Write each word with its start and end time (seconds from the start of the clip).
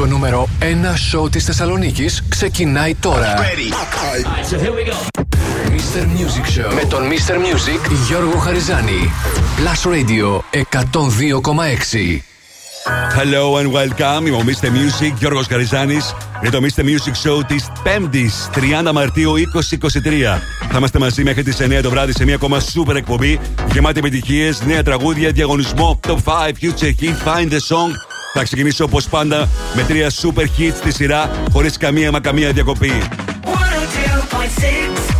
Το 0.00 0.06
νούμερο 0.06 0.48
1 0.60 0.64
σοου 1.08 1.28
της 1.28 1.44
Θεσσαλονίκης 1.44 2.22
ξεκινάει 2.28 2.94
τώρα. 2.94 3.34
Mr. 5.68 6.02
Music 6.02 6.58
Show 6.58 6.74
με 6.74 6.84
τον 6.88 7.02
Mr. 7.02 7.34
Music 7.34 7.90
Γιώργο 8.06 8.38
Χαριζάνη. 8.38 9.12
Plus 9.56 9.90
Radio 9.90 10.40
102,6. 10.52 12.22
Hello 13.16 13.56
and 13.60 13.72
welcome. 13.72 14.26
Είμαι 14.26 14.36
ο 14.36 14.42
Mr. 14.46 14.66
Music, 14.66 15.12
Γιώργος 15.18 15.46
Καριζάνης 15.46 16.14
για 16.40 16.50
το 16.50 16.58
Mr. 16.62 16.80
Music 16.80 17.28
Show 17.28 17.46
της 17.46 17.66
5ης 17.84 18.50
30 18.84 18.92
Μαρτίου 18.92 19.32
2023. 19.32 20.40
Θα 20.70 20.78
είμαστε 20.78 20.98
μαζί 20.98 21.22
μέχρι 21.22 21.42
τις 21.42 21.60
9 21.60 21.82
το 21.82 21.90
βράδυ 21.90 22.12
σε 22.12 22.24
μια 22.24 22.34
ακόμα 22.34 22.60
super 22.60 22.94
εκπομπή 22.94 23.40
γεμάτη 23.72 23.98
επιτυχίες, 23.98 24.62
νέα 24.66 24.82
τραγούδια, 24.82 25.30
διαγωνισμό, 25.30 26.00
top 26.06 26.16
5, 26.24 26.52
future 26.60 26.92
hit, 27.00 27.14
find 27.24 27.50
the 27.50 27.60
song. 27.68 28.09
Θα 28.32 28.42
ξεκινήσω 28.42 28.84
όπως 28.84 29.08
πάντα 29.08 29.48
με 29.74 29.82
τρία 29.82 30.10
super 30.10 30.44
hits 30.58 30.74
στη 30.74 30.92
σειρά 30.92 31.30
χωρίς 31.52 31.76
καμία 31.76 32.10
μα 32.10 32.20
καμία 32.20 32.52
διακοπή. 32.52 32.92
102.6 33.44 35.19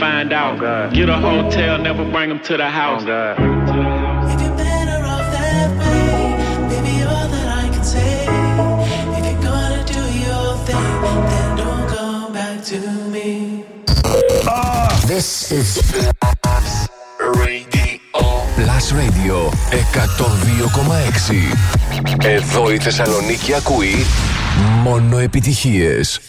Find 0.00 0.32
out. 0.32 0.58
Oh 0.62 0.90
Get 0.94 1.08
a 1.10 1.18
hotel, 1.18 1.78
never 1.78 2.04
bring 2.10 2.30
them 2.30 2.40
to 2.48 2.56
the 2.56 2.68
house. 2.68 3.04
Oh 3.06 4.40
This 15.06 15.52
is 15.52 15.82
Radio. 17.34 17.66
Plus 18.56 18.92
Radio 18.92 19.50
102,6. 19.70 22.24
Εδώ 22.24 22.70
η 22.70 22.78
Θεσσαλονίκη 22.78 23.54
ακούει 23.54 23.94
μόνο 24.82 25.18
επιτυχίες. 25.18 26.20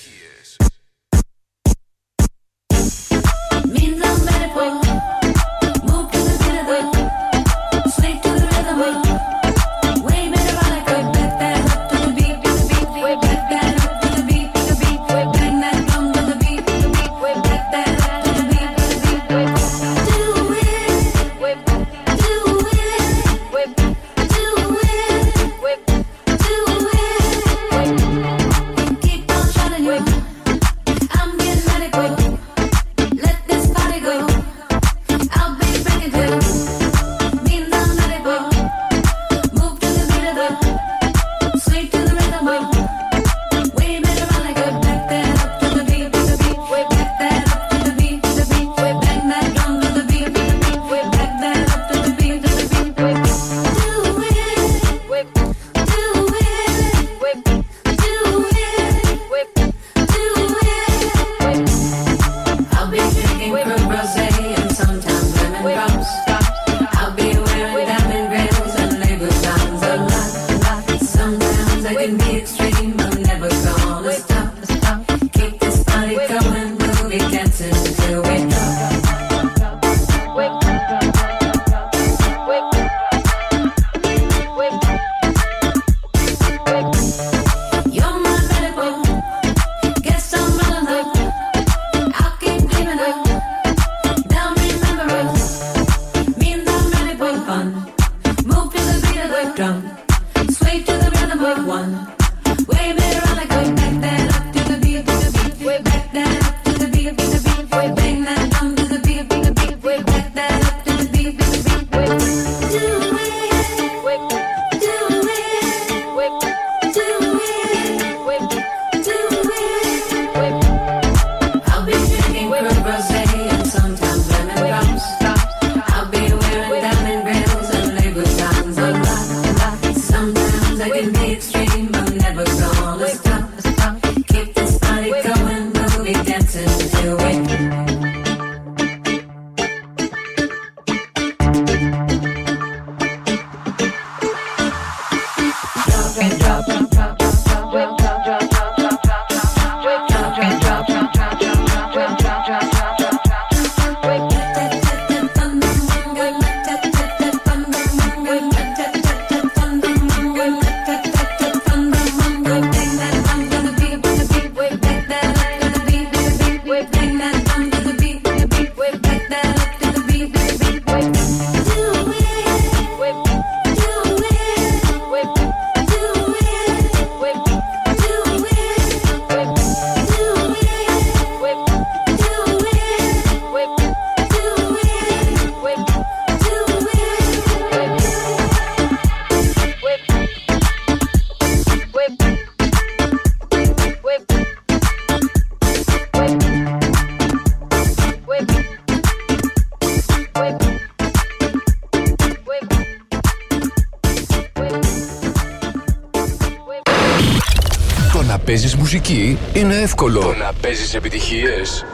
Είναι 209.54 209.76
εύκολο. 209.76 210.20
Το 210.20 210.36
να 210.36 210.54
παίζεις 210.62 210.94
επιτυχίες 210.94 211.86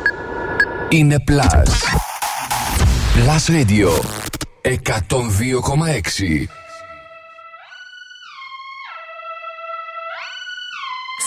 είναι 0.89 1.23
Plus. 1.27 1.71
Plus 3.15 3.45
Radio 3.55 3.89
102,6 4.63 6.47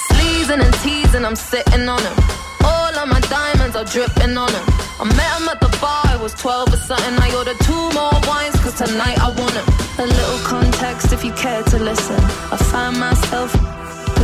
Sleezing 0.04 0.62
and 0.66 0.74
teasing, 0.82 1.24
I'm 1.28 1.38
sitting 1.50 1.86
on 1.94 2.00
him. 2.08 2.16
All 2.72 2.94
of 3.02 3.06
my 3.14 3.20
diamonds 3.36 3.74
are 3.80 3.88
dripping 3.94 4.34
on 4.44 4.50
him. 4.56 4.66
I 5.02 5.04
met 5.18 5.30
him 5.36 5.46
at 5.52 5.58
the 5.64 5.72
bar, 5.82 6.04
I 6.14 6.16
was 6.24 6.32
12 6.34 6.74
or 6.74 6.80
something. 6.88 7.16
I 7.26 7.28
ordered 7.38 7.60
two 7.68 7.84
more 7.98 8.16
wines, 8.28 8.56
cause 8.62 8.76
tonight 8.84 9.18
I 9.26 9.28
want 9.40 9.54
him. 9.60 9.66
A 10.04 10.06
little 10.18 10.40
context 10.52 11.06
if 11.16 11.20
you 11.26 11.32
care 11.44 11.62
to 11.72 11.76
listen. 11.90 12.20
I 12.54 12.56
find 12.70 12.94
myself 13.06 13.50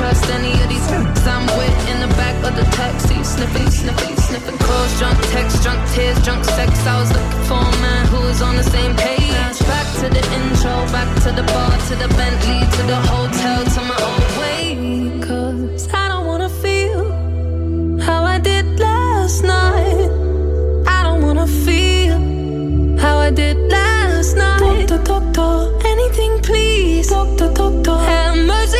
I 0.00 0.02
don't 0.02 0.12
trust 0.16 0.30
any 0.32 0.52
of 0.62 0.68
these 0.70 0.88
f***s 0.88 1.26
I'm 1.26 1.44
with 1.58 1.88
in 1.90 2.00
the 2.00 2.08
back 2.16 2.34
of 2.48 2.56
the 2.56 2.64
taxi, 2.72 3.22
sniffing, 3.22 3.68
sniffing, 3.70 4.16
sniffing. 4.16 4.56
Calls, 4.56 4.98
drunk 4.98 5.18
text, 5.28 5.62
drunk 5.62 5.80
tears, 5.92 6.18
drunk 6.24 6.42
sex. 6.44 6.70
I 6.86 7.00
was 7.00 7.12
looking 7.12 7.44
for 7.44 7.60
a 7.60 7.76
man 7.84 8.06
who 8.06 8.20
was 8.28 8.40
on 8.40 8.56
the 8.56 8.64
same 8.64 8.96
page. 8.96 9.58
Back 9.68 9.86
to 10.00 10.08
the 10.08 10.24
intro, 10.38 10.72
back 10.96 11.10
to 11.24 11.30
the 11.32 11.44
bar, 11.52 11.72
to 11.88 11.94
the 11.96 12.08
Bentley, 12.16 12.60
to 12.76 12.82
the 12.92 12.96
hotel, 13.12 13.60
to 13.74 13.80
my 13.92 13.98
own 14.10 14.24
way. 14.40 15.20
Cause 15.20 15.86
I 15.92 16.08
don't 16.08 16.26
wanna 16.26 16.48
feel 16.48 18.00
how 18.00 18.24
I 18.24 18.38
did 18.38 18.80
last 18.80 19.44
night. 19.44 20.08
I 20.96 20.98
don't 21.04 21.20
wanna 21.22 21.46
feel 21.46 22.18
how 22.98 23.18
I 23.18 23.30
did 23.30 23.58
last 23.68 24.34
night. 24.34 24.88
Doctor, 24.88 25.02
doctor, 25.12 25.86
anything 25.86 26.40
please. 26.40 27.08
Doctor, 27.10 27.52
doctor, 27.52 27.96
have 28.10 28.36
mercy 28.46 28.79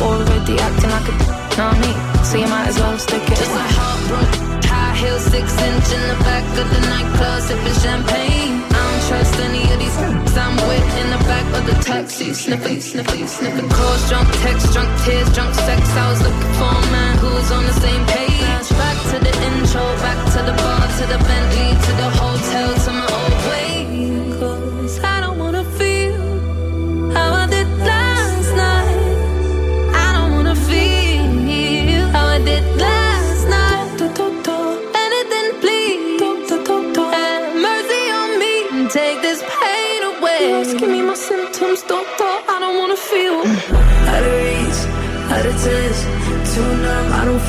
Already 0.00 0.56
acting 0.58 0.90
like 0.90 1.08
a 1.08 1.70
me, 1.80 1.92
so 2.24 2.38
you 2.38 2.48
might 2.48 2.68
as 2.68 2.78
well 2.78 2.98
stick 2.98 3.22
it. 3.22 3.36
Just 3.36 3.50
a 3.50 3.58
heartbroken 3.58 4.50
high 4.70 4.94
heel, 4.94 5.18
six 5.18 5.46
inch 5.68 5.88
in 5.96 6.02
the 6.10 6.18
back 6.22 6.46
of 6.62 6.66
the 6.74 6.80
nightclub, 6.88 7.42
sipping 7.42 7.78
champagne. 7.82 8.62
I 8.70 8.80
don't 8.86 9.02
trust 9.08 9.36
any 9.46 9.64
of 9.72 9.78
these 9.82 9.96
f***s 9.98 10.36
I'm 10.38 10.54
with 10.70 10.90
in 11.02 11.08
the 11.14 11.22
back 11.30 11.46
of 11.58 11.62
the 11.66 11.76
taxi, 11.82 12.32
sniffing, 12.32 12.80
sniffing, 12.80 13.26
sniffing. 13.26 13.68
Calls, 13.68 14.02
drunk 14.08 14.28
text, 14.44 14.72
drunk 14.72 14.90
tears, 15.04 15.28
drunk 15.34 15.52
sex. 15.66 15.82
I 16.02 16.06
was 16.10 16.20
looking 16.26 16.52
for 16.58 16.70
a 16.70 16.86
man 16.94 17.14
who 17.18 17.30
was 17.38 17.50
on 17.50 17.64
the 17.70 17.76
same 17.84 18.04
page. 18.14 18.68
Back 18.82 18.98
to 19.10 19.16
the 19.26 19.34
intro, 19.48 19.84
back 20.06 20.20
to 20.34 20.40
the 20.48 20.54
bar, 20.62 20.82
to 20.98 21.04
the 21.12 21.18
Bentley, 21.28 21.70
to 21.86 21.92
the 22.00 22.08
hotel, 22.20 22.68
to 22.84 22.90
my 22.98 23.06
old 23.20 23.38
way. 23.50 23.69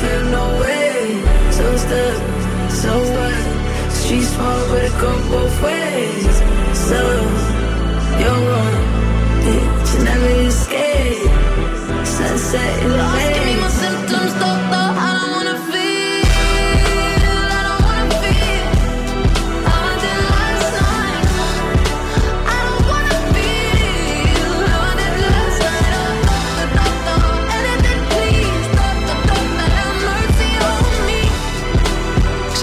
Feel 0.00 0.24
no 0.36 0.44
way. 0.62 1.22
So 1.56 1.64
stuck, 1.84 2.18
so 2.82 2.92
what? 3.14 3.42
Street 3.92 4.26
small, 4.32 4.60
but 4.70 4.84
it 4.88 4.94
go 5.00 5.12
both 5.30 5.56
ways. 5.62 6.36
So, 6.88 7.00
you're 8.20 8.40
wrong, 8.48 8.78
but 9.44 9.84
you 9.90 9.98
never 10.04 10.32
escape. 10.48 11.30
Sunset 12.04 12.82
in 12.82 12.90
the 12.90 13.41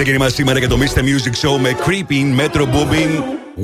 Ξεκίνημα 0.01 0.29
σήμερα 0.29 0.59
για 0.59 0.67
το 0.67 0.77
Mr. 0.79 0.99
Music 0.99 1.47
Show 1.47 1.59
με 1.59 1.75
Creeping, 1.85 2.39
Metro 2.39 2.61
Booming, 2.61 3.13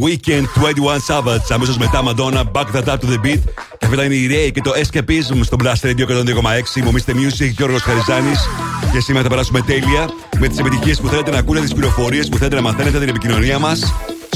Weekend 0.04 0.44
21 0.44 1.00
Savage. 1.08 1.46
Αμέσως 1.50 1.78
μετά 1.78 2.04
Madonna, 2.06 2.44
Back 2.52 2.66
That 2.76 2.84
Up 2.84 2.94
to 2.94 3.08
the 3.10 3.26
Beat. 3.26 3.40
Και 3.78 3.86
αυτά 3.86 4.04
είναι 4.04 4.16
η 4.16 4.30
Ray 4.32 4.52
και 4.52 4.62
το 4.62 4.72
Escapism 4.72 5.40
στο 5.44 5.58
Blast 5.64 5.88
Radio 5.88 6.06
102,6. 6.08 6.76
Είμαι 6.76 6.88
ο 6.88 6.92
Mr. 6.96 7.12
Music, 7.12 7.52
Γιώργος 7.58 7.82
Χαριζάνης. 7.82 8.50
Και 8.92 9.00
σήμερα 9.00 9.24
θα 9.24 9.30
περάσουμε 9.30 9.62
τέλεια 9.62 10.10
με 10.40 10.48
τις 10.48 10.58
επιτυχίες 10.58 11.02
που 11.02 11.08
θέλετε 11.08 11.32
να 11.32 11.38
ακούτε, 11.38 11.60
τις 11.60 11.74
πληροφορίες 11.74 12.30
που 12.30 12.38
θέλετε 12.38 12.56
να 12.56 12.62
μαθαίνετε, 12.62 13.00
την 13.00 13.10
επικοινωνία 13.10 13.60
μας. 13.60 13.94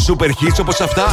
Super 0.08 0.27
hits 0.27 0.60
όπως 0.60 0.79
αυτά. 0.79 1.06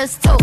just 0.00 0.22
told 0.22 0.39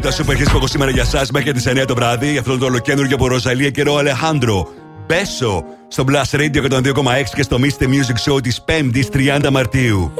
τα 0.00 0.10
super 0.10 0.48
που 0.50 0.56
έχω 0.56 0.66
σήμερα 0.66 0.90
για 0.90 1.02
εσά 1.02 1.26
μέχρι 1.32 1.52
τις 1.52 1.66
9 1.68 1.84
το 1.86 1.94
βράδυ. 1.94 2.38
Αυτό 2.38 2.50
είναι 2.50 2.60
το 2.60 2.66
ολοκέντρο 2.66 3.06
από 3.12 3.28
Ροζαλία 3.28 3.70
και 3.70 3.82
ο 3.82 3.98
Αλεχάνδρο. 3.98 4.68
Μπέσο 5.06 5.64
στο 5.88 6.04
Blast 6.08 6.36
Radio 6.36 6.70
102,6 6.70 7.34
και 7.34 7.42
στο 7.42 7.58
μίστε 7.58 7.86
Music 7.90 8.32
Show 8.32 8.42
της 8.42 8.64
5η 8.66 9.02
30 9.12 9.48
Μαρτίου. 9.50 10.12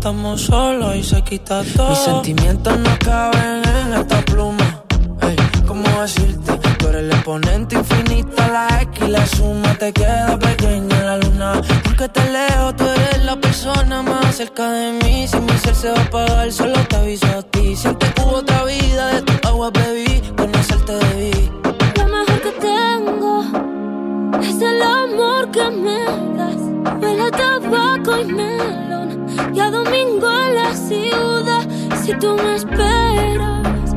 Estamos 0.00 0.40
solos 0.40 0.96
y 0.96 1.02
se 1.02 1.20
quita 1.20 1.62
todo. 1.76 1.90
Mis 1.90 1.98
sentimientos 1.98 2.78
no 2.78 2.98
caben 3.00 3.62
en 3.68 3.92
esta 4.00 4.22
pluma. 4.22 4.82
Ey, 5.20 5.36
¿cómo 5.66 5.84
decirte? 6.00 6.56
Tú 6.78 6.88
eres 6.88 7.02
el 7.02 7.10
exponente 7.10 7.74
infinito, 7.74 8.42
la 8.50 8.80
X 8.80 9.04
y 9.06 9.10
la 9.10 9.26
suma 9.26 9.74
te 9.74 9.92
queda 9.92 10.38
pequeña 10.38 11.02
la 11.02 11.18
luna. 11.18 11.60
Porque 11.84 12.08
te 12.08 12.24
leo, 12.32 12.74
tú 12.74 12.84
eres 12.86 13.24
la 13.26 13.36
persona 13.36 14.00
más 14.02 14.36
cerca 14.36 14.70
de 14.70 14.92
mí. 15.04 15.28
Si 15.28 15.38
mi 15.38 15.52
ser 15.58 15.74
se 15.74 15.90
va 15.90 15.98
a 15.98 16.02
apagar, 16.02 16.50
solo 16.50 16.82
te 16.88 16.96
aviso 16.96 17.26
a 17.26 17.42
ti. 17.42 17.76
Siempre 17.76 18.08
hubo 18.22 18.36
otra 18.36 18.64
vida, 18.64 19.06
de 19.08 19.20
tu 19.20 19.48
agua 19.48 19.70
bebí, 19.70 20.22
conocerte 20.34 20.94
debí. 20.94 21.50
Es 24.42 24.60
el 24.60 24.82
amor 24.82 25.50
que 25.50 25.70
me 25.70 26.04
das. 26.36 26.62
Huele 27.00 27.22
a 27.22 27.30
tabaco 27.30 28.18
y 28.20 28.24
melón. 28.24 29.26
Y 29.54 29.60
a 29.60 29.70
domingo 29.70 30.28
en 30.30 30.54
la 30.54 30.74
ciudad. 30.74 31.68
Si 32.02 32.12
tú 32.14 32.34
me 32.36 32.56
esperas, 32.56 33.94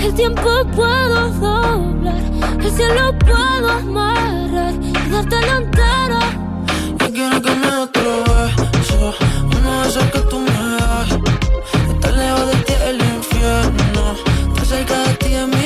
el 0.00 0.14
tiempo 0.14 0.50
puedo 0.74 1.28
doblar. 1.30 2.22
El 2.60 2.70
cielo 2.70 3.14
puedo 3.18 3.70
amarrar 3.70 4.74
y 4.80 4.92
darte 5.10 5.40
la 5.40 5.56
entera. 5.56 6.20
Yo 6.98 7.12
quiero 7.12 7.42
que 7.42 7.54
me 7.54 7.68
otro 7.68 8.24
beso, 8.24 9.14
uno 9.56 9.82
de 9.82 9.88
esos 9.88 10.04
que 10.12 10.20
tú 10.30 10.38
me 10.40 10.76
das. 10.78 11.10
Estar 11.94 12.12
lejos 12.12 12.46
de 12.50 12.56
ti 12.64 12.72
el 12.88 12.96
infierno, 12.96 14.02
estar 14.48 14.66
cerca 14.66 14.98
de 15.04 15.14
ti 15.14 15.34
es 15.34 15.48
mi 15.48 15.65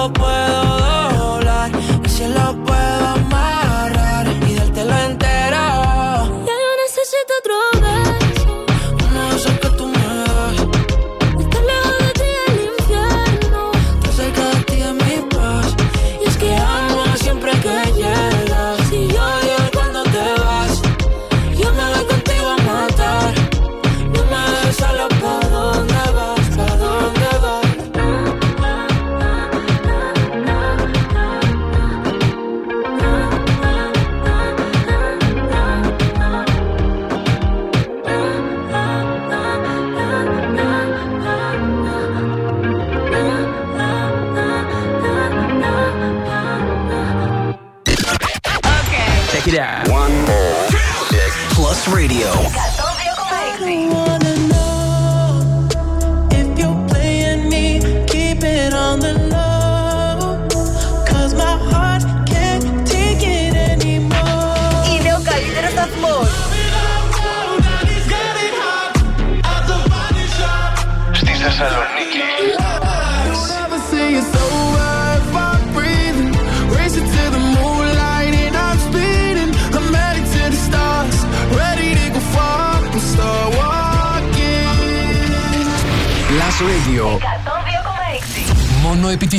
yo 0.00 0.10
puedo 0.14 0.69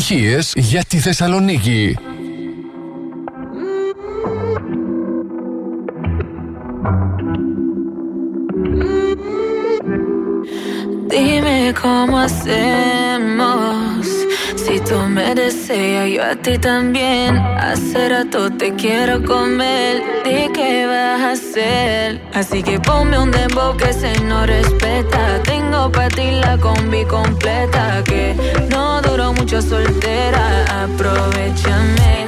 επιτυχίες 0.01 0.53
για 0.57 0.85
τη 0.89 0.99
Θεσσαλονίκη. 0.99 1.99
Dime 11.11 11.59
cómo 11.83 12.15
hacemos. 12.27 14.01
Si 14.63 14.75
tú 14.89 14.97
me 15.17 15.29
deseas, 15.41 16.07
yo 16.15 16.23
a 16.33 16.35
ti 16.45 16.55
también. 16.71 17.31
Hace 17.69 18.01
rato 18.15 18.41
te 18.61 18.69
quiero 18.83 19.15
comer. 19.33 20.10
Di 20.24 20.50
qué 20.54 20.86
vas 20.86 21.22
a 21.22 21.32
hacer. 21.32 22.22
Así 22.34 22.62
que 22.62 22.80
ponme 22.80 23.18
un 23.18 23.32
dembow 23.32 23.76
que 23.76 23.92
se 23.92 24.14
no 24.22 24.46
respeta. 24.46 25.42
Tengo 25.44 25.92
para 25.92 26.10
ti 26.10 26.32
la 26.32 26.58
combi 26.58 27.06
completa. 27.06 28.04
Que 28.04 28.36
no 28.70 29.02
duró 29.02 29.34
mucho 29.34 29.62
soltera. 29.62 30.84
Aprovechame. 30.84 32.21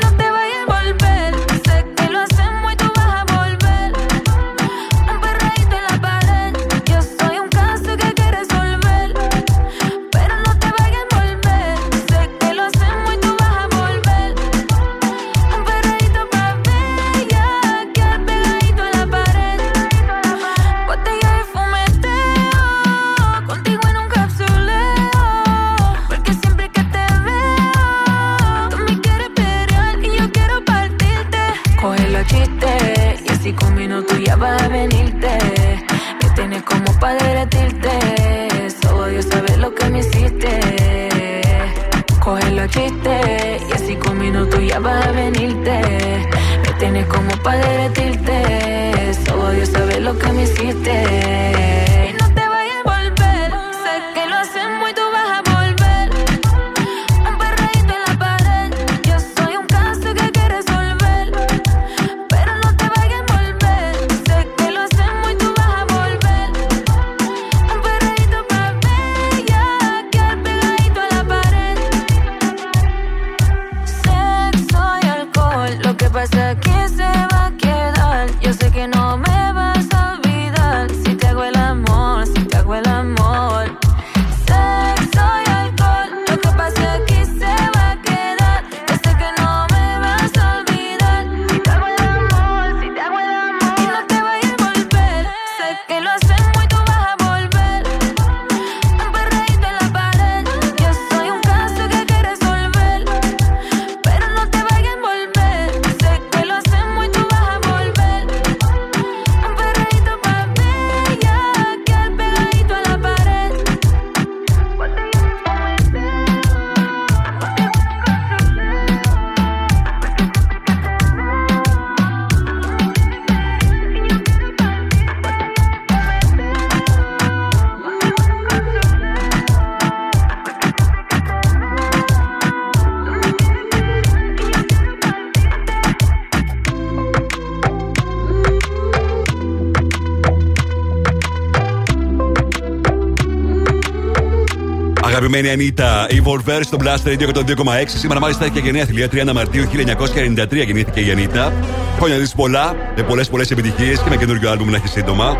Αγαπημένη 145.15 145.49
Ανίτα, 145.49 146.08
η 146.10 146.21
Volver 146.26 146.60
στο 146.63 146.78
Blast 146.82 147.08
Radio 147.08 147.36
102,6. 147.36 147.43
Σήμερα 147.86 148.19
μάλιστα 148.19 148.43
έχει 148.43 148.54
και 148.54 148.60
γενναία 148.60 148.86
θηλία 148.86 149.08
30 149.12 149.32
Μαρτίου 149.34 149.63
1993 149.63 150.65
γεννήθηκε 150.65 150.99
η 150.99 151.12
Ανίτα. 151.12 151.54
Χρόνια 151.97 152.17
της 152.17 152.34
πολλά, 152.34 152.76
με 152.95 153.04
πολλές 153.04 153.30
πολλές 153.30 153.52
επιτυχίες 153.52 153.99
και 153.99 154.10
με 154.10 154.17
καινούριο 154.17 154.49
άλμπουμ 154.49 154.69
να 154.69 154.76
έχει 154.76 154.88
σύντομα. 154.88 155.38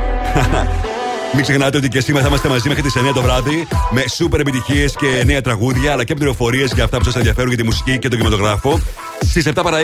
Μην 1.34 1.42
ξεχνάτε 1.44 1.78
ότι 1.78 1.88
και 1.88 2.02
σήμερα 2.02 2.24
θα 2.24 2.30
είμαστε 2.30 2.50
μαζί 2.50 2.68
μέχρι 2.68 2.84
τις 2.84 2.94
9 2.98 3.12
το 3.14 3.22
βράδυ 3.22 3.68
με 3.92 4.04
σούπερ 4.16 4.40
επιτυχίες 4.40 4.96
και 4.96 5.24
νέα 5.26 5.42
τραγούδια 5.42 5.92
αλλά 5.92 6.04
και 6.04 6.14
πληροφορίες 6.14 6.72
για 6.74 6.84
αυτά 6.84 6.98
που 6.98 7.04
σας 7.04 7.16
ενδιαφέρουν 7.16 7.50
για 7.50 7.58
τη 7.58 7.64
μουσική 7.64 8.00
και 8.00 8.08
τον 8.08 8.18
κινηματογράφο. 8.18 8.80
Στις 9.22 9.48
7 9.48 9.52
παρα 9.64 9.78
20, 9.82 9.84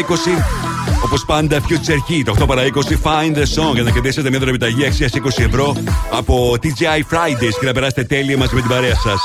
όπως 1.04 1.25
πάντα, 1.25 1.60
Future 1.60 2.32
Heat. 2.32 2.41
8 2.41 2.47
παρα 2.47 2.63
20, 2.63 2.67
Find 3.04 3.38
the 3.38 3.41
Song 3.41 3.73
για 3.73 3.84
να 3.84 3.91
κερδίσετε 3.91 4.30
μια 4.30 4.39
δωρεπιταγή 4.39 4.86
αξίας 4.86 5.12
20 5.15 5.43
ευρώ 5.43 5.75
από 6.12 6.56
TGI 6.62 7.15
Fridays 7.15 7.54
και 7.60 7.65
να 7.65 7.71
περάσετε 7.71 8.04
τέλεια 8.04 8.38
μαζί 8.38 8.56
με 8.56 8.62
την 8.62 8.69
παρέα 8.69 8.95
σας. 8.95 9.19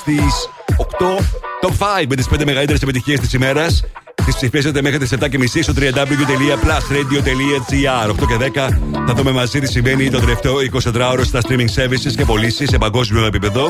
Στις 0.00 0.48
8, 0.76 1.18
Top 1.62 1.72
5 1.78 2.06
με 2.08 2.16
τις 2.16 2.28
5 2.28 2.44
μεγαλύτερες 2.44 2.82
επιτυχίες 2.82 3.20
της 3.20 3.32
ημέρας. 3.32 3.84
Τις 4.24 4.34
ψηφίσετε 4.34 4.82
μέχρι 4.82 4.98
τις 4.98 5.12
7.30 5.12 5.62
στο 5.62 5.72
www.plusradio.gr. 5.76 8.08
8 8.08 8.26
και 8.26 8.36
10 8.54 8.68
θα 9.06 9.14
δούμε 9.14 9.30
μαζί 9.30 9.60
τι 9.60 9.66
συμβαίνει 9.66 10.10
το 10.10 10.20
τελευταίο 10.20 10.54
24ωρο 10.72 11.24
στα 11.24 11.40
streaming 11.40 11.68
services 11.76 12.14
και 12.16 12.24
πωλήσεις 12.24 12.68
σε 12.68 12.78
παγκόσμιο 12.78 13.24
επίπεδο. 13.24 13.68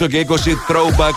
8 0.00 0.08
και 0.08 0.26
20 0.28 0.32
throwback. 0.68 1.14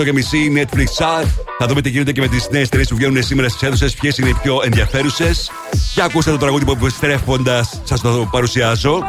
8 0.00 0.04
και 0.04 0.12
μισή 0.12 0.52
Netflix 0.56 0.86
chart. 0.98 1.26
Θα 1.58 1.66
δούμε 1.66 1.80
τι 1.80 1.88
γίνεται 1.88 2.12
και 2.12 2.20
με 2.20 2.28
τις 2.28 2.48
νέες 2.50 2.68
ταινίες 2.68 2.88
που 2.88 2.96
βγαίνουν 2.96 3.22
σήμερα 3.22 3.48
στις 3.48 3.62
αίθουσες, 3.62 3.94
ποιες 3.94 4.18
είναι 4.18 4.28
οι 4.28 4.36
πιο 4.42 4.60
ενδιαφέρουσες. 4.64 5.50
Και 5.94 6.02
ακούστε 6.02 6.30
το 6.30 6.36
τραγούδι 6.36 6.64
που 6.64 6.72
επιστρέφοντας 6.72 7.80
σας 7.84 8.00
το 8.00 8.28
παρουσιάζω. 8.30 9.02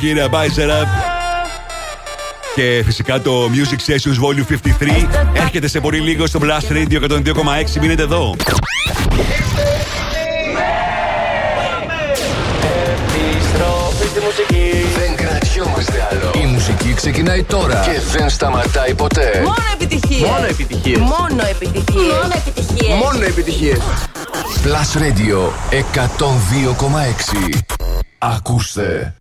Shakira 0.00 0.28
Bizer 0.28 0.70
Up. 0.70 0.88
Και 2.54 2.82
φυσικά 2.84 3.20
το 3.20 3.50
Music 3.52 3.90
Sessions 3.90 4.18
Volume 4.24 4.44
53 4.84 5.06
έρχεται 5.32 5.68
σε 5.68 5.80
πολύ 5.80 5.98
λίγο 5.98 6.26
στο 6.26 6.40
Blast 6.42 6.72
Radio 6.72 7.10
102,6. 7.10 7.80
Μείνετε 7.80 8.02
εδώ. 8.02 8.36
Επιστροφή 13.12 14.06
στη 14.10 14.20
μουσική. 14.20 14.70
Δεν 14.98 15.16
κρατιόμαστε 15.16 16.08
άλλο. 16.10 16.44
Η 16.44 16.46
μουσική 16.46 16.94
ξεκινάει 16.94 17.42
τώρα 17.42 17.80
και 17.84 18.00
δεν 18.18 18.30
σταματάει 18.30 18.94
ποτέ. 18.94 19.40
Μόνο 19.42 19.54
επιτυχίες. 19.74 20.28
Μόνο 20.28 20.46
επιτυχίες. 20.46 20.98
Μόνο 20.98 21.42
επιτυχίες. 21.50 22.12
Μόνο 22.12 22.32
επιτυχίες. 22.46 22.98
Μόνο 23.02 23.24
επιτυχίες. 23.24 23.78
Plus 24.64 24.98
Radio 25.00 25.38
102,6. 25.70 27.58
Ακούστε. 28.18 29.14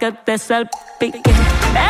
Que 0.00 0.12
te 0.12 0.38
salpique. 0.38 1.89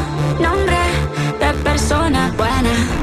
persona 1.91 2.31
buena. 2.37 3.00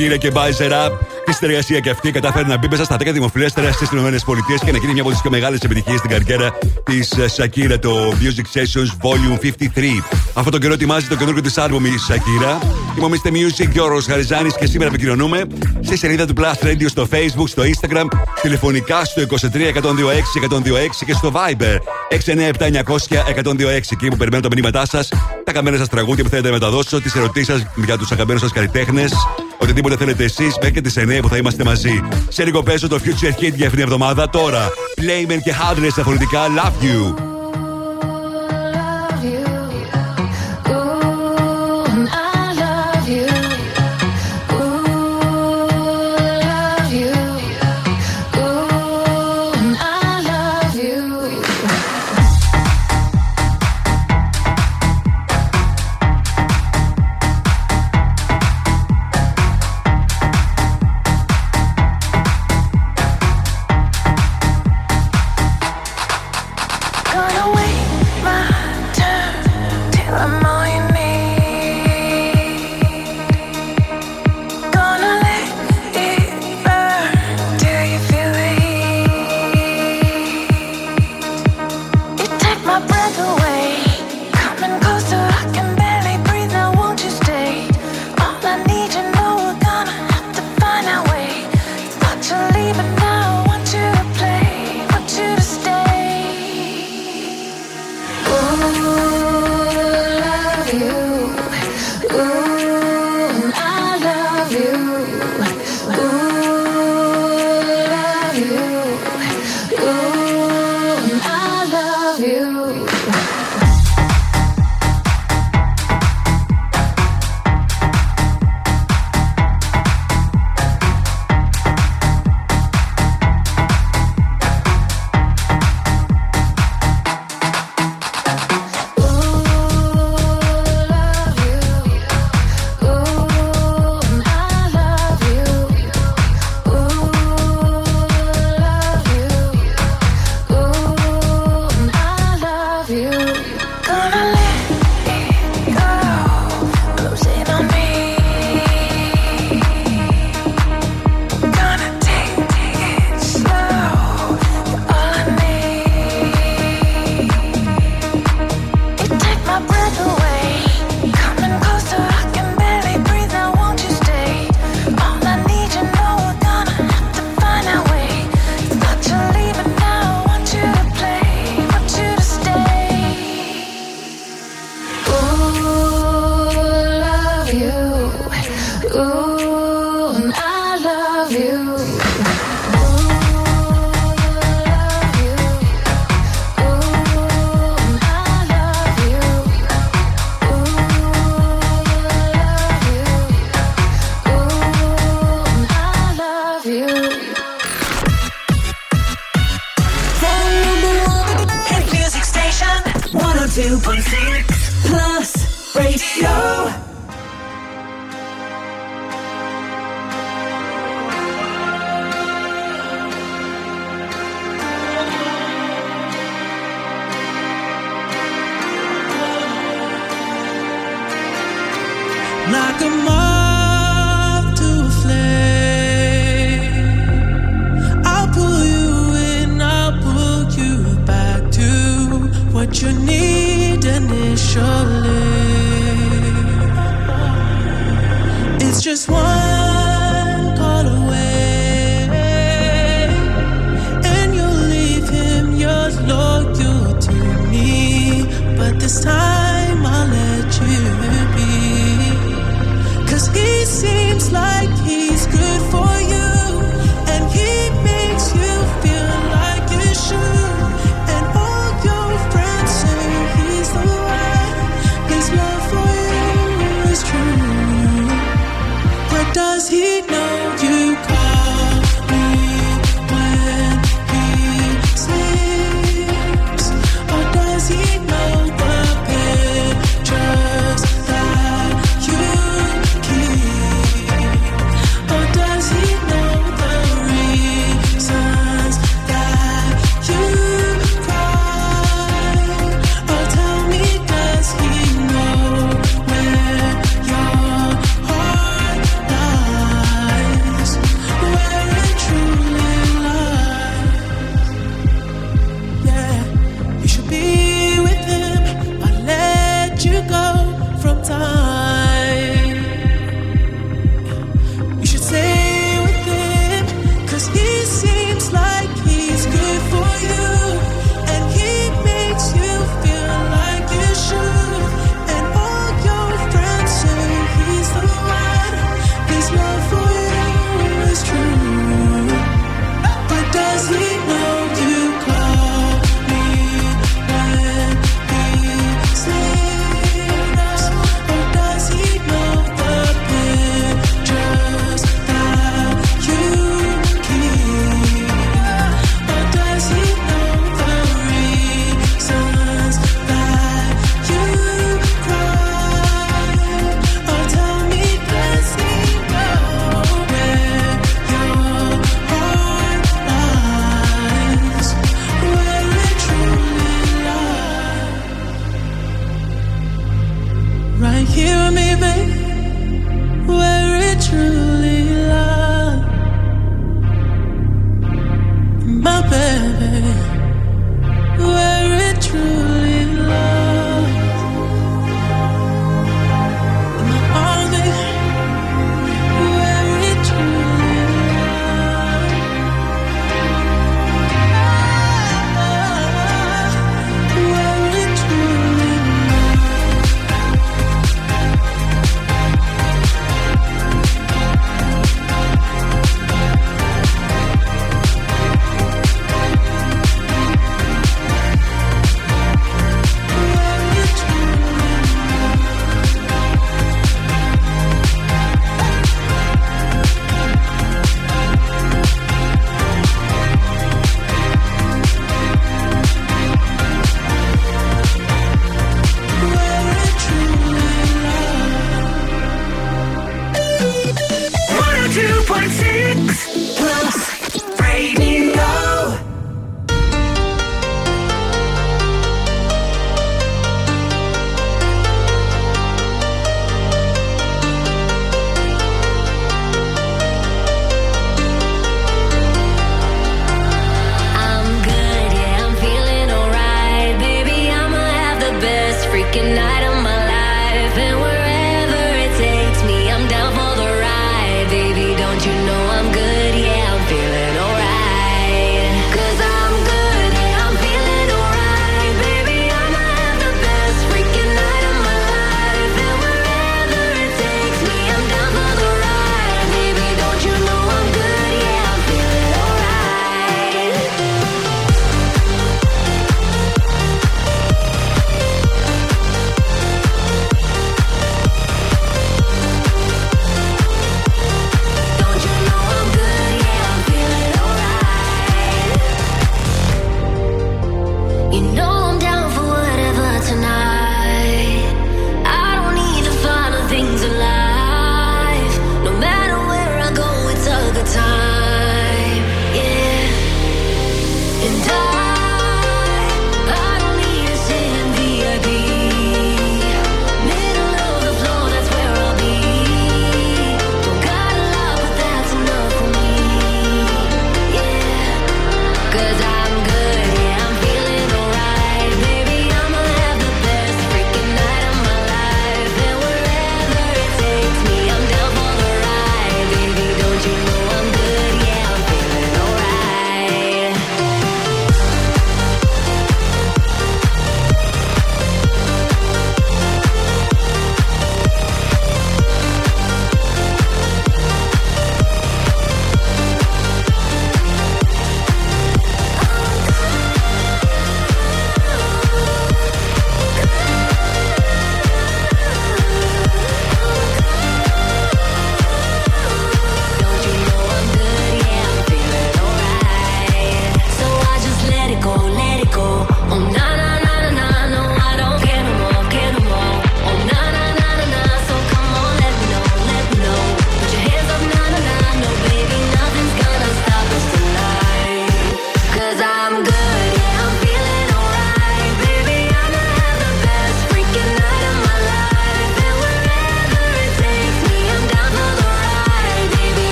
Σακύρα 0.00 0.16
και 0.16 0.32
Buzzer 0.34 0.70
Up. 0.70 0.92
Και 1.24 1.32
συνεργασία 1.32 1.78
και 1.80 1.90
αυτή 1.90 2.10
κατάφερε 2.10 2.46
να 2.46 2.58
μπει 2.58 2.68
μέσα 2.70 2.84
στα 2.84 2.96
10 2.96 3.12
δημοφιλέστερα 3.12 3.72
στις 3.72 3.90
ΗΠΑ 3.90 4.64
και 4.64 4.72
να 4.72 4.78
γίνει 4.78 4.92
μια 4.92 5.02
από 5.02 5.10
τις 5.10 5.20
πιο 5.20 5.30
μεγάλες 5.30 5.60
επιτυχίες 5.60 5.98
στην 5.98 6.10
καριέρα 6.10 6.58
της 6.84 7.14
Σακύρα, 7.26 7.78
το 7.78 8.12
Music 8.20 8.58
Sessions 8.58 9.08
Volume 9.08 9.38
53. 9.40 10.02
Αυτό 10.34 10.50
το 10.50 10.58
καιρό 10.58 10.72
ετοιμάζει 10.72 11.06
το 11.06 11.16
καινούργιο 11.16 11.42
της 11.42 11.58
άλμπουμ 11.58 11.84
η 11.84 11.98
Σακύρα. 11.98 12.58
Είμαι 12.96 13.06
ο 13.06 13.08
Mr. 13.10 13.28
Music 13.28 13.68
Γιώργο 13.72 14.00
Χαριζάνης 14.00 14.56
και 14.56 14.66
σήμερα 14.66 14.90
επικοινωνούμε 14.90 15.42
στη 15.80 15.96
σελίδα 15.96 16.26
του 16.26 16.34
Plus 16.36 16.66
Radio 16.66 16.86
στο 16.86 17.08
Facebook, 17.12 17.48
στο 17.48 17.62
Instagram, 17.62 18.04
τηλεφωνικά 18.42 19.04
στο 19.04 19.22
23 19.22 19.36
126 19.68 20.40
126 20.40 21.04
και 21.06 21.12
στο 21.12 21.32
Viber 21.34 21.76
697 22.10 22.52
900 22.58 23.44
126. 23.44 23.64
Εκεί 23.90 24.08
που 24.08 24.16
περιμένω 24.16 24.42
τα 24.42 24.48
μηνύματά 24.52 24.86
σας, 24.86 25.08
τα 25.44 25.52
καμένα 25.52 25.76
σας 25.76 25.88
τραγούδια 25.88 26.24
που 26.24 26.30
θέλετε 26.30 26.48
να 26.48 26.54
μεταδώσω, 26.54 27.00
τις 27.00 27.14
ερωτήσεις 27.14 27.54
σας 27.54 27.66
για 27.84 27.98
τους 27.98 28.10
αγαπημένους 28.12 28.42
σας 28.42 28.52
καλλιτέχνες, 28.52 29.12
οτιδήποτε 29.60 29.96
θέλετε 29.96 30.24
εσείς, 30.24 30.56
μέχρι 30.58 30.72
και 30.72 30.80
τις 30.80 30.96
9 30.96 31.18
που 31.22 31.28
θα 31.28 31.36
είμαστε 31.36 31.64
μαζί. 31.64 32.00
Σε 32.28 32.44
λίγο 32.44 32.62
παίζω 32.62 32.88
το 32.88 32.98
Future 33.04 33.08
Hit 33.08 33.40
για 33.40 33.48
αυτήν 33.48 33.70
την 33.70 33.80
εβδομάδα. 33.80 34.30
Τώρα, 34.30 34.68
Playman 34.96 35.38
και 35.42 35.52
Hardness 35.52 35.90
στα 35.90 36.02
φωνητικά 36.02 36.40
Love 36.56 36.84
You. 36.84 37.39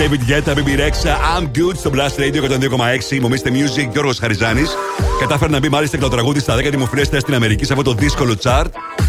David 0.00 0.24
Guetta, 0.30 0.54
BB 0.54 0.70
Rexa, 0.78 1.12
I'm 1.34 1.44
good 1.58 1.76
στο 1.76 1.90
Blast 1.94 2.20
Radio 2.20 2.42
102,6. 3.10 3.20
Μομίστε 3.20 3.50
Music, 3.52 3.88
Γιώργος 3.92 4.18
Χαριζάνης. 4.18 4.70
Κατάφερε 5.20 5.50
να 5.50 5.58
μπει 5.58 5.68
μάλιστα 5.68 5.96
και 5.96 6.02
το 6.02 6.08
τραγούδι 6.08 6.40
στα 6.40 6.56
10 6.56 6.70
δημοφιλέστερα 6.70 7.20
στην 7.20 7.34
Αμερική 7.34 7.64
σε 7.64 7.72
αυτό 7.72 7.84
το 7.84 7.94
δύσκολο 7.94 8.36
chart. 8.42 8.66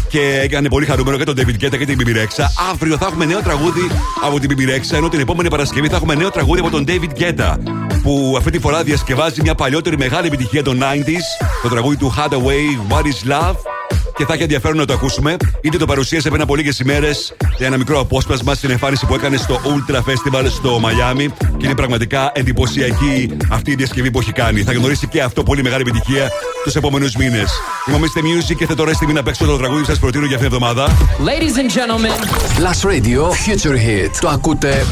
Και 0.08 0.40
έκανε 0.42 0.68
πολύ 0.68 0.86
χαρούμενο 0.86 1.16
και 1.16 1.24
τον 1.24 1.34
David 1.38 1.64
Guetta 1.64 1.78
και 1.78 1.84
την 1.84 1.98
BB 2.00 2.08
Rexa. 2.08 2.44
Αύριο 2.70 2.96
θα 2.96 3.06
έχουμε 3.06 3.24
νέο 3.24 3.40
τραγούδι 3.40 3.90
από 4.24 4.40
την 4.40 4.50
BB 4.52 4.60
Rexa, 4.60 4.96
ενώ 4.96 5.08
την 5.08 5.20
επόμενη 5.20 5.48
Παρασκευή 5.48 5.88
θα 5.88 5.96
έχουμε 5.96 6.14
νέο 6.14 6.30
τραγούδι 6.30 6.60
από 6.60 6.70
τον 6.70 6.84
David 6.88 7.20
Guetta. 7.20 7.56
Που 8.02 8.34
αυτή 8.36 8.50
τη 8.50 8.58
φορά 8.58 8.82
διασκευάζει 8.82 9.42
μια 9.42 9.54
παλιότερη 9.54 9.96
μεγάλη 9.96 10.26
επιτυχία 10.26 10.62
των 10.62 10.78
90s, 10.78 11.46
το 11.62 11.68
τραγούδι 11.68 11.96
του 11.96 12.14
Hathaway, 12.18 12.92
What 12.92 13.02
is 13.02 13.32
Love; 13.32 13.71
Και 14.16 14.24
θα 14.24 14.32
έχει 14.32 14.42
ενδιαφέρον 14.42 14.76
να 14.76 14.84
το 14.84 14.92
ακούσουμε. 14.92 15.36
Είτε 15.60 15.76
το 15.76 15.86
παρουσίασε 15.86 16.28
πριν 16.28 16.42
από 16.42 16.56
λίγες 16.56 16.78
ημέρες 16.78 17.34
για 17.56 17.66
ένα 17.66 17.76
μικρό 17.76 18.00
απόσπασμα 18.00 18.54
στην 18.54 18.70
εμφάνιση 18.70 19.06
που 19.06 19.14
έκανε 19.14 19.36
στο 19.36 19.60
Ultra 19.64 19.96
Festival 19.96 20.46
στο 20.48 20.78
Μαϊάμι. 20.78 21.28
Και 21.56 21.66
είναι 21.66 21.74
πραγματικά 21.74 22.32
εντυπωσιακή 22.34 23.36
αυτή 23.50 23.70
η 23.70 23.74
διασκευή 23.74 24.10
που 24.10 24.20
έχει 24.20 24.32
κάνει. 24.32 24.62
Θα 24.62 24.72
γνωρίσει 24.72 25.06
και 25.06 25.22
αυτό 25.22 25.42
πολύ 25.42 25.62
μεγάλη 25.62 25.82
επιτυχία 25.82 26.30
τους 26.64 26.74
επόμενους 26.74 27.14
μήνες. 27.14 27.50
Είμαι 27.88 27.96
ο 27.96 28.00
Mr. 28.00 28.20
Music 28.20 28.56
και 28.56 28.66
θα 28.66 28.74
τώρα 28.74 28.92
στιγμή 28.92 29.12
να 29.12 29.22
παίξω 29.22 29.44
το 29.44 29.56
τραγούδι 29.56 29.80
που 29.80 29.86
σας 29.86 29.98
προτείνω 29.98 30.26
για 30.26 30.36
αυτήν 30.36 30.50
την 30.50 30.62
εβδομάδα. 30.62 30.96
Ladies 31.18 31.56
and 31.56 31.70
gentlemen. 31.76 32.18
Plus 32.58 32.90
Radio 32.90 33.20
Future 33.20 33.76
Hit. 33.76 34.10
Το 34.20 34.28
ακούτε 34.28 34.86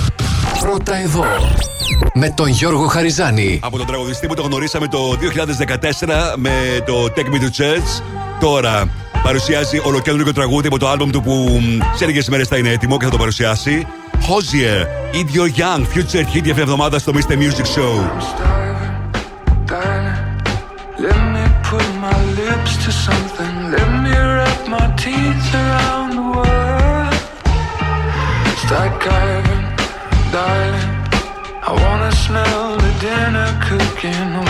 πρώτα 0.61 0.97
εδώ. 0.97 1.25
Με 2.15 2.33
τον 2.37 2.49
Γιώργο 2.49 2.87
Χαριζάνη. 2.87 3.61
Από 3.63 3.77
τον 3.77 3.87
τραγουδιστή 3.87 4.27
που 4.27 4.35
το 4.35 4.43
γνωρίσαμε 4.43 4.89
το 4.89 4.99
2014 5.11 6.35
με 6.37 6.83
το 6.87 7.13
Take 7.17 7.35
Me 7.35 7.41
to 7.41 7.63
Church. 7.63 8.03
Τώρα 8.41 8.89
παρουσιάζει 9.23 9.81
ολοκέντρο 9.85 10.33
τραγούδι 10.33 10.67
από 10.67 10.79
το 10.79 10.93
album 10.93 11.09
του 11.13 11.23
που 11.23 11.61
σε 11.97 12.07
λίγες 12.07 12.29
μέρες 12.29 12.49
θα 12.49 12.57
είναι 12.57 12.71
έτοιμο 12.71 12.97
και 12.97 13.05
θα 13.05 13.11
το 13.11 13.17
παρουσιάσει. 13.17 13.87
Hosier, 14.13 14.87
Ίδιο 15.15 15.45
Young, 15.57 15.81
Future 15.81 16.25
Hit 16.35 16.43
για 16.43 16.51
αυτή 16.51 16.61
εβδομάδα 16.61 16.99
στο 16.99 17.13
Mr. 17.15 17.33
Music 17.33 17.67
Show. 17.75 17.95
I 31.63 31.73
wanna 31.85 32.13
smell 32.27 32.65
the 32.85 32.93
dinner 33.05 33.49
cooking 33.69 34.50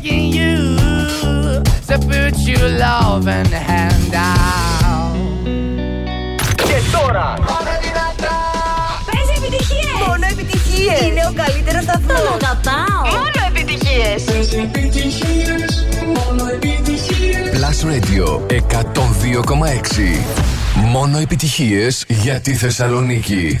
begging 0.00 0.32
you 0.32 0.56
to 1.88 1.98
put 2.08 2.34
your 2.48 2.68
loving 2.78 3.52
hand 3.68 4.14
out. 4.14 5.16
Και 6.56 6.78
τώρα 6.92 7.34
Παίζει 9.06 9.32
επιτυχίες. 9.36 9.92
Μόνο 10.08 10.26
επιτυχίες. 10.30 11.00
Είναι 11.00 11.26
ο 11.28 11.32
καλύτερος 11.42 11.82
σταθμός. 11.82 12.20
Τον 12.20 12.38
αγαπάω. 12.42 13.02
Μόνο 13.12 13.40
επιτυχίες. 13.48 14.22
Plus 17.54 17.80
Radio 17.90 18.26
102,6. 18.48 20.24
Μόνο 20.74 21.18
επιτυχίες 21.18 22.04
για 22.08 22.40
τη 22.40 22.54
Θεσσαλονίκη. 22.54 23.60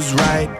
Was 0.00 0.14
right. 0.14 0.59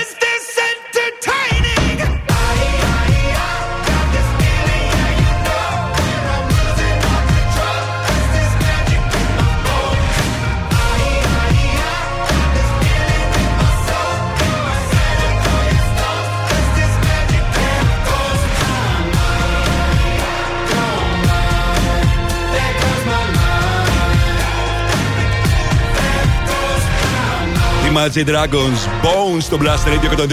Imagine 27.91 28.25
Dragons 28.25 28.81
Bones 29.03 29.41
στο 29.41 29.57
Blast 29.61 29.87
Radio 29.87 30.19
102,6 30.19 30.25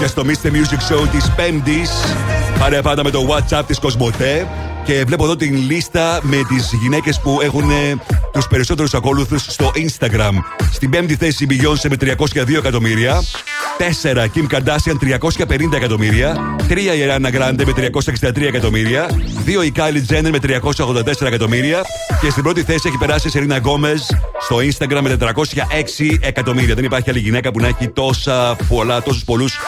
και 0.00 0.06
στο 0.06 0.22
Mr. 0.26 0.46
Music 0.46 0.94
Show 0.94 1.08
της 1.12 1.30
Πέμπτης. 1.36 1.90
Πάρε 2.58 2.80
πάντα 2.82 3.04
με 3.04 3.10
το 3.10 3.26
WhatsApp 3.28 3.62
της 3.66 3.78
Κοσμοτέ. 3.78 4.46
Και 4.84 5.04
βλέπω 5.06 5.24
εδώ 5.24 5.36
την 5.36 5.56
λίστα 5.56 6.20
με 6.22 6.36
τις 6.48 6.72
γυναίκες 6.82 7.20
που 7.20 7.40
έχουν 7.42 7.70
τους 8.32 8.46
περισσότερους 8.48 8.94
ακόλουθους 8.94 9.42
στο 9.42 9.72
Instagram. 9.74 10.32
Στην 10.72 10.90
πέμπτη 10.90 11.16
θέση 11.16 11.44
η 11.44 11.46
Beyoncé 11.50 11.88
με 11.90 11.96
302 11.96 12.58
εκατομμύρια. 12.58 13.22
4 13.80 14.26
Kim 14.34 14.46
Kardashian 14.46 14.96
350 14.98 15.72
εκατομμύρια. 15.74 16.56
3 16.68 16.76
η 16.76 16.84
Ariana 16.86 17.26
Grande 17.26 17.64
με 17.66 17.90
363 18.24 18.42
εκατομμύρια. 18.42 19.06
2 19.46 19.64
η 19.64 19.72
Kylie 19.76 20.12
Jenner 20.12 20.30
με 20.30 20.38
384 20.38 21.26
εκατομμύρια. 21.26 21.80
Και 22.20 22.30
στην 22.30 22.42
πρώτη 22.42 22.62
θέση 22.62 22.88
έχει 22.88 22.98
περάσει 22.98 23.28
η 23.28 23.30
Σερίνα 23.30 23.56
Γκόμεζ 23.56 24.00
στο 24.40 24.56
Instagram 24.56 25.00
με 25.00 25.16
406 25.20 26.18
εκατομμύρια. 26.20 26.74
Δεν 26.74 26.84
υπάρχει 26.84 27.10
άλλη 27.10 27.18
γυναίκα 27.18 27.50
που 27.50 27.60
να 27.60 27.66
έχει 27.66 27.88
τόσα 27.88 28.56
πολλά, 28.68 29.02
τόσους 29.02 29.24
πολλούς 29.24 29.58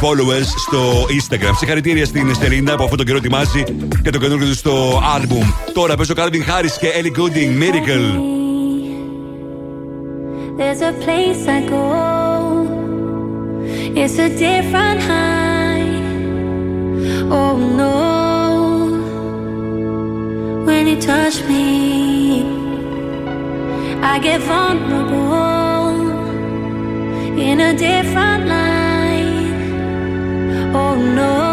followers 0.00 0.46
στο 0.56 1.06
Instagram. 1.08 1.52
Συγχαρητήρια 1.56 2.04
στην 2.04 2.34
Σερίνα 2.34 2.76
που 2.76 2.82
αυτόν 2.82 2.96
τον 2.96 3.06
καιρό 3.06 3.18
ετοιμάζει 3.18 3.62
και 4.02 4.10
το 4.10 4.18
καινούργιο 4.18 4.46
του 4.46 4.54
στο 4.54 5.02
album. 5.16 5.54
Τώρα 5.72 5.96
παίζω 5.96 6.14
Calvin 6.16 6.20
Harris 6.22 6.76
και 6.80 6.88
Ellie 7.00 7.18
Goulding, 7.18 7.62
Miracle. 7.62 8.30
There's 10.58 10.82
a 10.82 10.92
place 11.04 11.46
I 11.48 11.60
go. 11.70 12.41
It's 13.94 14.18
a 14.18 14.30
different 14.30 15.02
high. 15.02 15.82
Oh 17.30 17.56
no. 17.56 17.92
When 20.64 20.86
you 20.86 20.98
touch 20.98 21.44
me, 21.44 22.42
I 24.02 24.18
get 24.18 24.40
vulnerable 24.40 26.10
in 27.38 27.60
a 27.60 27.74
different 27.76 28.46
light. 28.46 29.52
Oh 30.74 30.96
no. 30.96 31.51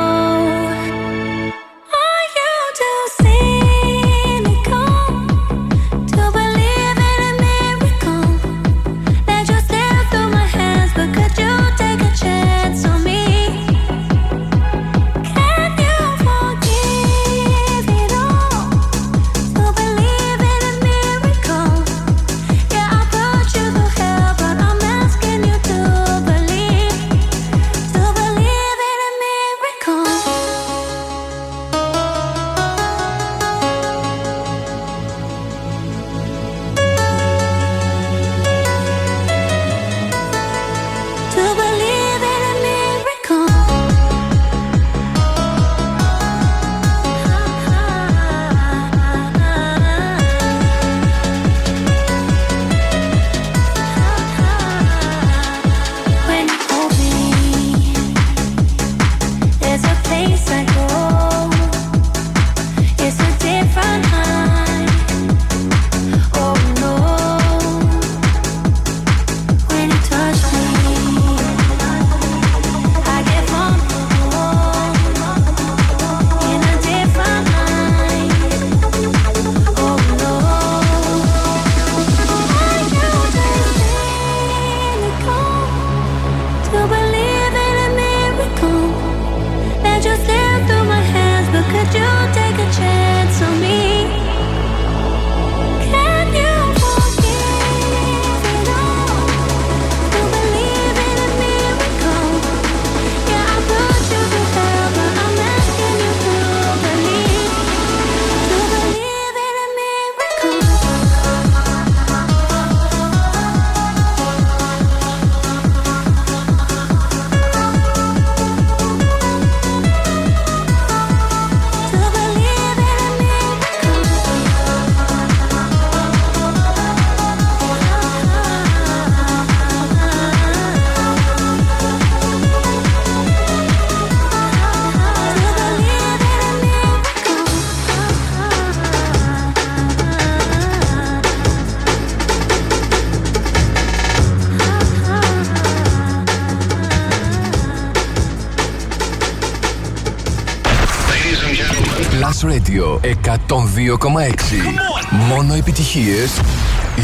Μόνο 155.28 155.54
επιτυχίες 155.54 156.40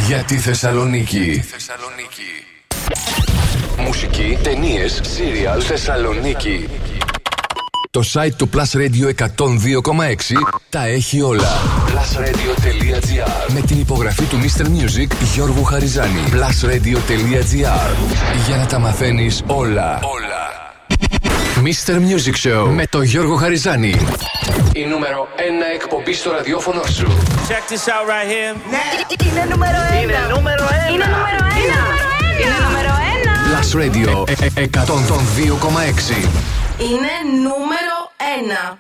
για 0.08 0.18
τη 0.18 0.38
Θεσσαλονίκη. 0.38 1.44
Μουσική, 3.78 4.38
ταινίες, 4.44 5.02
σύριαλ, 5.04 5.62
Θεσσαλονίκη. 5.66 6.70
Το 7.92 8.04
site 8.14 8.34
του 8.38 8.50
Plus 8.54 8.78
Radio 8.78 9.26
102,6 9.26 9.36
τα 10.70 10.86
έχει 10.86 11.22
όλα. 11.22 11.50
Plusradio.gr 11.88 13.54
Με 13.54 13.62
την 13.62 13.80
υπογραφή 13.80 14.24
του 14.24 14.38
Mr. 14.38 14.62
Music 14.62 15.08
Γιώργου 15.34 15.64
Χαριζάνη. 15.64 16.24
Plusradio.gr 16.32 17.96
Για 18.48 18.58
να 18.58 18.66
τα 18.66 18.80
μαθαίνεις 18.80 19.44
όλα. 19.48 20.00
Όλα. 20.04 20.36
Mr. 21.66 21.94
Music 21.94 22.50
Show 22.50 22.70
με 22.74 22.86
το 22.90 23.02
Γιώργο 23.02 23.36
Χαριζάνη. 23.36 23.96
Η 24.78 24.86
νούμερο 24.86 25.28
1 25.38 25.40
εκπομπή 25.74 26.14
στο 26.14 26.32
ραδιόφωνο 26.32 26.84
σου. 26.84 27.08
Check 27.50 27.72
this 27.72 27.88
out 27.94 28.06
right 28.12 28.30
here. 28.34 28.56
Ναι. 28.70 28.84
Είναι 29.30 29.44
νούμερο 29.50 29.78
1. 30.00 30.02
Είναι 30.02 30.18
νούμερο 30.36 30.66
1. 30.66 30.94
Είναι 30.94 31.06
νούμερο 31.06 31.40
1. 31.40 32.42
Είναι 32.42 32.58
νούμερο 32.68 32.92
1. 33.22 33.54
Last 33.54 33.74
Radio 33.82 34.12
102,6. 34.54 34.88
Είναι 36.78 37.14
νούμερο 37.44 37.98
1. 38.70 38.78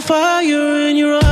Fire 0.00 0.88
in 0.88 0.96
your 0.96 1.14
eyes. 1.14 1.27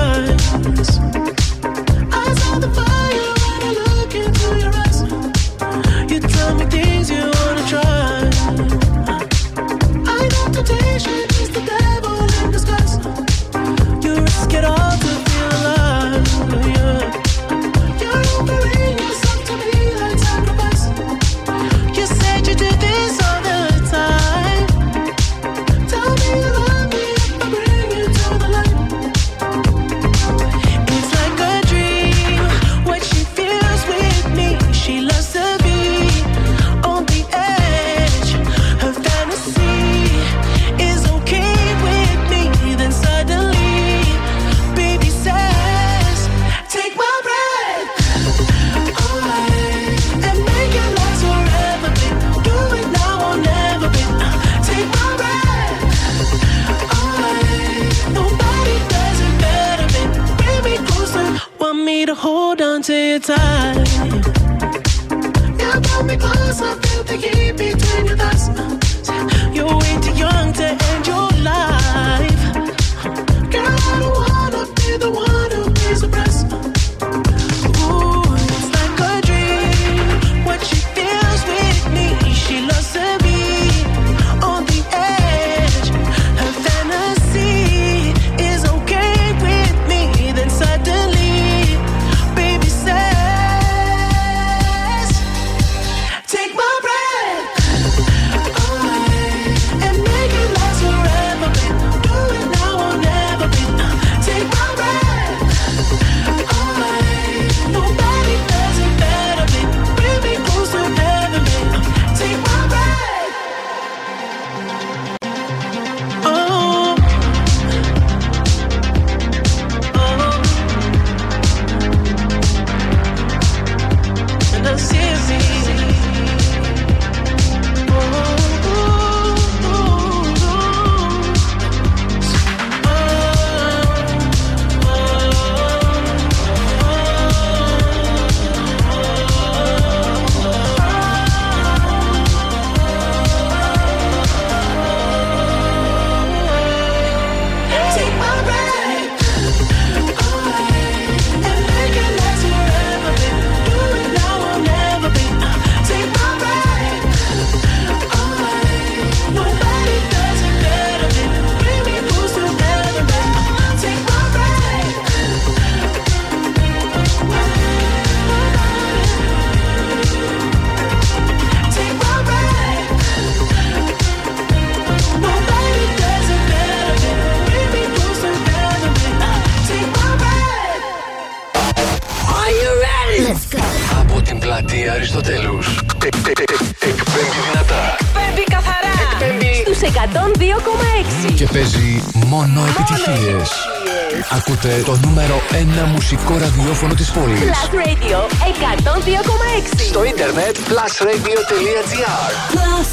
plusradio.gr 200.98 202.30
Plus 202.52 202.90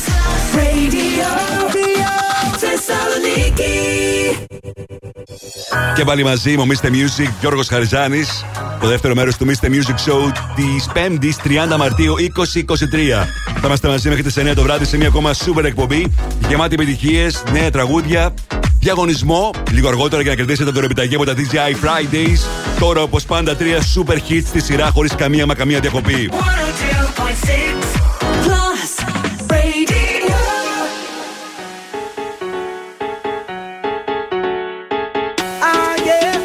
Radio. 0.55 1.27
Θεσσαλονίκη. 2.57 3.77
Και 5.95 6.03
πάλι 6.03 6.23
μαζί 6.23 6.57
μου, 6.57 6.67
Mr. 6.67 6.85
Music, 6.85 7.29
Γιώργος 7.39 7.67
Χαριζάνης 7.67 8.45
Το 8.81 8.87
δεύτερο 8.87 9.15
μέρος 9.15 9.37
του 9.37 9.45
Mr. 9.45 9.65
Music 9.65 10.11
Show 10.11 10.31
της 10.55 10.89
5ης 10.93 11.35
30 11.73 11.77
Μαρτίου 11.77 12.15
2023. 12.15 13.27
Θα 13.45 13.61
είμαστε 13.63 13.87
μαζί 13.87 14.07
μέχρι 14.07 14.23
τις 14.23 14.37
9 14.37 14.53
το 14.55 14.61
βράδυ 14.61 14.85
σε 14.85 14.97
μια 14.97 15.07
ακόμα 15.07 15.33
super 15.33 15.63
εκπομπή. 15.63 16.13
Γεμάτη 16.47 16.73
επιτυχίες, 16.73 17.43
νέα 17.51 17.71
τραγούδια 17.71 18.33
διαγωνισμό. 18.79 19.51
Λίγο 19.71 19.87
αργότερα 19.87 20.21
για 20.21 20.31
να 20.31 20.37
κερδίσετε 20.37 20.71
το 20.71 20.79
επιταγή 20.83 21.15
από 21.15 21.25
τα 21.25 21.33
DJI 21.33 21.85
Fridays. 21.85 22.39
Τώρα, 22.79 23.01
όπω 23.01 23.17
πάντα, 23.27 23.55
τρία 23.55 23.79
super 23.95 24.17
hits 24.29 24.43
στη 24.45 24.61
σειρά 24.61 24.89
χωρί 24.89 25.09
καμία 25.09 25.45
μα 25.45 25.53
καμία 25.53 25.79
διακοπή. 25.79 26.29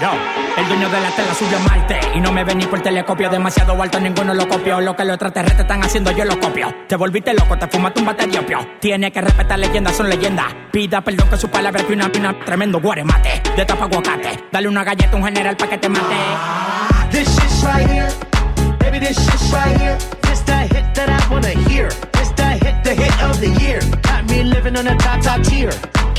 Yo, 0.00 0.08
el 0.56 0.66
dueño 0.66 0.88
de 0.88 0.98
la 0.98 1.10
tela 1.10 1.34
subió 1.34 1.58
a 1.58 1.60
Marte 1.60 2.00
y 2.14 2.20
no 2.20 2.32
me 2.32 2.42
ven 2.42 2.56
ni 2.56 2.64
por 2.64 2.80
telescopio. 2.80 3.28
Demasiado 3.28 3.80
alto, 3.82 4.00
ninguno 4.00 4.32
lo 4.32 4.48
copió. 4.48 4.80
Lo 4.80 4.96
que 4.96 5.04
los 5.04 5.14
extraterrestres 5.14 5.60
están 5.60 5.84
haciendo, 5.84 6.10
yo 6.12 6.24
lo 6.24 6.40
copio. 6.40 6.74
Te 6.88 6.96
volviste 6.96 7.34
loco, 7.34 7.58
te 7.58 7.66
fumaste 7.68 8.00
un 8.00 8.06
bate 8.06 8.26
de 8.26 8.38
opio. 8.38 8.58
Tiene 8.80 9.12
que 9.12 9.20
respetar 9.20 9.58
leyendas, 9.58 9.94
son 9.94 10.08
leyendas. 10.08 10.46
Pida 10.72 11.02
perdón 11.02 11.28
que 11.28 11.36
su 11.36 11.50
palabra 11.50 11.84
que 11.84 11.92
una 11.92 12.10
pina 12.10 12.34
tremendo 12.46 12.80
guaremate. 12.80 13.42
De 13.54 13.66
tapa 13.66 13.84
aguacate. 13.84 14.44
Dale 14.50 14.68
una 14.68 14.84
galleta 14.84 15.12
a 15.12 15.16
un 15.16 15.24
general 15.24 15.54
pa' 15.56 15.66
que 15.66 15.76
te 15.76 15.88
mate. 15.90 16.16
This 17.10 17.28
shit's 17.28 17.62
right 17.62 17.86
here. 17.86 18.08
Baby, 18.78 19.00
this 19.00 19.18
shit's 19.18 19.52
right 19.52 19.78
here. 19.78 19.98
This 20.22 20.40
the 20.46 20.56
hit 20.74 20.94
that 20.94 21.10
I 21.10 21.30
wanna 21.30 21.50
hear. 21.68 21.88
This 22.12 22.32
the 22.36 22.44
hit, 22.44 22.82
the 22.84 22.94
hit 22.94 23.22
of 23.22 23.38
the 23.38 23.48
year. 23.62 23.80
Got 24.00 24.24
me 24.30 24.44
living 24.44 24.78
on 24.78 24.86
a 24.86 24.96
top, 24.96 25.20
top 25.20 25.42
tier. 25.42 25.72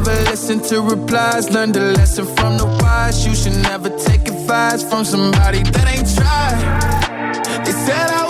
Never 0.00 0.30
listen 0.30 0.60
to 0.60 0.80
replies. 0.80 1.50
Learn 1.50 1.72
the 1.72 1.92
lesson 1.92 2.24
from 2.24 2.56
the 2.56 2.64
wise. 2.64 3.26
You 3.26 3.34
should 3.34 3.56
never 3.62 3.90
take 3.90 4.26
advice 4.28 4.82
from 4.82 5.04
somebody 5.04 5.62
that 5.62 5.86
ain't 5.92 6.08
tried. 6.16 7.66
They 7.66 7.72
said 7.72 8.08
I 8.08 8.29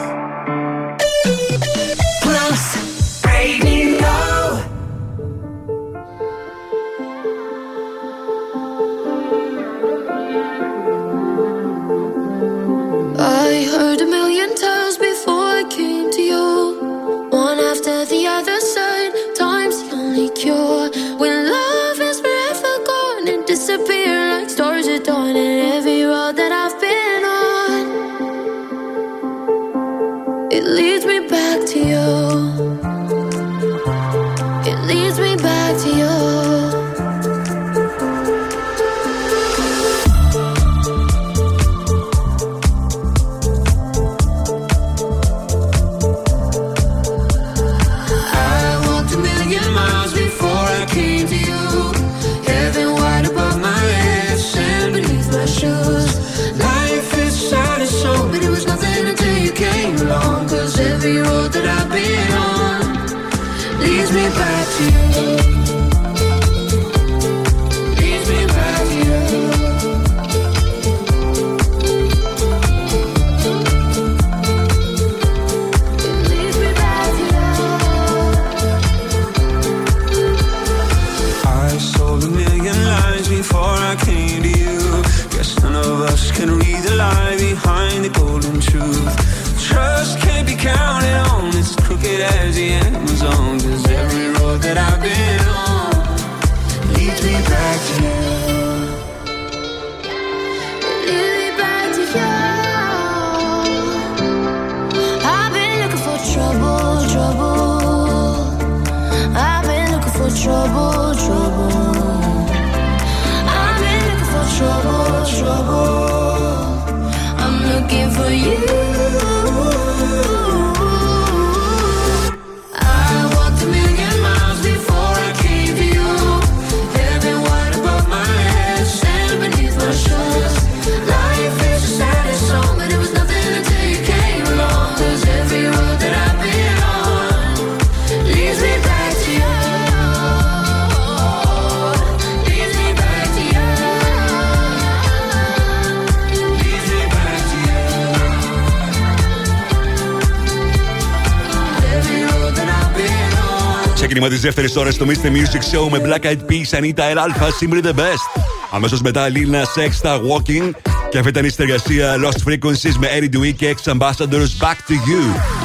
Ξεκίνημα 154.13 154.35
τη 154.35 154.41
δεύτερη 154.41 154.73
ώρα 154.77 154.91
στο 154.91 155.05
Mr. 155.05 155.25
Music 155.25 155.75
Show 155.75 155.89
με 155.89 156.01
Black 156.03 156.25
Eyed 156.25 156.39
Peas, 156.49 156.79
Anita 156.79 157.03
El 157.11 157.17
Alpha, 157.17 157.45
Simply 157.45 157.83
the 157.83 157.93
Best. 157.93 158.41
Αμέσω 158.71 158.99
μετά 159.03 159.27
Lil 159.29 159.55
Nas 159.55 159.89
X, 159.89 159.91
τα 160.01 160.19
Walking. 160.21 160.90
Και 161.11 161.17
αυτή 161.17 161.29
ήταν 161.29 161.45
η 161.45 161.49
συνεργασία 161.49 162.15
Lost 162.15 162.49
Frequencies 162.49 162.95
με 162.99 163.07
Eddie 163.19 163.35
Dewey 163.35 163.53
και 163.55 163.75
Ex 163.75 163.91
Ambassadors 163.91 164.63
Back 164.63 164.77
to 164.87 164.93
You. 164.93 165.21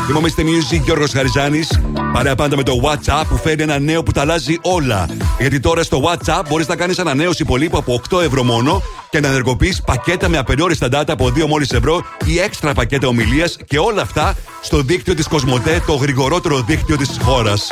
Είμαι 0.08 0.18
ο 0.18 0.22
Mr. 0.22 0.40
Music 0.40 0.80
Γιώργος 0.84 1.12
Χαριζάνης. 1.12 1.80
Παρέα 2.12 2.34
πάντα 2.34 2.56
με 2.56 2.62
το 2.62 2.80
WhatsApp 2.84 3.24
που 3.28 3.36
φέρνει 3.36 3.62
ένα 3.62 3.78
νέο 3.78 4.02
που 4.02 4.12
τα 4.12 4.20
αλλάζει 4.20 4.58
όλα. 4.62 5.08
Γιατί 5.38 5.60
τώρα 5.60 5.82
στο 5.82 6.02
WhatsApp 6.04 6.42
μπορείς 6.48 6.66
να 6.66 6.76
κάνεις 6.76 6.98
ανανέωση 6.98 7.42
υπολείπου 7.42 7.76
από 7.76 8.00
8 8.10 8.22
ευρώ 8.22 8.42
μόνο 8.42 8.82
και 9.10 9.20
να 9.20 9.28
ενεργοποιείς 9.28 9.82
πακέτα 9.82 10.28
με 10.28 10.38
απεριόριστα 10.38 10.88
data 10.92 11.08
από 11.08 11.26
2 11.26 11.46
μόλις 11.46 11.70
ευρώ 11.70 12.04
ή 12.24 12.38
έξτρα 12.38 12.72
πακέτα 12.72 13.08
ομιλίας 13.08 13.56
και 13.66 13.78
όλα 13.78 14.02
αυτά 14.02 14.36
στο 14.62 14.82
δίκτυο 14.82 15.14
της 15.14 15.28
Κοσμοτέ, 15.28 15.82
το 15.86 15.94
γρηγορότερο 15.94 16.60
δίκτυο 16.60 16.96
της 16.96 17.10
χώρας. 17.22 17.68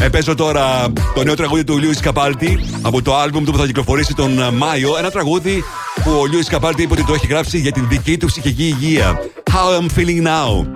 Επέζω 0.00 0.34
τώρα 0.34 0.92
το 1.14 1.24
νέο 1.24 1.34
τραγούδι 1.34 1.64
του 1.64 1.78
Λιούι 1.78 1.94
Καπάλτη 1.94 2.58
από 2.82 3.02
το 3.02 3.16
άλμπουμ 3.16 3.44
του 3.44 3.52
που 3.52 3.58
θα 3.58 3.66
κυκλοφορήσει 3.66 4.14
τον 4.14 4.54
Μάιο. 4.54 4.96
Ένα 4.98 5.10
τραγούδι 5.10 5.64
που 6.04 6.10
ο 6.20 6.26
Λιούι 6.26 6.44
Καπάλτη 6.44 6.82
είπε 6.82 6.92
ότι 6.92 7.04
το 7.04 7.14
έχει 7.14 7.26
γράψει 7.26 7.58
για 7.58 7.72
την 7.72 7.88
δική 7.88 8.16
του 8.16 8.26
ψυχική 8.26 8.64
υγεία. 8.64 9.20
How 9.52 9.78
I'm 9.78 9.88
feeling 9.96 10.22
now. 10.22 10.66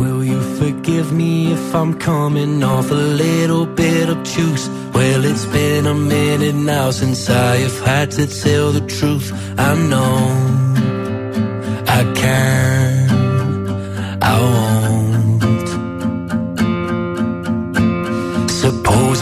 Will 0.00 0.22
you 0.32 0.40
forgive 0.60 1.08
me 1.20 1.32
if 1.56 1.74
I'm 1.80 1.92
coming 2.10 2.54
off 2.72 2.88
a 3.00 3.02
little 3.24 3.66
bit 3.82 4.06
obtuse? 4.14 4.64
Well, 4.96 5.22
it's 5.30 5.46
been 5.56 5.84
a 5.94 5.96
minute 6.16 6.58
now 6.74 6.86
since 7.00 7.20
I 7.50 7.52
have 7.66 7.78
had 7.90 8.08
to 8.18 8.24
tell 8.44 8.66
the 8.78 8.84
truth. 8.98 9.26
I 9.68 9.70
know 9.90 10.16
I 11.98 12.00
can't, 12.22 13.10
I 14.30 14.34
won't. 14.52 15.07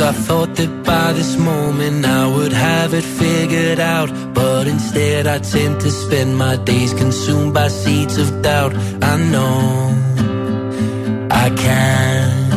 I 0.00 0.12
thought 0.12 0.56
that 0.56 0.84
by 0.84 1.14
this 1.14 1.38
moment 1.38 2.04
I 2.04 2.26
would 2.26 2.52
have 2.52 2.92
it 2.92 3.04
figured 3.04 3.80
out. 3.80 4.10
But 4.34 4.66
instead, 4.66 5.26
I 5.26 5.38
tend 5.38 5.80
to 5.80 5.90
spend 5.90 6.36
my 6.36 6.56
days 6.56 6.92
consumed 6.92 7.54
by 7.54 7.68
seeds 7.68 8.18
of 8.18 8.42
doubt. 8.42 8.74
I 9.02 9.16
know 9.32 9.94
I 11.30 11.48
can't, 11.64 12.54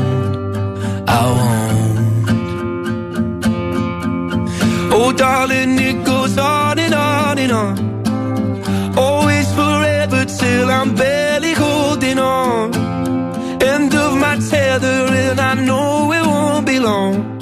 I 1.07 1.23
won't. 1.37 2.29
Oh, 4.91 5.13
darling, 5.13 5.79
it 5.79 6.05
goes 6.05 6.37
on 6.37 6.77
and 6.77 6.93
on 6.93 7.37
and 7.37 7.51
on. 7.53 8.97
Always 8.97 9.47
forever 9.53 10.25
till 10.25 10.69
I'm 10.69 10.93
barely 10.93 11.53
holding 11.53 12.19
on. 12.19 12.73
End 13.63 13.95
of 13.95 14.17
my 14.17 14.35
tether, 14.49 15.07
and 15.25 15.39
I 15.39 15.53
know 15.53 16.11
it 16.11 16.18
alone 16.89 17.38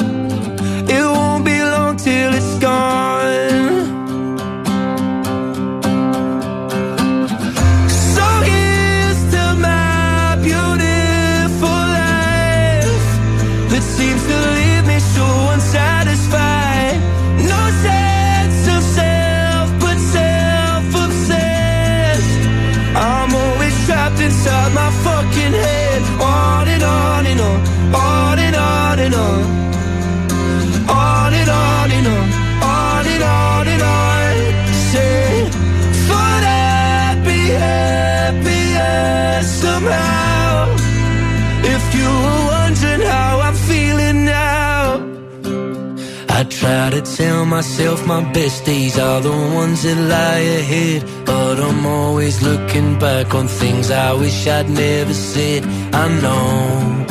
try 46.60 46.90
to 46.90 47.02
tell 47.02 47.46
myself 47.46 48.06
my 48.08 48.22
best 48.34 48.66
days 48.66 48.98
are 48.98 49.22
the 49.22 49.38
ones 49.62 49.84
that 49.84 49.98
lie 50.14 50.46
ahead. 50.62 51.04
But 51.26 51.60
I'm 51.60 51.86
always 51.86 52.42
looking 52.42 52.98
back 53.00 53.36
on 53.36 53.48
things 53.48 53.92
I 53.92 54.14
wish 54.14 54.48
I'd 54.48 54.70
never 54.70 55.14
said. 55.14 55.64
I 56.04 56.06
know 56.24 57.06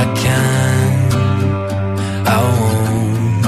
I 0.00 0.02
can, 0.22 1.12
I 2.34 2.38
won't. 2.58 3.46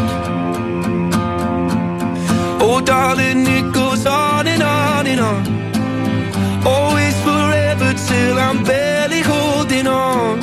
Oh, 2.66 2.80
darling, 2.80 3.46
it 3.58 3.66
goes 3.72 4.06
on 4.06 4.46
and 4.46 4.62
on 4.62 5.06
and 5.12 5.20
on. 5.30 5.42
Always 6.74 7.16
forever 7.28 7.90
till 8.08 8.36
I'm 8.46 8.62
barely 8.64 9.22
holding 9.32 9.86
on. 9.86 10.38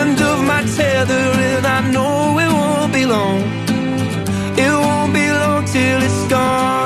End 0.00 0.18
of 0.20 0.38
my 0.52 0.62
tether, 0.76 1.26
and 1.50 1.66
I 1.66 1.80
know 1.92 2.38
it 2.38 2.45
long. 3.08 3.40
It 4.58 4.72
won't 4.84 5.12
be 5.14 5.30
long 5.30 5.64
till 5.64 6.02
it's 6.02 6.26
gone. 6.28 6.85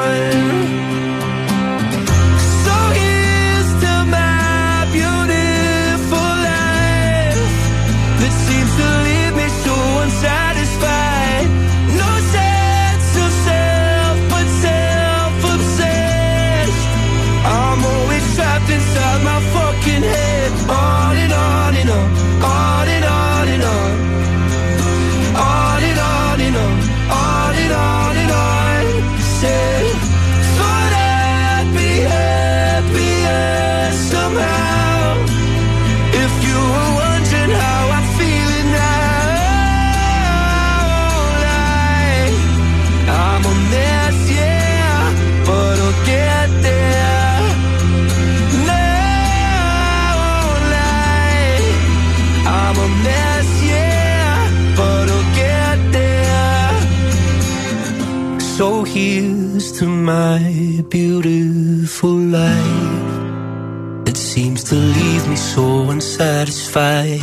Beautiful 60.83 62.17
life. 62.41 64.09
It 64.09 64.17
seems 64.17 64.65
to 64.65 64.75
leave 64.75 65.29
me 65.29 65.37
so 65.37 65.91
unsatisfied. 65.91 67.21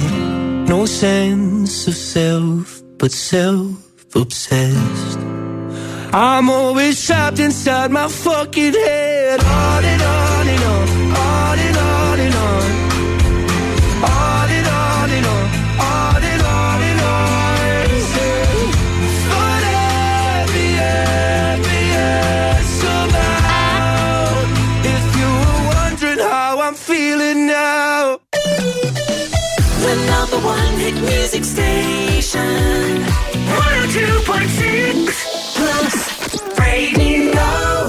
No 0.67 0.85
sense 0.85 1.87
of 1.87 1.95
self, 1.95 2.81
but 2.97 3.11
self 3.11 3.75
obsessed. 4.15 5.19
I'm 6.13 6.49
always 6.49 7.05
trapped 7.05 7.39
inside 7.39 7.91
my 7.91 8.07
fucking 8.07 8.73
head. 8.73 9.39
On 9.43 9.85
and 9.85 10.01
on 10.01 10.47
and 10.47 10.63
on 10.63 11.06
The 29.79 29.95
number 30.09 30.39
one 30.45 30.73
hit 30.79 30.95
music 30.95 31.45
station. 31.45 33.05
102.6 33.47 35.55
Plus 35.55 35.95
Radio. 36.59 37.86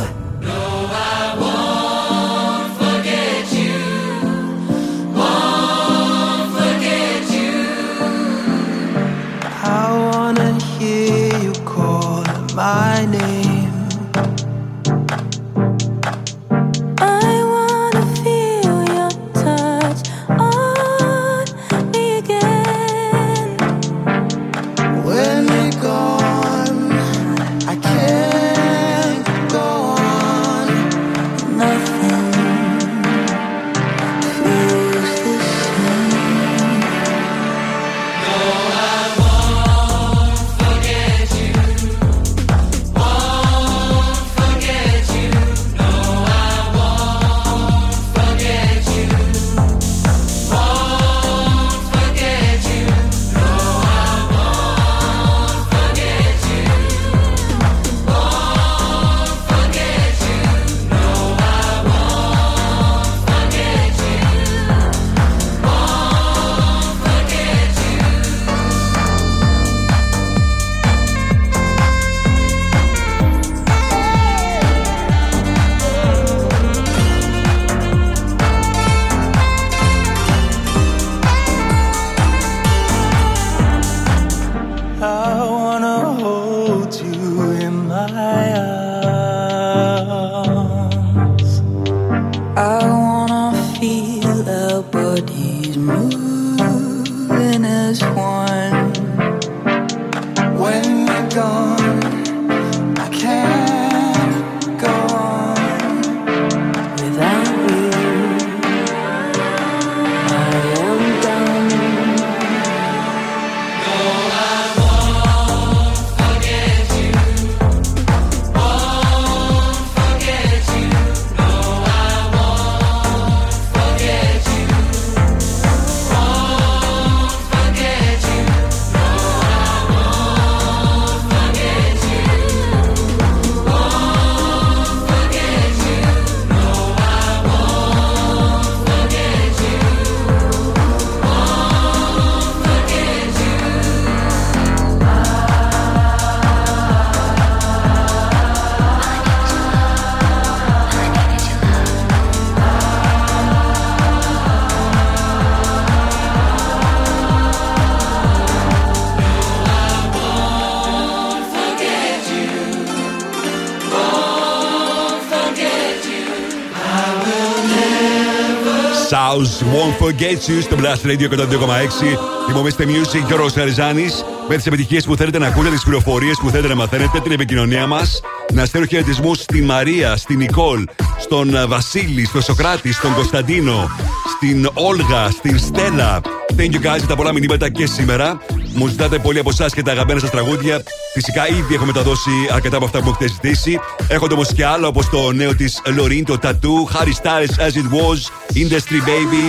South 169.39 169.62
Won't 169.73 169.97
Forget 170.05 170.48
You 170.48 170.62
στο 170.62 170.77
Blast 170.78 171.06
Radio 171.06 171.28
102,6. 171.31 172.19
Θυμόμαστε 172.47 172.85
Music 172.85 173.24
και 173.27 173.35
ο 173.35 173.36
Ρος 173.36 173.52
Χαριζάνης 173.52 174.24
με 174.48 174.56
τις 174.56 174.66
επιτυχίες 174.66 175.05
που 175.05 175.16
θέλετε 175.16 175.39
να 175.39 175.47
ακούτε, 175.47 175.70
τις 175.70 175.82
πληροφορίες 175.82 176.39
που 176.40 176.51
θέλετε 176.51 176.69
να 176.69 176.74
μαθαίνετε, 176.74 177.20
την 177.20 177.32
επικοινωνία 177.32 177.86
μας. 177.86 178.20
Να 178.52 178.65
στέλνω 178.65 178.86
χαιρετισμού 178.86 179.35
στην 179.35 179.65
Μαρία, 179.65 180.16
στην 180.16 180.39
Νικόλ, 180.39 180.85
στον 181.19 181.55
ε, 181.55 181.66
Βασίλη, 181.66 182.27
στον 182.27 182.43
Σοκράτη, 182.43 182.93
στον 182.93 183.15
Κωνσταντίνο, 183.15 183.90
στην 184.36 184.69
Όλγα, 184.74 185.31
στην 185.31 185.59
Στέλλα. 185.59 186.20
Thank 186.56 186.70
you 186.73 186.77
guys 186.77 186.98
για 186.98 187.06
τα 187.09 187.16
πολλά 187.16 187.32
μηνύματα 187.32 187.69
και 187.70 187.86
σήμερα. 187.86 188.39
Μου 188.74 188.86
ζητάτε 188.86 189.19
πολύ 189.19 189.39
από 189.39 189.51
εσάς 189.51 189.74
και 189.74 189.82
τα 189.82 189.90
αγαπημένα 189.90 190.20
σας 190.20 190.31
τραγούδια. 190.31 190.82
Φυσικά 191.12 191.48
ήδη 191.48 191.74
έχω 191.74 191.85
μεταδώσει 191.85 192.31
αρκετά 192.52 192.77
από 192.77 192.85
αυτά 192.85 192.98
που 192.98 193.05
μου 193.05 193.16
έχετε 193.20 193.32
ζητήσει. 193.32 193.78
Έχονται 194.09 194.35
όμως 194.35 194.52
και 194.52 194.65
άλλα 194.65 194.86
όπως 194.86 195.09
το 195.09 195.32
νέο 195.32 195.55
της 195.55 195.82
Λωρίν, 195.97 196.24
το 196.24 196.39
Tattoo, 196.43 196.97
Harry 196.97 197.12
Styles 197.23 197.66
As 197.66 197.73
It 197.73 197.89
Was, 197.97 198.20
Industry 198.54 199.00
Baby, 199.10 199.44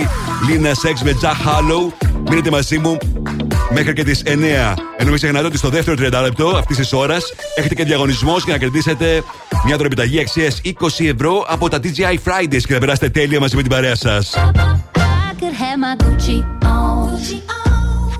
Lina 0.48 0.72
Sex 0.72 1.00
με 1.04 1.16
Jack 1.22 1.48
Hollow. 1.48 2.08
Μείνετε 2.28 2.50
μαζί 2.50 2.78
μου 2.78 2.96
μέχρι 3.70 3.92
και 3.92 4.04
τις 4.04 4.22
9. 4.24 4.28
Ενώ 4.96 5.08
μην 5.08 5.14
ξεχνάτε 5.14 5.46
ότι 5.46 5.56
στο 5.58 5.68
δεύτερο 5.68 5.96
30 6.18 6.22
λεπτό 6.22 6.48
αυτής 6.48 6.76
της 6.76 6.92
ώρας 6.92 7.24
έχετε 7.54 7.74
και 7.74 7.84
διαγωνισμός 7.84 8.44
για 8.44 8.52
να 8.52 8.58
κερδίσετε 8.58 9.22
μια 9.64 9.76
δωρεπιταγή 9.76 10.20
αξίας 10.20 10.60
20 10.64 10.70
ευρώ 11.14 11.44
από 11.48 11.68
τα 11.68 11.78
TGI 11.82 12.14
Fridays 12.24 12.62
και 12.66 12.72
θα 12.72 12.78
περάσετε 12.78 13.08
τέλεια 13.08 13.40
μαζί 13.40 13.56
με 13.56 13.62
την 13.62 13.70
παρέα 13.70 13.94
σας. 13.94 14.34
I 14.36 15.42
could 15.42 15.54
have 15.54 15.78
my 15.84 15.94
Gucci 16.02 16.38
on. 16.62 17.00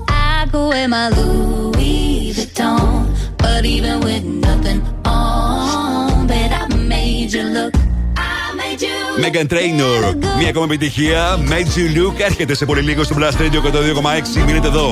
I 0.09 0.47
go 0.51 0.69
wear 0.69 0.87
my 0.87 1.07
Louis 1.17 2.33
Vuitton. 2.35 3.05
But 3.43 3.65
even 3.65 3.95
with 4.05 4.23
nothing 4.47 4.90
Megan 9.19 9.47
Trainor, 9.53 10.15
μια 10.37 10.49
ακόμα 10.49 10.65
επιτυχία. 10.65 11.37
Made 11.49 11.77
You 11.77 11.97
Look 11.97 12.19
έρχεται 12.19 12.55
σε 12.55 12.65
πολύ 12.65 12.81
λίγο 12.81 13.03
στο 13.03 13.15
Blast 13.19 13.41
Radio 13.41 13.61
102,6. 14.39 14.43
Μείνετε 14.45 14.67
εδώ. 14.67 14.91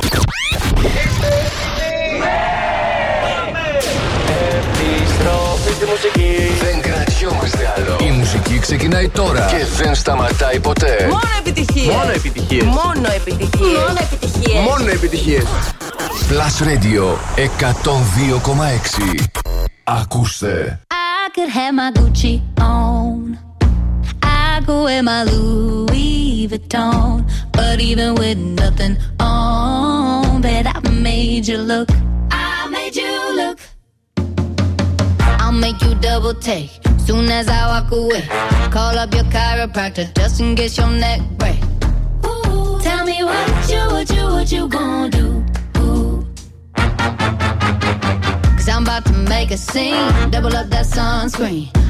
Επιστροφή 4.77 5.71
στη 5.73 5.85
μουσική. 5.85 6.35
Δεν 6.63 6.81
κρατιόμαστε 6.81 7.73
άλλο. 7.77 7.97
Η 8.07 8.11
μουσική 8.11 8.59
ξεκινάει 8.59 9.09
τώρα 9.09 9.45
και 9.49 9.83
δεν 9.83 9.95
σταματάει 9.95 10.59
ποτέ. 10.59 11.07
Μόνο 11.09 11.21
επιτυχίες. 11.39 11.95
Μόνο 11.95 12.11
επιτυχίες. 12.15 12.63
Μόνο 12.63 13.07
επιτυχίες. 13.15 13.77
Μόνο 13.77 13.99
επιτυχίες. 13.99 14.61
Μόνο 14.63 14.89
επιτυχίες. 14.89 15.43
Plus 16.29 16.55
Radio 16.67 17.17
102,6. 17.35 19.23
Ακούστε. 19.83 20.79
I 20.91 21.31
could 21.35 21.51
have 21.57 21.73
my 21.79 21.89
Gucci 21.99 22.33
on. 22.61 22.88
Go 24.69 24.83
wear 24.83 25.01
my 25.01 25.23
Louis 25.23 26.47
Vuitton. 26.47 27.27
But 27.53 27.79
even 27.81 28.13
with 28.13 28.37
nothing 28.37 28.97
on, 29.19 30.41
bet 30.43 30.67
I 30.67 30.79
made 30.91 31.47
you 31.47 31.57
look. 31.57 31.89
I 32.29 32.69
made 32.69 32.95
you 32.95 33.35
look. 33.35 33.57
I'll 35.41 35.51
make 35.51 35.81
you 35.81 35.95
double 35.95 36.35
take 36.35 36.69
soon 36.99 37.31
as 37.31 37.47
I 37.47 37.65
walk 37.65 37.91
away. 37.91 38.21
Call 38.69 38.95
up 38.95 39.11
your 39.11 39.23
chiropractor 39.33 40.13
just 40.15 40.39
in 40.39 40.55
case 40.55 40.77
your 40.77 40.91
neck 40.91 41.21
break. 41.39 41.59
Ooh, 42.23 42.79
tell 42.79 43.03
me 43.05 43.23
what 43.23 43.69
you, 43.71 43.83
what 43.89 44.07
you, 44.15 44.23
what 44.25 44.51
you 44.51 44.67
gonna 44.67 45.09
do? 45.09 45.43
Cause 48.55 48.69
I'm 48.69 48.83
about 48.83 49.03
to 49.07 49.13
make 49.13 49.49
a 49.49 49.57
scene. 49.57 50.29
Double 50.29 50.55
up 50.55 50.69
that 50.69 50.85
sunscreen. 50.85 51.78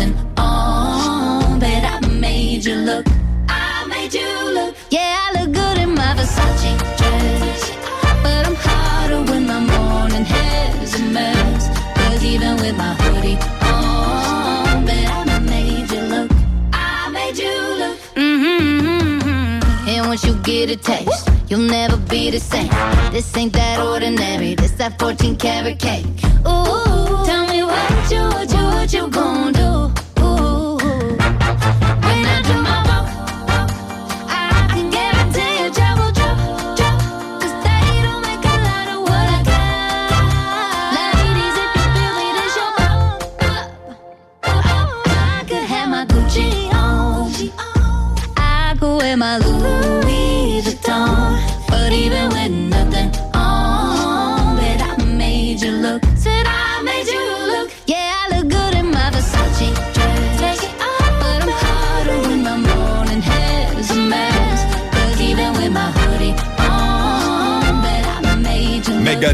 nothing 0.00 0.14
on, 0.36 1.58
bet 1.58 1.84
I 1.84 2.06
made 2.08 2.64
you 2.64 2.76
look. 2.76 3.06
I 3.48 3.86
made 3.86 4.12
you 4.14 4.28
look. 4.54 4.74
Yeah, 4.90 5.28
I 5.28 5.40
look 5.40 5.52
good 5.52 5.78
in 5.78 5.94
my 5.94 6.14
Versace 6.14 6.78
dress. 6.98 7.70
But 8.22 8.46
I'm 8.46 8.54
hotter 8.54 9.22
when 9.30 9.46
my 9.46 9.60
morning 9.60 10.24
hair's 10.24 10.94
a 10.94 11.02
mess. 11.12 11.68
Cause 11.96 12.24
even 12.24 12.56
with 12.56 12.76
my 12.76 12.94
hoodie 12.94 13.38
on, 13.62 14.86
bet 14.86 15.28
I 15.28 15.38
made 15.40 15.90
you 15.90 16.00
look. 16.14 16.30
I 16.72 17.10
made 17.10 17.36
you 17.36 17.56
look. 17.80 17.98
Mm-hmm. 18.14 19.88
And 19.88 20.06
once 20.06 20.24
you 20.24 20.34
get 20.36 20.70
a 20.70 20.76
taste, 20.76 21.28
you'll 21.48 21.68
never 21.68 21.96
be 21.96 22.30
the 22.30 22.40
same. 22.40 22.70
This 23.12 23.36
ain't 23.36 23.52
that 23.54 23.80
ordinary. 23.80 24.54
This 24.54 24.72
that 24.72 24.98
14 24.98 25.36
karat 25.36 25.78
cake. 25.78 26.06
Ooh, 26.46 27.24
tell 27.26 27.46
me 27.48 27.62
what 27.62 28.10
you, 28.10 28.22
what 28.34 28.50
you, 28.50 28.64
what 28.64 28.92
you 28.92 29.08
gonna 29.08 29.52
do? 29.52 29.59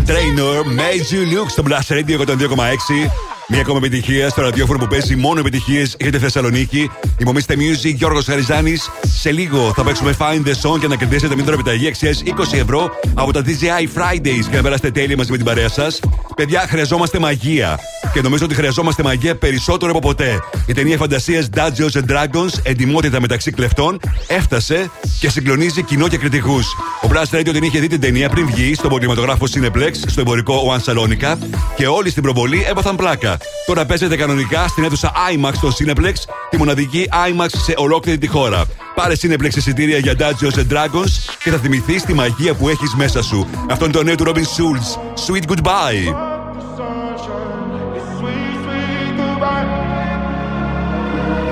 Made 0.07 1.11
You 1.11 1.39
Look 1.39 1.49
στο 1.49 1.63
Blast 1.67 1.93
Radio 1.93 2.27
102,6. 2.27 3.11
Μία 3.49 3.61
ακόμα 3.61 3.79
επιτυχία 3.79 4.29
στο 4.29 4.43
ραδιόφωνο 4.43 4.79
που 4.79 4.87
παίζει 4.87 5.17
μόνο 5.17 5.41
επιτυχίες 5.41 5.97
για 6.01 6.11
τη 6.11 6.19
Θεσσαλονίκη. 6.19 6.91
Υπομείστε 7.19 7.55
Music, 7.59 7.95
Γιώργος 7.95 8.25
Χαριζάνης. 8.25 8.91
Σε 9.03 9.31
λίγο 9.31 9.73
θα 9.77 9.85
παίξουμε 9.85 10.17
Find 10.19 10.47
the 10.47 10.71
Song 10.71 10.79
και 10.81 10.87
να 10.87 10.97
κερδίσετε 10.97 11.35
μια 11.35 11.45
επιταγή 11.53 11.87
αξίας 11.87 12.23
20 12.25 12.31
ευρώ 12.53 12.91
από 13.15 13.33
τα 13.33 13.43
DJI 13.47 13.99
Fridays 13.99 14.45
και 14.51 14.57
να 14.57 14.63
περάσετε 14.63 14.91
τέλεια 14.91 15.17
μαζί 15.17 15.31
με 15.31 15.37
την 15.37 15.47
παρέα 15.47 15.69
σας. 15.69 16.01
Παιδιά, 16.37 16.67
χρειαζόμαστε 16.69 17.19
μαγεία. 17.19 17.79
Και 18.13 18.21
νομίζω 18.21 18.45
ότι 18.45 18.55
χρειαζόμαστε 18.55 19.03
μαγεία 19.03 19.37
περισσότερο 19.37 19.91
από 19.91 20.01
ποτέ. 20.01 20.41
Η 20.67 20.73
ταινία 20.73 20.97
φαντασία 20.97 21.47
Dungeons 21.55 21.93
and 21.93 22.11
Dragons, 22.11 22.61
εντυμότητα 22.63 23.21
μεταξύ 23.21 23.51
κλεφτών, 23.51 24.01
έφτασε 24.27 24.91
και 25.21 25.29
συγκλονίζει 25.29 25.83
κοινό 25.83 26.09
και 26.09 26.19
κριτικούς. 26.19 26.67
Ο 27.03 27.09
Blast 27.13 27.39
Radio 27.39 27.51
την 27.53 27.63
είχε 27.63 27.79
δει 27.79 27.87
την 27.87 28.01
ταινία 28.01 28.29
πριν 28.29 28.47
βγει 28.47 28.75
στον 28.75 28.91
πολυματογράφο 28.91 29.47
Cineplex, 29.55 29.93
στο 30.07 30.21
εμπορικό 30.21 30.77
One 30.77 30.93
Salonica 30.93 31.37
και 31.77 31.87
όλοι 31.87 32.11
στην 32.11 32.23
προβολή 32.23 32.67
έπαθαν 32.69 32.97
πλάκα. 32.97 33.39
Τώρα 33.67 33.87
παίζεται 33.87 34.17
κανονικά 34.17 34.69
στην 34.69 34.85
αίθουσα 34.85 35.13
IMAX 35.33 35.53
στο 35.55 35.69
Cineplex, 35.79 36.15
τη 36.51 36.57
μοναδική 36.57 37.09
IMAX 37.13 37.49
σε 37.65 37.75
ολόκληρη 37.77 38.19
τη 38.19 38.27
χώρα. 38.27 38.65
Πάρε 38.97 39.15
Cineplex 39.21 39.57
εισιτήρια 39.57 39.99
για 39.99 40.15
Dungeons 40.19 40.59
and 40.59 40.73
Dragons 40.73 41.35
και 41.45 41.51
θα 41.51 41.59
θυμηθεί 41.59 42.01
τη 42.01 42.15
μαγεία 42.15 42.55
που 42.55 42.69
έχει 42.69 42.85
μέσα 42.97 43.23
σου. 43.23 43.47
Αυτό 43.71 43.85
είναι 43.85 43.95
το 43.95 44.03
νέο 44.03 44.15
του 44.15 44.25
Robin 44.27 44.39
Schulz. 44.39 44.89
Sweet 45.27 45.47
goodbye. 45.53 46.03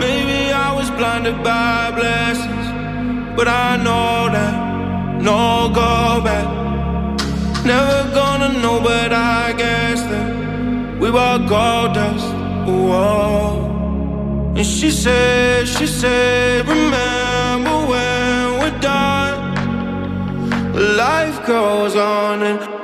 Maybe 0.05 0.41
I 0.67 0.69
was 0.79 0.89
blinded 0.99 1.39
by 1.49 1.75
blessings, 1.99 2.67
but 3.37 3.47
I 3.67 3.71
know 3.85 4.15
that 4.37 4.55
no 5.29 5.41
go 5.81 5.93
back. 6.27 6.49
Never 7.73 8.01
gonna 8.19 8.51
know, 8.63 8.77
but 8.89 9.11
I 9.41 9.45
guess 9.63 10.01
that 10.11 10.29
we 11.03 11.09
were 11.17 11.39
gold 11.53 11.91
dust. 11.99 12.29
Whoa. 12.67 13.65
And 14.59 14.67
she 14.77 14.89
said, 15.03 15.67
she 15.75 15.87
said, 16.01 16.69
remember 16.69 17.24
Life 20.85 21.47
goes 21.47 21.97
on, 21.97 22.43
and 22.43 22.84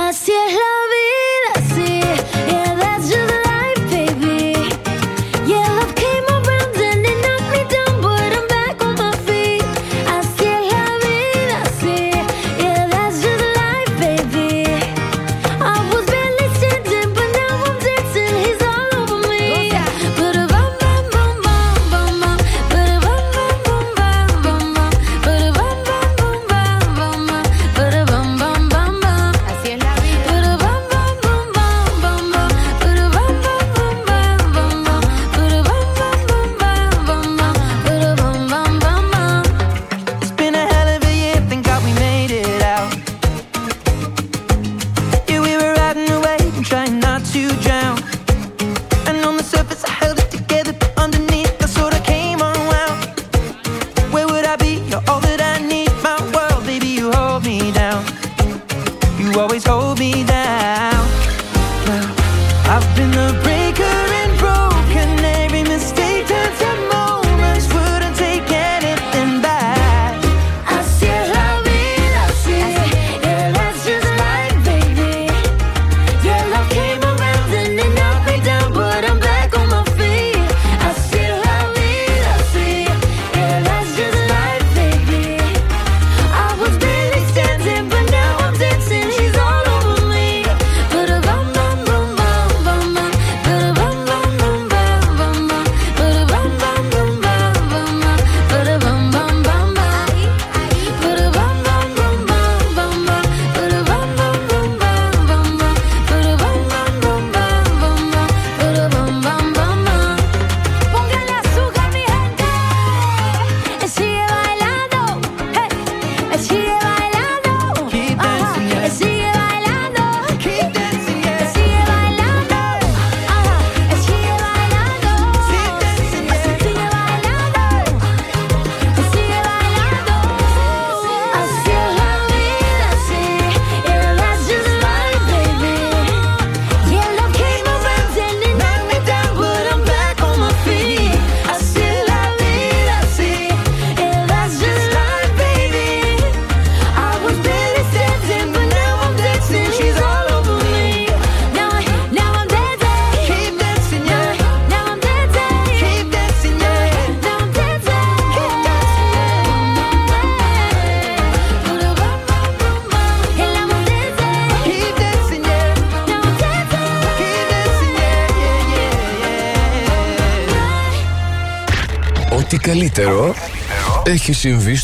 Así 0.00 0.30
es 0.30 0.52
la 0.54 0.87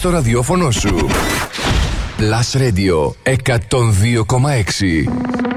στο 0.04 0.12
ραδιόφωνο 0.12 0.70
σου. 0.70 1.08
Plus 2.18 2.60
Radio 2.60 3.10
102,6 3.24 5.53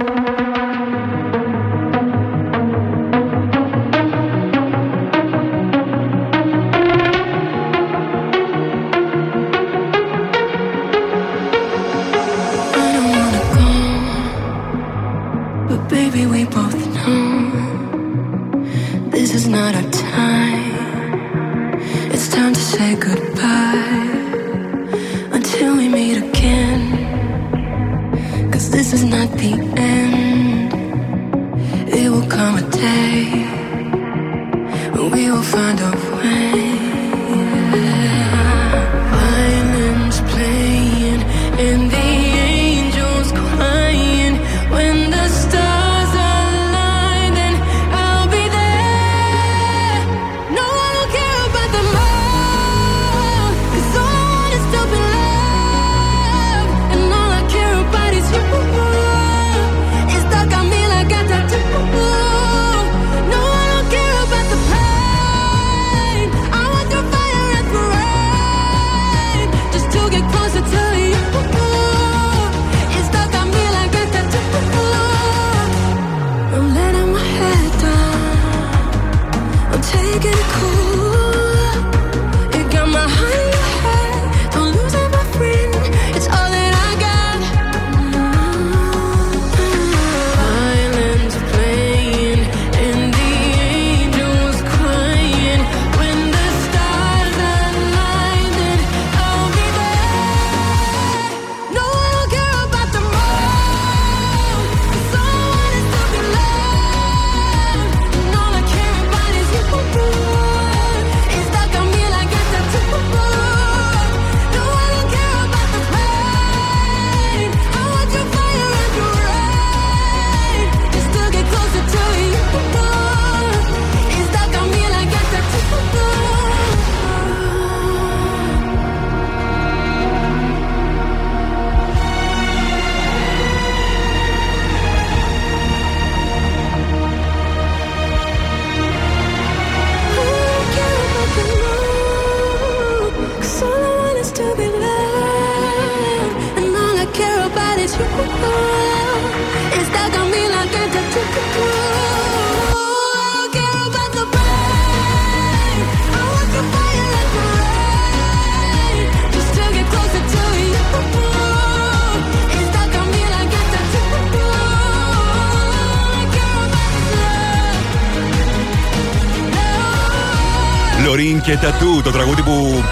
και 171.47 171.57
Τατού, 171.57 172.01
το 172.03 172.11
τραγούδι 172.11 172.41
που 172.41 172.83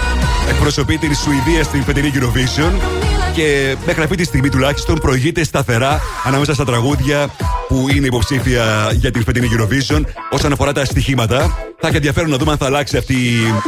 εκπροσωπεί 0.48 0.98
την 0.98 1.14
Σουηδία 1.14 1.64
στην 1.64 1.82
φετινή 1.82 2.12
Eurovision 2.14 2.72
και 3.34 3.76
μέχρι 3.86 4.02
αυτή 4.02 4.16
τη 4.16 4.24
στιγμή 4.24 4.48
τουλάχιστον 4.48 4.98
προηγείται 4.98 5.44
σταθερά 5.44 6.00
ανάμεσα 6.24 6.54
στα 6.54 6.64
τραγούδια 6.64 7.28
που 7.68 7.86
είναι 7.94 8.06
υποψήφια 8.06 8.90
για 8.92 9.10
την 9.10 9.22
φετινή 9.22 9.48
Eurovision. 9.52 10.02
Όσον 10.30 10.52
αφορά 10.52 10.72
τα 10.72 10.84
στοιχήματα, 10.84 11.38
θα 11.80 11.88
έχει 11.88 11.96
ενδιαφέρον 11.96 12.30
να 12.30 12.36
δούμε 12.36 12.50
αν 12.50 12.56
θα 12.56 12.66
αλλάξει 12.66 12.96
αυτή 12.96 13.14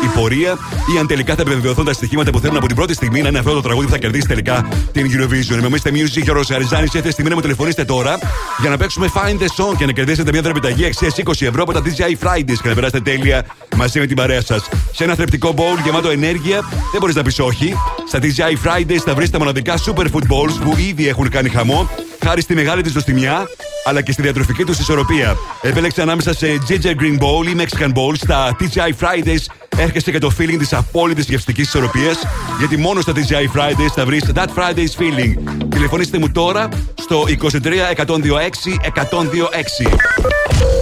η 0.04 0.06
πορεία 0.14 0.58
ή 0.94 0.98
αν 0.98 1.06
τελικά 1.06 1.34
θα 1.34 1.40
επιβεβαιωθούν 1.40 1.84
τα 1.84 1.92
στοιχήματα 1.92 2.30
που 2.30 2.40
θέλουν 2.40 2.56
από 2.56 2.66
την 2.66 2.76
πρώτη 2.76 2.94
στιγμή 2.94 3.22
να 3.22 3.28
είναι 3.28 3.38
αυτό 3.38 3.52
το 3.52 3.60
τραγούδι 3.60 3.86
που 3.86 3.92
θα 3.92 3.98
κερδίσει 3.98 4.26
τελικά 4.26 4.68
την 4.92 5.06
Eurovision. 5.06 5.58
Είμαι 5.58 5.66
ο 5.66 5.70
Mr. 5.70 5.88
Music 5.88 6.22
και 6.24 6.30
ο 6.30 6.34
Ροσαριζάνη. 6.34 6.84
Έχετε 6.84 7.10
στιγμή 7.10 7.30
να 7.30 7.36
μου 7.36 7.42
τηλεφωνήσετε 7.42 7.84
τώρα 7.84 8.18
για 8.60 8.70
να 8.70 8.76
παίξουμε 8.76 9.10
Find 9.14 9.42
the 9.42 9.64
Song 9.64 9.76
και 9.76 9.86
να 9.86 9.92
κερδίσετε 9.92 10.32
μια 10.32 10.42
δραπεταγή 10.42 10.84
αξίας 10.84 11.14
20 11.24 11.32
ευρώ 11.40 11.62
από 11.62 11.72
τα 11.72 11.82
DJI 11.84 12.26
Fridays 12.26 12.58
και 12.62 12.68
να 12.68 12.74
περάσετε 12.74 13.00
τέλεια 13.00 13.44
μαζί 13.78 13.98
με 13.98 14.06
την 14.06 14.16
παρέα 14.16 14.42
σας. 14.42 14.68
Σε 14.92 15.04
ένα 15.04 15.14
θρεπτικό 15.14 15.54
bowl 15.56 15.82
γεμάτο 15.84 16.08
ενέργεια, 16.10 16.60
δεν 16.90 17.00
μπορείς 17.00 17.14
να 17.14 17.22
πεις 17.22 17.38
όχι. 17.38 17.74
Στα 18.08 18.18
DJI 18.22 18.66
Fridays 18.66 19.02
θα 19.04 19.14
βρεις 19.14 19.30
τα 19.30 19.38
μοναδικά 19.38 19.74
Super 19.86 20.04
Food 20.04 20.26
Bowls 20.32 20.60
που 20.64 20.74
ήδη 20.78 21.08
έχουν 21.08 21.28
κάνει 21.28 21.48
χαμό 21.48 21.88
χάρη 22.24 22.40
στη 22.40 22.54
μεγάλη 22.54 22.82
τη 22.82 22.88
ζωστημιά 22.88 23.46
αλλά 23.84 24.02
και 24.02 24.12
στη 24.12 24.22
διατροφική 24.22 24.64
τους 24.64 24.78
ισορροπία. 24.78 25.36
Επέλεξε 25.62 26.02
ανάμεσα 26.02 26.34
σε 26.34 26.58
Ginger 26.68 26.94
Green 27.00 27.18
Bowl 27.18 27.46
ή 27.46 27.56
Mexican 27.56 27.92
Bowl 27.92 28.14
στα 28.14 28.56
TGI 28.60 29.04
Fridays. 29.04 29.57
Έρχεσαι 29.78 30.10
και 30.10 30.18
το 30.18 30.30
feeling 30.38 30.56
της 30.58 30.72
απόλυτης 30.72 31.24
γευστικής 31.24 31.66
ισορροπίας, 31.66 32.16
γιατί 32.58 32.76
μόνος 32.76 33.02
στα 33.02 33.12
TGI 33.12 33.58
Fridays 33.58 33.92
θα 33.94 34.04
βρεις 34.04 34.24
That 34.34 34.46
Friday's 34.46 35.00
Feeling. 35.00 35.66
Τηλεφωνήστε 35.68 36.18
μου 36.18 36.30
τώρα 36.30 36.68
στο 36.94 37.24
23 37.28 37.90
126 37.96 38.76
126. 38.82 39.86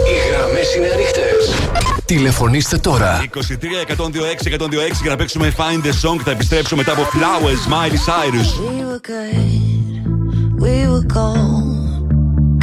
Οι 0.06 0.31
γραμμές 0.31 0.74
είναι 0.77 0.89
ανοιχτές. 0.94 1.55
Τηλεφωνήστε 2.05 2.77
τώρα. 2.78 3.24
23 3.35 3.82
126 3.86 4.47
126 4.47 5.01
για 5.02 5.10
να 5.10 5.16
παίξουμε 5.16 5.52
Find 5.56 5.86
the 5.86 6.10
Song. 6.10 6.20
Θα 6.24 6.31
επιστρέψω 6.31 6.77
μετά 6.77 6.93
από 6.93 7.02
Flowers, 7.02 7.73
Miley 7.73 7.98
Cyrus. 8.06 8.51
We 8.68 8.85
were 8.90 9.01
good, 9.12 10.01
we 10.64 10.77
were 10.93 11.06
gold. 11.18 11.74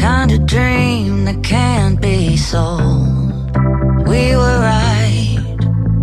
Kind 0.10 0.32
of 0.36 0.42
dream 0.56 1.26
that 1.28 1.40
can't 1.54 1.98
be 2.02 2.38
sold. 2.52 3.32
We 4.12 4.24
were 4.42 4.58
right 4.70 4.93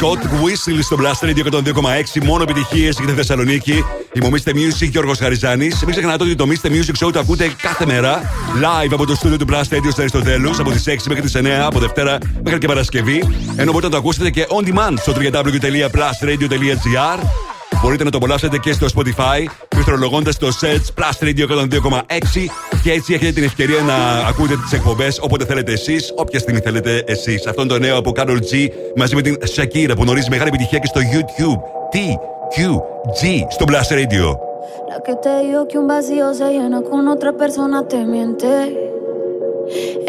Scott, 0.00 0.18
Whistle 0.18 0.78
στο 0.82 0.96
Blast 1.00 1.20
Radio 1.26 1.44
102,6. 1.52 2.22
Μόνο 2.22 2.42
επιτυχίες 2.42 2.96
για 2.96 3.06
τη 3.06 3.12
Θεσσαλονίκη. 3.12 3.84
Η 4.12 4.20
Mr. 4.22 4.50
Music 4.50 4.88
Γιώργος 4.90 5.18
Χαριζάνης. 5.18 5.82
Μην 5.84 5.90
ξεχνάτε 5.90 6.24
ότι 6.24 6.34
το 6.34 6.46
Mr. 6.48 6.66
Music 6.66 7.06
Show 7.06 7.12
το 7.12 7.18
ακούτε 7.18 7.54
κάθε 7.62 7.86
μέρα 7.86 8.22
live 8.62 8.92
από 8.92 9.06
το 9.06 9.14
στούντιο 9.14 9.38
του 9.38 9.46
Blast 9.50 9.68
Radio 9.74 9.88
στο 9.90 10.00
Αριστοτέλους 10.00 10.58
από 10.58 10.70
τις 10.70 10.84
6 10.86 11.08
μέχρι 11.08 11.22
τις 11.22 11.36
9 11.36 11.66
από 11.66 11.78
Δευτέρα 11.78 12.18
μέχρι 12.44 12.58
και 12.58 12.66
Παρασκευή. 12.66 13.28
Ενώ 13.56 13.72
μπορείτε 13.72 13.86
να 13.86 13.90
το 13.90 13.96
ακούσετε 13.96 14.30
και 14.30 14.46
on 14.48 14.64
demand 14.68 14.94
στο 15.00 15.12
www.plusradio.gr. 15.16 17.18
Μπορείτε 17.82 18.04
να 18.04 18.10
το 18.10 18.16
απολαύσετε 18.16 18.58
και 18.58 18.72
στο 18.72 18.86
Spotify, 18.96 19.44
πληκτρολογώντα 19.68 20.32
το 20.38 20.48
search 20.60 21.00
Plus 21.00 21.18
Radio 21.24 21.48
102,6 21.48 22.69
και 22.82 22.92
έτσι 22.92 23.14
έχετε 23.14 23.32
την 23.32 23.44
ευκαιρία 23.44 23.82
να 23.82 23.94
ακούτε 24.28 24.54
τις 24.56 24.72
εκπομπές 24.72 25.18
όποτε 25.22 25.44
θέλετε 25.44 25.72
εσείς, 25.72 26.12
όποια 26.16 26.38
στιγμή 26.38 26.60
θέλετε 26.60 27.02
εσείς. 27.06 27.46
Αυτό 27.46 27.62
είναι 27.62 27.70
το 27.70 27.78
νέο 27.78 27.96
από 27.96 28.12
Carol 28.16 28.38
G 28.52 28.68
μαζί 28.96 29.14
με 29.14 29.22
την 29.22 29.36
Shakira 29.56 29.92
που 29.96 30.02
γνωρίζει 30.02 30.28
μεγάλη 30.30 30.48
επιτυχία 30.48 30.78
και 30.78 30.86
στο 30.86 31.00
YouTube. 31.00 31.60
TQG 31.92 33.22
στο 33.48 33.64
Blast 33.68 33.90
Radio. 33.90 34.38
La 34.92 34.98
que 35.06 35.14
te 35.24 35.34
dijo 35.44 35.60
que 35.68 35.76
un 35.82 35.86
vacío 35.94 36.26
se 36.34 36.48
llena 36.56 36.80
con 36.90 37.02
otra 37.14 37.32
persona 37.42 37.76
te 37.90 38.00
miente. 38.12 38.52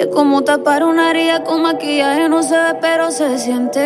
Es 0.02 0.08
como 0.16 0.44
tapar 0.50 0.84
una 0.84 1.04
herida 1.10 1.44
con 1.48 1.58
maquillaje, 1.68 2.24
no 2.30 2.40
se 2.50 2.58
ve, 2.64 2.74
pero 2.86 3.04
se 3.18 3.28
siente. 3.46 3.86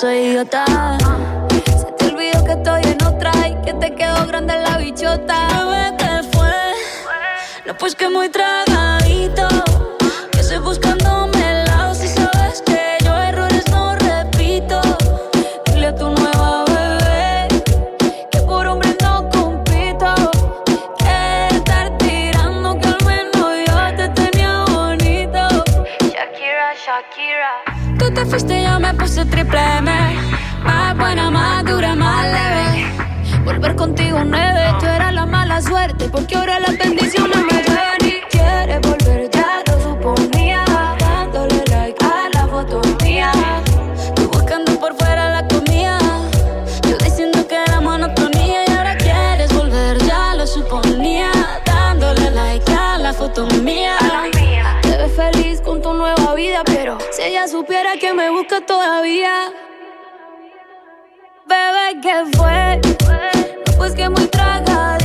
soy 0.00 0.16
idiota. 0.18 0.64
Se 1.50 1.92
te 1.98 2.04
olvidó 2.14 2.44
que 2.44 2.52
estoy 2.52 2.82
en 2.84 3.02
otra 3.04 3.32
y 3.48 3.54
que 3.64 3.74
te 3.74 3.94
quedó 3.96 4.26
grande 4.28 4.54
la 4.56 4.78
bichota. 4.78 5.48
¿qué 5.98 6.22
fue? 6.30 6.54
No, 7.66 7.76
pues 7.76 7.96
que 7.96 8.08
muy 8.08 8.28
tragadito. 8.28 8.77
porque 36.10 36.36
ahora 36.36 36.58
las 36.60 36.76
bendiciones 36.76 37.36
me 37.36 37.62
llegan 37.62 37.98
y 38.04 38.20
quiere 38.30 38.78
volver, 38.80 39.30
ya 39.30 39.62
lo 39.66 39.80
suponía. 39.80 40.64
Dándole 40.98 41.64
like 41.70 42.04
a 42.04 42.28
la 42.32 42.46
foto 42.46 42.80
mía. 43.02 43.32
Tú 44.14 44.28
buscando 44.28 44.78
por 44.78 44.94
fuera 44.96 45.30
la 45.30 45.48
comida. 45.48 45.98
Yo 46.88 46.96
diciendo 46.98 47.46
que 47.46 47.56
era 47.56 47.80
monotonía 47.80 48.64
y 48.66 48.72
ahora 48.72 48.96
quieres 48.96 49.52
volver, 49.54 49.98
ya 50.04 50.34
lo 50.34 50.46
suponía. 50.46 51.30
Dándole 51.64 52.30
like 52.30 52.72
a 52.72 52.98
la 52.98 53.12
foto 53.12 53.46
mía. 53.62 53.96
Te 54.82 54.96
ves 54.96 55.12
feliz 55.14 55.60
con 55.60 55.82
tu 55.82 55.92
nueva 55.92 56.34
vida, 56.34 56.62
pero 56.64 56.98
si 57.12 57.22
ella 57.22 57.46
supiera 57.48 57.96
que 57.96 58.12
me 58.12 58.30
busca 58.30 58.60
todavía. 58.60 59.52
Bebé, 61.46 62.00
¿qué 62.02 62.36
fue? 62.36 62.80
Pues 63.78 63.94
que 63.94 64.08
muy 64.08 64.26
traga 64.26 64.97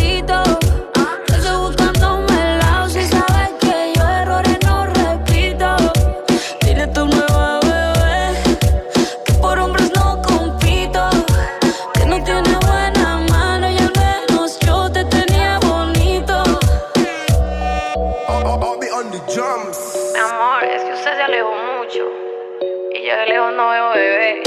yo 23.13 23.19
de 23.19 23.25
lejos 23.27 23.53
no 23.55 23.69
veo 23.69 23.89
bebé. 23.91 24.43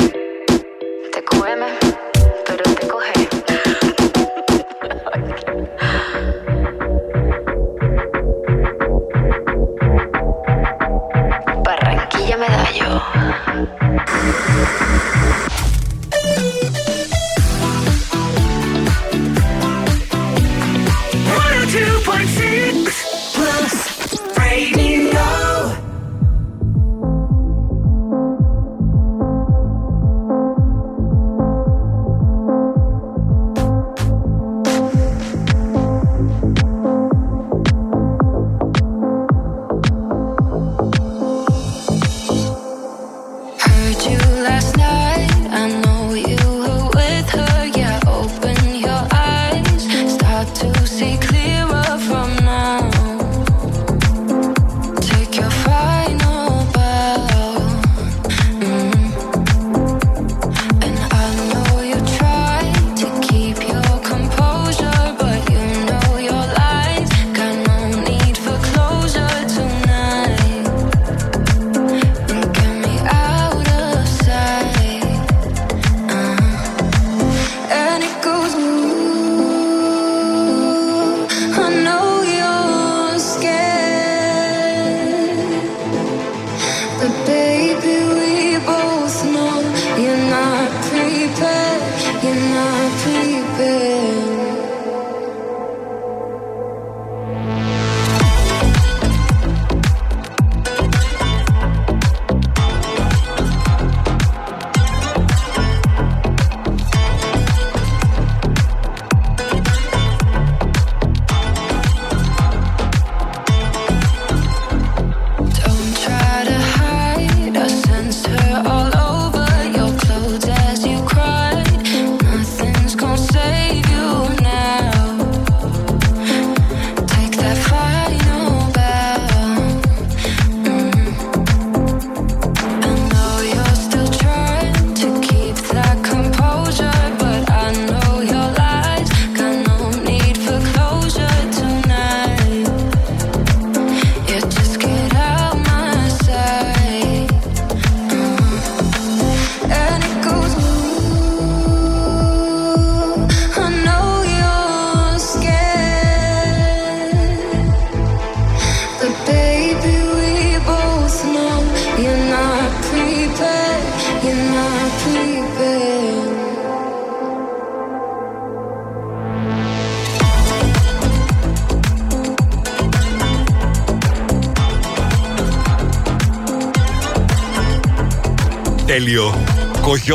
Te 1.12 1.24
come, 1.24 1.66
pero 2.46 2.64
te 2.74 2.88
coge. 2.88 3.28
Barranquilla 11.64 12.36
Medallo. 12.36 13.02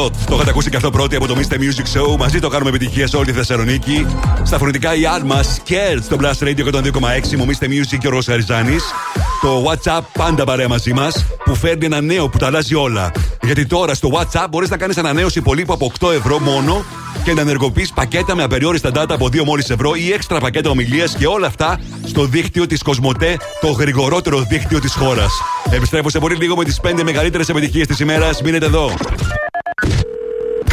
Κοχιότ. 0.02 0.30
Το 0.30 0.36
είχατε 0.36 0.50
ακούσει 0.50 0.70
και 0.70 0.76
αυτό 0.76 0.90
πρώτοι 0.90 1.16
από 1.16 1.28
το 1.28 1.36
Mr. 1.38 1.54
Music 1.54 1.98
Show. 1.98 2.18
Μαζί 2.18 2.40
το 2.40 2.48
κάνουμε 2.48 2.70
επιτυχία 2.70 3.08
σε 3.08 3.18
όλη 3.18 3.26
τη 3.26 3.32
Θεσσαλονίκη. 3.32 4.06
Στα 4.44 4.58
φωνητικά 4.58 4.96
η 4.96 5.02
Alma 5.02 5.36
Scared 5.36 6.00
στο 6.04 6.18
Blast 6.22 6.48
Radio 6.48 6.74
102,6. 6.74 7.36
Μου 7.38 7.46
Mr. 7.46 7.66
Music 7.66 7.98
και 8.00 8.08
ο 8.08 8.10
Ρος 8.10 8.26
Χαριζάνη. 8.26 8.76
Το 9.42 9.64
WhatsApp 9.72 10.02
πάντα 10.14 10.44
παρέα 10.44 10.68
μαζί 10.68 10.94
μας 10.94 11.26
που 11.46 11.56
φέρνει 11.56 11.86
ένα 11.86 12.02
νέο 12.02 12.30
που 12.30 12.38
τα 12.38 12.46
αλλάζει 12.46 12.76
όλα. 12.76 13.12
Γιατί 13.42 13.66
τώρα 13.66 13.94
στο 13.94 14.10
WhatsApp 14.14 14.46
μπορείς 14.50 14.70
να 14.70 14.78
κάνεις 14.78 14.98
ανανέωση 14.98 15.40
υπολείπου 15.40 15.74
από 15.74 15.92
8 16.00 16.12
ευρώ 16.12 16.40
μόνο 16.40 16.86
και 17.24 17.34
να 17.34 17.42
ενεργοποιείς 17.42 17.92
πακέτα 17.92 18.36
με 18.36 18.44
απεριόριστα 18.44 18.90
data 18.94 19.10
από 19.10 19.26
2 19.26 19.44
μόλις 19.44 19.70
ευρώ 19.70 19.96
ή 19.96 20.12
έξτρα 20.12 20.40
πακέτα 20.40 20.70
ομιλίας 20.70 21.16
και 21.16 21.28
όλα 21.28 21.48
αυτά 21.48 21.80
στο 22.06 22.26
δίκτυο 22.26 22.68
της 22.68 22.82
Κοσμοτέ, 22.82 23.38
το 23.62 23.68
γρηγορότερο 23.68 24.42
δίκτυο 24.42 24.80
της 24.80 24.94
χώρας. 24.94 25.32
Επιστρέφω 25.72 26.10
σε 26.10 26.20
πολύ 26.20 26.36
λίγο 26.36 26.56
με 26.56 26.64
τις 26.64 26.80
5 26.80 27.04
μεγαλύτερες 27.04 27.50
επιτυχίες 27.50 27.88
της 27.88 28.00
ημέρας. 28.00 28.42
Μείνετε 28.42 28.66
εδώ. 28.66 28.94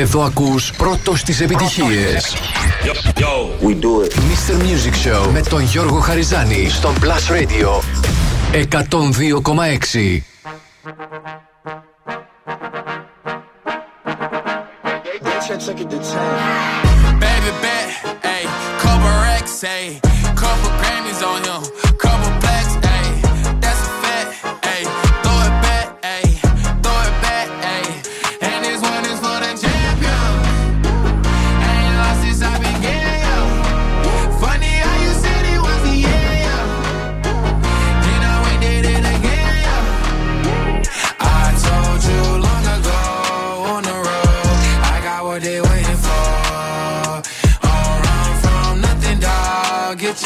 Εδώ 0.00 0.22
ακούς 0.22 0.72
πρώτος 0.76 1.22
τις 1.22 1.40
επιτυχίες. 1.40 2.34
We 3.62 3.74
do 3.74 4.04
it. 4.04 4.12
Mr. 4.14 4.54
Music 4.54 4.94
Show 5.06 5.28
με 5.32 5.40
τον 5.40 5.62
Γιώργο 5.62 5.98
Χαριζάνη 5.98 6.68
στον 6.68 6.94
Plus 7.00 7.32
Radio 7.32 7.82
102,6. 8.52 10.22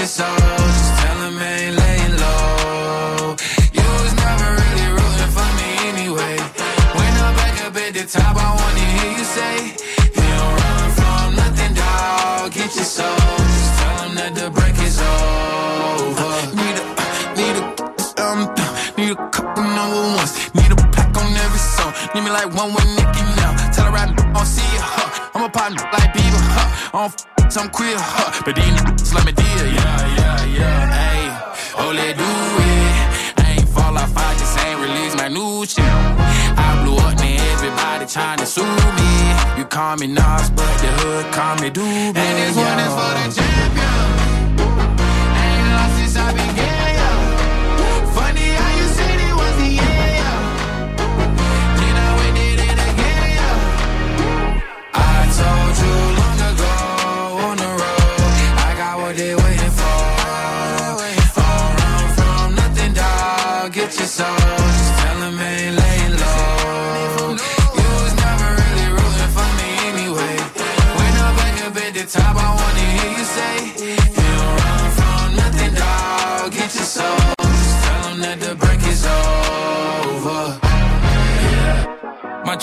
Your 0.05 0.09
soul. 0.09 0.36
Just 0.36 1.01
tell 1.01 1.18
him 1.24 1.39
I 1.39 1.52
ain't 1.64 1.76
laying 1.81 2.16
low. 2.24 3.36
You 3.72 3.86
was 4.05 4.12
never 4.20 4.48
really 4.60 4.89
rooting 4.97 5.32
for 5.32 5.48
me 5.56 5.68
anyway. 5.93 6.36
When 6.98 7.12
I'm 7.24 7.32
back 7.40 7.56
up 7.64 7.74
at 7.76 7.94
the 7.97 8.05
top, 8.05 8.36
I 8.36 8.48
wanna 8.60 8.85
hear 8.97 9.10
you 9.16 9.24
say, 9.24 9.55
You 10.12 10.28
don't 10.36 10.55
run 10.60 10.86
from 10.98 11.26
nothing, 11.40 11.72
dog. 11.72 12.52
Get 12.52 12.76
your 12.76 12.85
soul. 12.85 13.16
Just 13.56 13.72
tell 13.81 13.97
him 14.05 14.12
that 14.20 14.32
the 14.36 14.51
break 14.52 14.76
is 14.85 15.01
over. 15.01 16.32
Need 16.60 16.76
a, 16.82 16.85
need 17.40 17.56
a, 17.60 17.64
um, 18.24 18.40
need 18.98 19.12
a 19.16 19.28
couple 19.32 19.64
number 19.64 20.02
ones. 20.20 20.32
Need 20.52 20.68
a 20.68 20.76
pack 20.93 21.16
on 21.16 21.32
every 21.32 21.62
song. 21.76 21.93
Need 22.14 22.24
me 22.28 22.31
like 22.31 22.52
one 22.52 22.74
with 22.76 22.89
Nicki 22.98 23.24
now. 23.40 23.56
Tell 23.72 23.89
her 23.89 23.97
I 23.97 24.12
don't 24.12 24.44
see 24.44 24.68
her. 24.76 24.85
Huh. 24.85 25.31
I'm 25.35 25.44
a 25.44 25.48
partner 25.48 25.81
like 25.97 26.12
Bieber. 26.12 26.43
Huh. 26.56 26.68
I 26.93 27.09
don't 27.09 27.14
f- 27.40 27.52
some 27.52 27.68
queer. 27.70 27.97
Huh. 27.97 28.43
But 28.44 28.55
these 28.56 28.68
niggas 28.76 29.14
let 29.14 29.24
me 29.26 29.32
deal. 29.32 29.44
Yeah, 29.74 29.84
call 39.74 39.96
me 39.96 40.06
Nas, 40.06 40.51
but 40.51 40.78
the 40.78 40.86
hood 40.86 41.34
call 41.34 41.56
me 41.56 41.68
Doobie. 41.68 42.14
And 42.14 42.38
this 42.38 42.55
one 42.55 42.78
is 42.78 42.94
for 42.94 43.12
the 43.18 43.26
champion. 43.34 44.43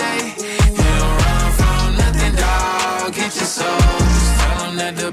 say, 0.00 0.18
You 0.76 0.84
don't 1.00 1.16
run 1.24 1.46
from 1.58 1.86
nothing, 2.00 2.34
dog. 2.42 3.14
Get 3.14 3.32
your 3.40 3.50
soul. 3.58 3.80
Tell 4.40 4.72
that 4.80 4.94
the 5.00 5.10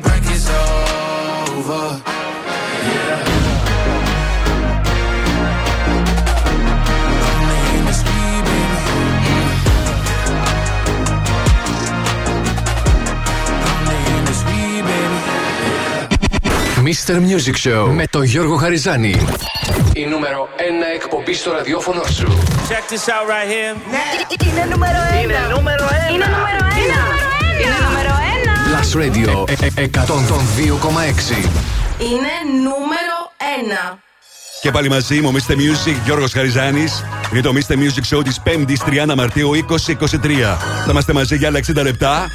Mr. 16.87 17.15
Music 17.15 17.69
Show 17.69 17.89
με 17.93 18.07
το 18.09 18.21
Γιώργο 18.21 18.55
Χαριζάνη. 18.55 19.15
Η 19.93 20.05
νούμερο 20.05 20.49
1 20.57 20.61
εκπομπή 20.95 21.33
στο 21.33 21.51
ραδιόφωνο 21.51 22.03
σου. 22.03 22.27
Check 22.69 22.91
this 22.91 23.05
out 23.13 23.25
right 23.31 23.49
here. 23.53 23.75
Είναι 24.47 24.65
νούμερο 24.71 24.97
1. 25.19 25.23
Είναι 25.23 25.35
νούμερο 25.55 25.85
1. 25.85 26.13
Είναι 26.13 26.25
νούμερο 26.25 26.59
1. 26.67 27.61
Είναι 27.61 27.77
νούμερο 27.87 28.13
1. 28.43 28.67
Plus 28.69 28.89
Radio 29.03 29.49
ε- 29.49 29.81
ε- 29.81 29.83
102,6. 29.83 31.35
Είναι 31.99 32.33
νούμερο 32.63 33.17
1. 33.37 33.99
Και 34.61 34.71
πάλι 34.71 34.89
μαζί 34.89 35.21
μου, 35.21 35.31
Mr. 35.33 35.51
Music, 35.51 35.95
Γιώργος 36.05 36.31
Χαριζάνης. 36.33 37.03
Είναι 37.31 37.41
το 37.41 37.53
Mr. 37.53 37.73
Music 37.73 38.17
Show 38.17 38.23
της 38.23 38.39
5ης 38.43 38.79
30 38.79 39.15
Μαρτίου 39.15 39.51
2023. 39.53 40.57
Θα 40.85 40.91
είμαστε 40.91 41.13
μαζί 41.13 41.35
για 41.35 41.47
άλλα 41.47 41.57
60 41.57 41.81
λεπτά. 41.83 42.27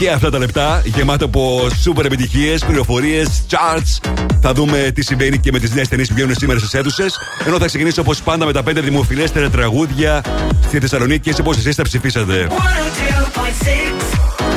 Και 0.00 0.10
αυτά 0.10 0.30
τα 0.30 0.38
λεπτά 0.38 0.82
γεμάτα 0.84 1.24
από 1.24 1.68
σούπερ 1.82 2.04
επιτυχίες, 2.04 2.64
πληροφορίες, 2.64 3.28
charts. 3.50 4.10
Θα 4.40 4.52
δούμε 4.52 4.90
τι 4.94 5.02
συμβαίνει 5.02 5.38
και 5.38 5.52
με 5.52 5.58
τις 5.58 5.74
νέες 5.74 5.88
ταινίες 5.88 6.08
που 6.08 6.14
βγαίνουν 6.14 6.34
σήμερα 6.34 6.58
στις 6.58 6.74
αίθουσες. 6.74 7.18
Ενώ 7.46 7.58
θα 7.58 7.66
ξεκινήσω 7.66 8.00
όπως 8.00 8.22
πάντα 8.22 8.46
με 8.46 8.52
τα 8.52 8.62
5 8.62 8.80
δημοφιλέστερα 8.82 9.50
τραγούδια 9.50 10.24
στη 10.66 10.78
Θεσσαλονίκη, 10.78 11.28
έτσι 11.28 11.40
όπως 11.40 11.56
εσείς 11.56 11.76
τα 11.76 11.82
ψηφίσατε; 11.82 12.48
102.6 12.50 12.54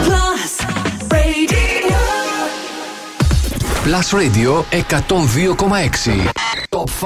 Plus 0.06 0.54
Radio. 1.12 2.00
Plus 3.86 4.08
Radio 4.20 4.64
102,6. 4.72 6.32
Top 6.70 6.90
5. 7.00 7.06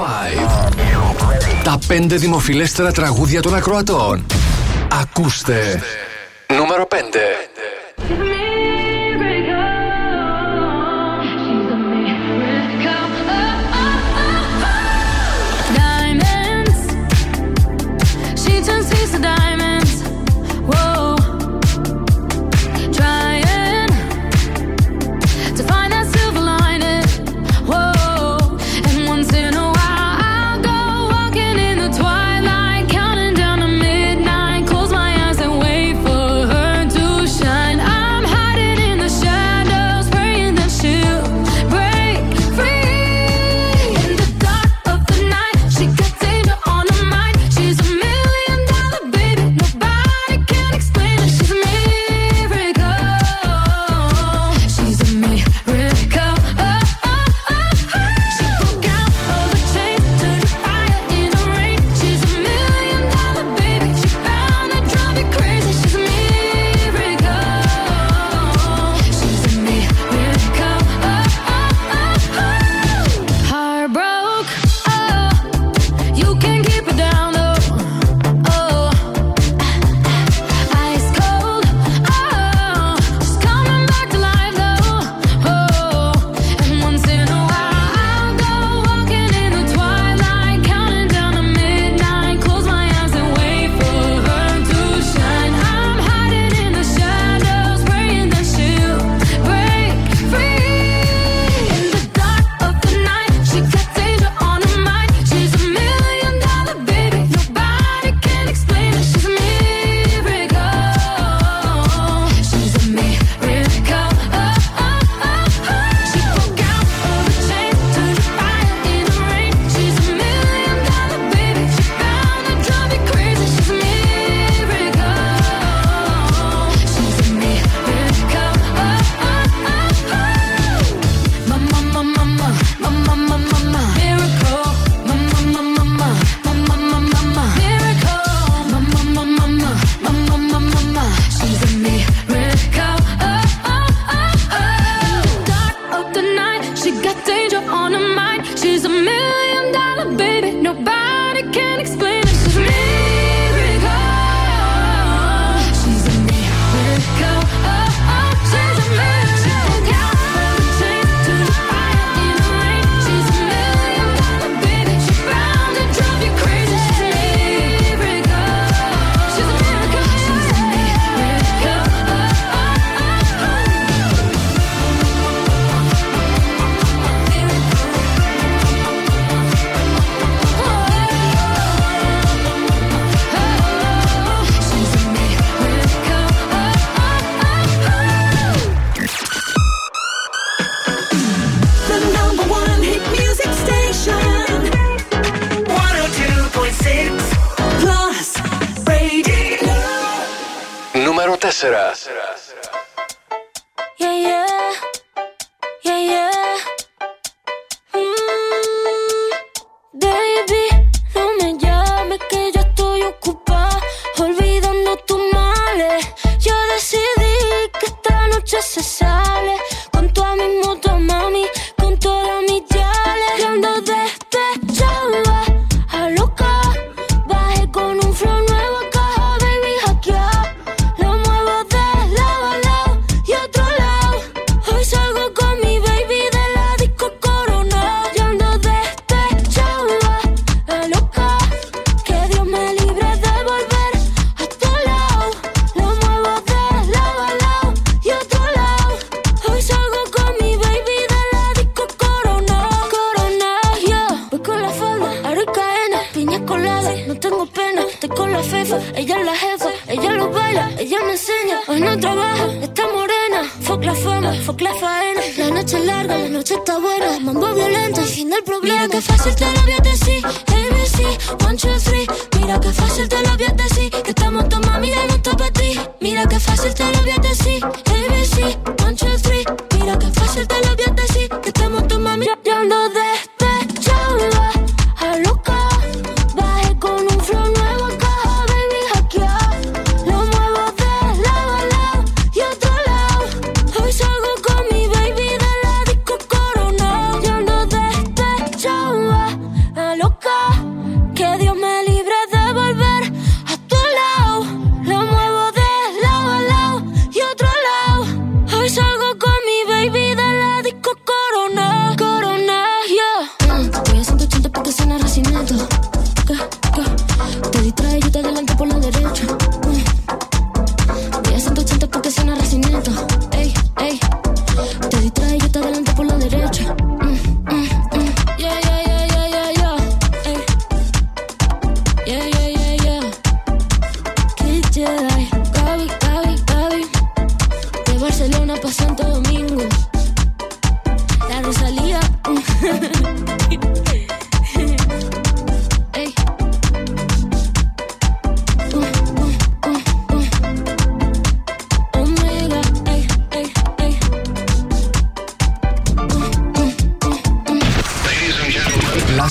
Τα 1.62 1.78
5 1.88 2.16
δημοφιλέστερα 2.16 2.92
τραγούδια 2.92 3.42
των 3.42 3.54
ακροατών. 3.54 4.26
Ακούστε. 5.00 5.82
Νούμερο 6.56 6.86
5. 6.90 6.94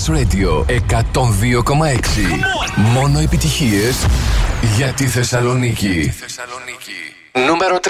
Radio 0.08 0.66
102,6. 0.68 0.74
Μόνο 2.76 3.20
επιτυχίες 3.20 4.06
για 4.78 4.88
τη 4.88 5.08
Θεσσαλονίκη. 5.08 6.14
Νούμερο 7.48 7.80
3. 7.84 7.90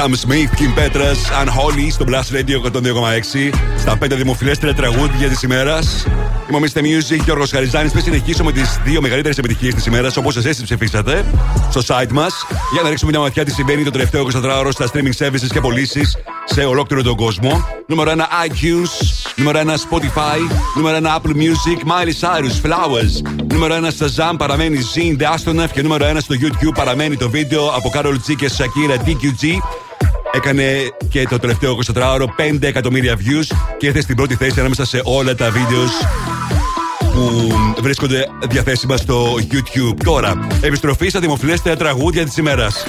Sam 0.00 0.14
Smith, 0.14 0.50
Kim 0.58 0.72
Petras, 0.78 1.20
Unholy 1.42 1.88
στο 1.90 2.04
Blast 2.08 2.34
Radio 2.36 2.56
102,6. 2.72 3.52
Στα 3.78 3.98
5 4.02 4.16
δημοφιλέστερα 4.16 4.74
τραγούδια 4.74 5.28
της 5.28 5.42
ημέρας. 5.42 6.04
Είμαι 6.48 6.58
ο 6.58 6.60
Mr. 6.60 6.78
Music, 6.78 7.24
Γιώργο 7.24 7.44
Χαριζάνης. 7.50 7.92
Πριν 7.92 8.04
συνεχίσω 8.04 8.44
με 8.44 8.52
τις 8.52 8.80
δύο 8.84 9.00
μεγαλύτερες 9.00 9.38
επιτυχίες 9.38 9.74
της 9.74 9.86
ημέρας, 9.86 10.16
όπως 10.16 10.36
εσείς 10.36 10.62
ψηφίσατε 10.62 11.24
στο 11.70 11.80
site 11.86 12.10
μας, 12.10 12.46
για 12.72 12.82
να 12.82 12.88
ρίξουμε 12.88 13.10
μια 13.10 13.20
ματιά 13.20 13.44
τι 13.44 13.50
συμβαίνει 13.50 13.84
το 13.84 13.90
τελευταίο 13.90 14.26
24ωρο 14.34 14.68
στα 14.70 14.90
streaming 14.92 15.24
services 15.24 15.48
και 15.52 15.60
πωλήσεις 15.60 16.16
σε 16.44 16.64
ολόκληρο 16.64 17.02
τον 17.02 17.16
κόσμο. 17.16 17.66
Νούμερο 17.86 18.10
1 18.10 18.16
iTunes, 18.46 18.90
νούμερο 19.36 19.58
1 19.58 19.64
Spotify, 19.64 20.38
νούμερο 20.76 20.96
1 20.96 21.06
Apple 21.06 21.34
Music, 21.34 21.78
Miley 21.90 22.14
Cyrus, 22.20 22.66
Flowers. 22.66 23.42
Νούμερο 23.52 23.74
1 23.74 23.90
στα 23.90 24.06
Zam 24.16 24.34
παραμένει 24.38 24.78
Zin, 24.94 25.22
The 25.22 25.26
Astronaut 25.34 25.68
και 25.72 25.82
νούμερο 25.82 26.06
1 26.06 26.16
στο 26.20 26.34
YouTube 26.40 26.74
παραμένει 26.74 27.16
το 27.16 27.30
βίντεο 27.30 27.66
από 27.68 27.90
Carol 27.94 28.14
G 28.28 28.34
και 28.36 28.50
Shakira 28.58 29.08
DQG. 29.08 29.58
Έκανε 30.32 30.64
και 31.08 31.26
το 31.26 31.38
τελευταίο 31.38 31.78
24ωρο 31.94 32.24
5 32.54 32.62
εκατομμύρια 32.62 33.16
views 33.16 33.56
και 33.78 33.86
ήρθε 33.86 34.00
στην 34.00 34.16
πρώτη 34.16 34.34
θέση 34.34 34.58
ανάμεσα 34.60 34.84
σε 34.84 35.00
όλα 35.04 35.34
τα 35.34 35.50
βίντεος 35.50 35.90
που 37.12 37.52
βρίσκονται 37.82 38.26
διαθέσιμα 38.48 38.96
στο 38.96 39.34
YouTube. 39.34 39.96
Τώρα, 40.04 40.46
επιστροφή 40.60 41.08
στα 41.08 41.20
δημοφιλέστερα 41.20 41.76
τραγούδια 41.76 42.24
της 42.24 42.36
ημέρας. 42.36 42.84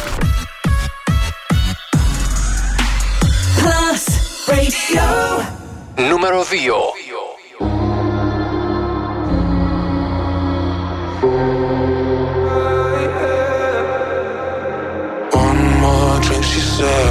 Νούμερο 6.09 6.43
2. 6.43 6.45
One 15.45 15.63
more 15.81 16.19
drink, 16.26 16.43
she 16.51 16.61
said. 16.76 17.11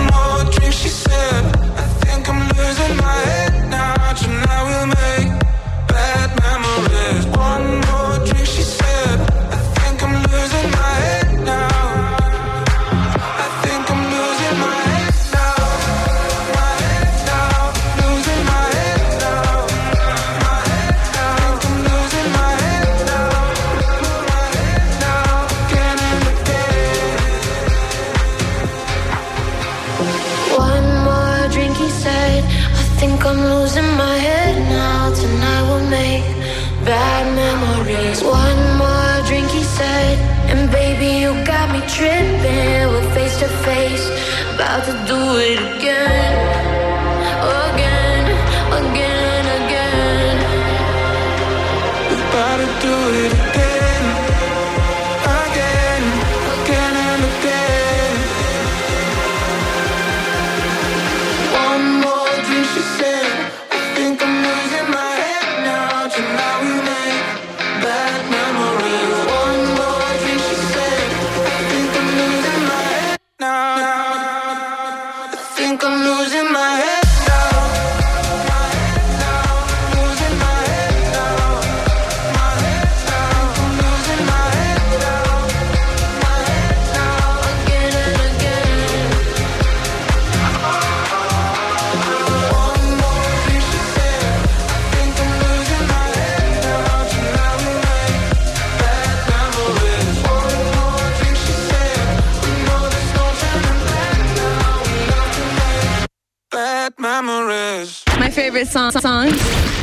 about 44.71 44.85
to 44.85 44.93
do 45.05 45.37
it 45.37 45.59
again. 45.75 46.30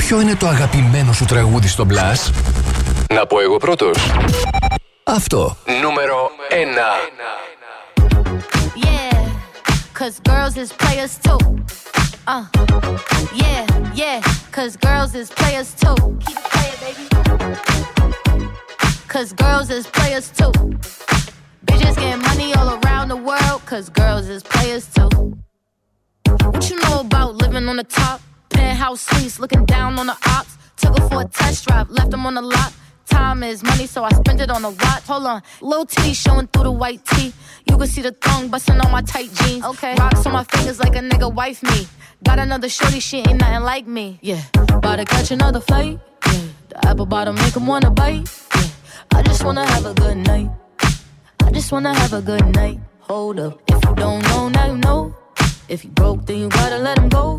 Ποιο 0.09 0.21
είναι 0.21 0.37
το 0.37 0.47
αγαπημένο 0.47 1.13
σου 1.13 1.25
τραγούδι 1.25 1.69
στο 1.69 1.87
Blast? 1.89 2.33
Να 3.15 3.27
πω 3.27 3.41
εγώ 3.41 3.57
πρώτος. 3.57 3.97
Αυτό. 5.05 5.57
Νούμερο 5.83 6.31
1. 6.51 6.55
Yeah, 8.85 9.17
cause 9.99 10.21
girls 10.29 10.57
is 10.57 10.73
players 10.83 11.15
too. 11.27 11.41
Uh, 12.27 12.45
yeah, 13.43 13.63
yeah, 14.03 14.19
cause 14.57 14.73
girls 14.87 15.13
is 15.21 15.29
players 15.41 15.71
too. 15.83 15.97
Keep 16.25 16.39
it 16.43 16.49
playing, 16.55 16.79
baby. 16.85 17.05
Cause 19.15 19.29
girls 19.45 19.69
is 19.79 19.85
players 19.99 20.27
too. 20.39 20.53
Bitches 21.67 21.97
getting 22.03 22.23
money 22.31 22.49
all 22.59 22.69
around 22.79 23.07
the 23.15 23.21
world, 23.31 23.61
cause 23.73 23.87
girls 24.03 24.27
is 24.37 24.43
players 24.55 24.85
too. 24.97 25.11
What 26.53 26.63
you 26.71 26.77
know 26.85 26.97
about 27.07 27.31
living 27.43 27.67
on 27.73 27.77
the 27.83 27.89
top? 28.01 28.19
Penthouse 28.59 29.03
suites, 29.09 29.39
looking 29.39 29.65
down 29.65 29.99
on 29.99 30.07
the 30.07 30.17
ops. 30.37 30.57
Took 30.77 30.99
her 30.99 31.09
for 31.09 31.23
a 31.23 31.29
test 31.29 31.67
drive, 31.67 31.89
left 31.91 32.11
them 32.11 32.27
on 32.27 32.35
the 32.35 32.43
lot. 32.43 32.73
Time 33.07 33.43
is 33.43 33.63
money, 33.63 33.87
so 33.87 34.05
I 34.05 34.11
spend 34.21 34.41
it 34.41 34.51
on 34.51 34.65
a 34.65 34.71
watch. 34.71 35.05
Hold 35.07 35.27
on, 35.27 35.43
low 35.61 35.85
titty 35.85 36.13
showing 36.13 36.47
through 36.49 36.65
the 36.65 36.73
white 36.73 37.05
tee. 37.07 37.33
You 37.67 37.77
can 37.79 37.87
see 37.87 38.03
the 38.03 38.13
thong 38.13 38.49
busting 38.49 38.81
on 38.85 38.91
my 38.91 39.03
tight 39.03 39.31
jeans. 39.39 39.65
Okay, 39.65 39.95
rocks 39.99 40.27
on 40.27 40.33
my 40.33 40.45
fingers 40.45 40.79
like 40.79 40.95
a 40.95 41.01
nigga 41.11 41.33
wife 41.33 41.63
me. 41.63 41.87
Got 42.25 42.39
another 42.39 42.69
shorty, 42.69 43.01
she 43.01 43.19
ain't 43.19 43.41
nothing 43.41 43.63
like 43.63 43.87
me. 43.87 44.19
Yeah, 44.23 44.43
about 44.55 44.97
to 44.97 45.05
catch 45.05 45.31
another 45.31 45.61
flight. 45.61 45.99
Yeah, 46.27 46.41
the 46.71 46.87
apple 46.89 47.07
bottom 47.07 47.35
make 47.37 47.57
'em 47.57 47.67
wanna 47.67 47.91
bite. 47.91 48.29
Yeah, 48.57 49.19
I 49.19 49.23
just 49.23 49.43
wanna 49.45 49.65
have 49.73 49.87
a 49.87 49.95
good 49.95 50.19
night. 50.33 50.51
I 51.47 51.51
just 51.51 51.73
wanna 51.73 51.95
have 51.95 52.13
a 52.13 52.21
good 52.21 52.47
night. 52.61 52.79
Hold 53.09 53.41
up, 53.41 53.55
if 53.69 53.81
you 53.85 53.95
don't 53.95 54.23
know, 54.29 54.49
now 54.49 54.67
you 54.67 54.79
know. 54.87 55.15
If 55.69 55.85
you 55.85 55.91
broke, 55.91 56.27
then 56.27 56.39
you 56.43 56.49
gotta 56.49 56.79
let 56.79 56.99
him 56.99 57.09
go. 57.09 57.39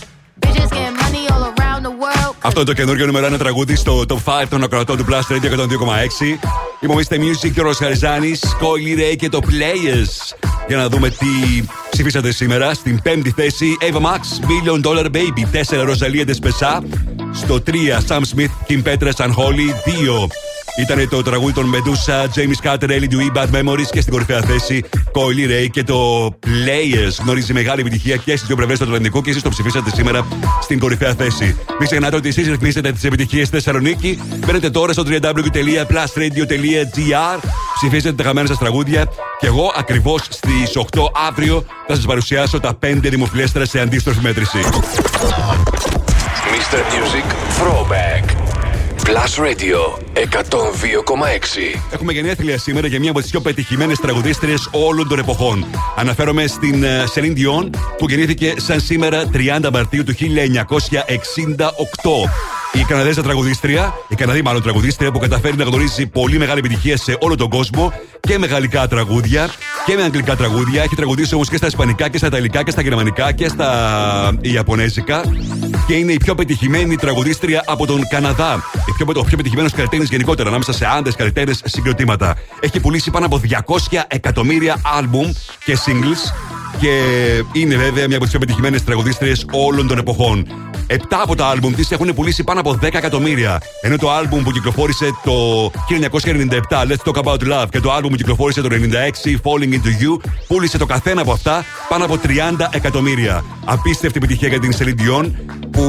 Αυτό 2.43 2.59
είναι 2.59 2.69
το 2.69 2.73
καινούργιο 2.75 3.05
νούμερο 3.05 3.25
ένα 3.25 3.37
τραγούδι 3.37 3.75
στο 3.75 4.03
Top 4.07 4.41
5 4.41 4.45
των 4.49 4.63
ακροατών 4.63 4.97
του 4.97 5.05
Blast 5.09 5.33
Radio 5.33 5.59
102,6. 5.59 5.67
Είμαι 6.79 6.93
ο 6.93 6.97
Mr. 6.97 7.15
Music 7.15 7.51
και 7.53 7.61
ο 7.61 9.15
και 9.15 9.29
το 9.29 9.39
Players. 9.43 10.35
Για 10.67 10.77
να 10.77 10.89
δούμε 10.89 11.09
τι 11.09 11.27
ψηφίσατε 11.91 12.31
σήμερα. 12.31 12.73
Στην 12.73 13.01
πέμπτη 13.01 13.31
θέση, 13.31 13.77
Ava 13.81 14.01
Max, 14.01 14.19
Million 14.47 14.81
Dollar 14.85 15.05
Baby. 15.05 15.61
4 15.79 15.83
Ροζαλία 15.83 16.23
Δεσπεσά. 16.23 16.83
Στο 17.33 17.63
3, 17.65 17.71
Sam 18.07 18.19
Smith, 18.19 18.51
Kim 18.67 18.81
Χόλι, 19.31 19.75
2 19.85 20.50
ήταν 20.77 21.09
το 21.09 21.21
τραγούδι 21.21 21.53
των 21.53 21.73
Medusa, 21.73 22.25
James 22.35 22.59
Carter, 22.67 22.89
Ellie 22.89 23.09
Dewey, 23.11 23.31
Bad 23.35 23.47
Memories 23.55 23.87
και 23.91 24.01
στην 24.01 24.13
κορυφαία 24.13 24.41
θέση 24.41 24.83
Coily 24.93 25.49
Ray 25.49 25.67
και 25.71 25.83
το 25.83 26.25
Players. 26.25 27.15
Γνωρίζει 27.23 27.53
μεγάλη 27.53 27.81
επιτυχία 27.81 28.15
και 28.15 28.35
στις 28.35 28.47
δύο 28.47 28.55
πλευρές 28.55 28.77
του 28.77 28.83
Ατλαντικού 28.83 29.21
και 29.21 29.29
εσείς 29.29 29.41
το 29.41 29.49
ψηφίσατε 29.49 29.91
σήμερα 29.93 30.27
στην 30.61 30.79
κορυφαία 30.79 31.13
θέση. 31.13 31.57
Μην 31.79 31.87
ξεχνάτε 31.87 32.15
ότι 32.15 32.27
εσείς 32.27 32.47
ρυθμίσετε 32.47 32.91
τις 32.91 33.03
επιτυχίες 33.03 33.47
στη 33.47 33.55
Θεσσαλονίκη. 33.55 34.19
Μπαίνετε 34.45 34.69
τώρα 34.69 34.93
στο 34.93 35.03
www.plusradio.gr, 35.07 37.39
ψηφίσετε 37.75 38.13
τα 38.13 38.23
χαμένα 38.23 38.47
σας 38.47 38.57
τραγούδια 38.57 39.05
και 39.39 39.47
εγώ 39.47 39.73
ακριβώς 39.77 40.21
στις 40.29 40.71
8 40.75 40.81
αύριο 41.27 41.65
θα 41.87 41.95
σας 41.95 42.05
παρουσιάσω 42.05 42.59
τα 42.59 42.77
5 42.85 42.97
δημοφιλέστερα 43.01 43.65
σε 43.65 43.79
αντίστροφη 43.79 44.19
μέτρηση. 44.21 44.59
Mr. 46.51 46.77
Music 46.77 47.25
Throwback. 47.59 48.40
Plus 49.03 49.37
Radio 49.37 49.79
102,6. 50.13 51.79
Έχουμε 51.91 52.13
γενέθλια 52.13 52.57
σήμερα 52.57 52.87
για 52.87 52.99
μία 52.99 53.09
από 53.09 53.19
τις 53.19 53.29
πιο 53.29 53.41
πετυχημένες 53.41 53.99
τραγουδίστριες 53.99 54.69
όλων 54.71 55.07
των 55.07 55.19
εποχών. 55.19 55.65
Αναφέρομαι 55.95 56.47
στην 56.47 56.83
ε, 56.83 57.03
Celine 57.15 57.37
Dion 57.37 57.69
που 57.97 58.09
γεννήθηκε 58.09 58.53
σαν 58.57 58.79
σήμερα 58.79 59.29
30 59.33 59.69
Μαρτίου 59.71 60.03
του 60.03 60.13
1968. 60.13 60.19
Η 62.73 62.83
Καναδέζα 62.83 63.21
τραγουδίστρια, 63.21 63.93
η 64.07 64.15
Καναδή 64.15 64.41
μάλλον 64.41 64.61
τραγουδίστρια 64.61 65.11
που 65.11 65.19
καταφέρει 65.19 65.57
να 65.57 65.63
γνωρίζει 65.63 66.07
πολύ 66.07 66.37
μεγάλη 66.37 66.59
επιτυχία 66.59 66.97
σε 66.97 67.17
όλο 67.19 67.35
τον 67.35 67.49
κόσμο 67.49 67.93
και 68.19 68.37
με 68.37 68.47
γαλλικά 68.47 68.87
τραγούδια 68.87 69.49
και 69.85 69.95
με 69.95 70.03
αγγλικά 70.03 70.35
τραγούδια. 70.35 70.83
Έχει 70.83 70.95
τραγουδίσει 70.95 71.33
όμως 71.33 71.49
και 71.49 71.57
στα 71.57 71.67
Ισπανικά 71.67 72.09
και 72.09 72.17
στα 72.17 72.27
Ιταλικά 72.27 72.63
και 72.63 72.71
στα 72.71 72.81
Γερμανικά 72.81 73.31
και 73.31 73.47
στα 73.47 74.37
Ιαπωνέζικα. 74.41 75.23
Και 75.87 75.93
είναι 75.93 76.11
η 76.11 76.17
πιο 76.17 76.35
πετυχημένη 76.35 76.95
τραγουδίστρια 76.95 77.63
από 77.65 77.85
τον 77.85 78.01
Καναδά. 78.09 78.63
Η 78.87 78.91
πιο, 78.91 79.05
ο 79.15 79.23
πιο 79.23 79.37
πετυχημένος 79.37 79.71
καλλιτέχνης 79.71 80.09
γενικότερα 80.09 80.49
ανάμεσα 80.49 80.73
σε 80.73 80.85
άντρες 80.85 81.15
καλλιτέχνες 81.15 81.61
συγκροτήματα. 81.65 82.35
Έχει 82.59 82.79
πουλήσει 82.79 83.11
πάνω 83.11 83.25
από 83.25 83.41
200 83.65 84.01
εκατομμύρια 84.07 84.81
άλμπουμ 84.97 85.31
και 85.65 85.77
singles 85.85 86.51
και 86.81 87.03
είναι 87.53 87.75
βέβαια 87.75 88.07
μια 88.07 88.15
από 88.15 88.19
τις 88.19 88.29
πιο 88.29 88.39
πετυχημένες 88.39 88.83
τραγουδίστριες 88.83 89.45
όλων 89.51 89.87
των 89.87 89.97
εποχών. 89.97 90.47
Επτά 90.87 91.21
από 91.21 91.35
τα 91.35 91.47
άλμπουμ 91.47 91.73
της 91.73 91.91
έχουν 91.91 92.13
πουλήσει 92.15 92.43
πάνω 92.43 92.59
από 92.59 92.79
10 92.81 92.83
εκατομμύρια. 92.83 93.61
Ενώ 93.81 93.97
το 93.97 94.11
άλμπουμ 94.11 94.43
που 94.43 94.51
κυκλοφόρησε 94.51 95.11
το 95.23 95.65
1997, 95.89 96.85
Let's 96.87 97.11
Talk 97.11 97.23
About 97.23 97.51
Love, 97.51 97.65
και 97.69 97.79
το 97.79 97.91
άλμπουμ 97.91 98.11
που 98.11 98.17
κυκλοφόρησε 98.17 98.61
το 98.61 98.69
96, 98.71 99.29
Falling 99.43 99.73
Into 99.73 100.01
You, 100.01 100.29
πούλησε 100.47 100.77
το 100.77 100.85
καθένα 100.85 101.21
από 101.21 101.31
αυτά 101.31 101.65
πάνω 101.89 102.05
από 102.05 102.19
30 102.23 102.29
εκατομμύρια. 102.71 103.43
Απίστευτη 103.65 104.17
επιτυχία 104.17 104.47
για 104.47 104.59
την 104.59 104.73
Celine 104.77 105.01
Dion, 105.01 105.31
που 105.71 105.81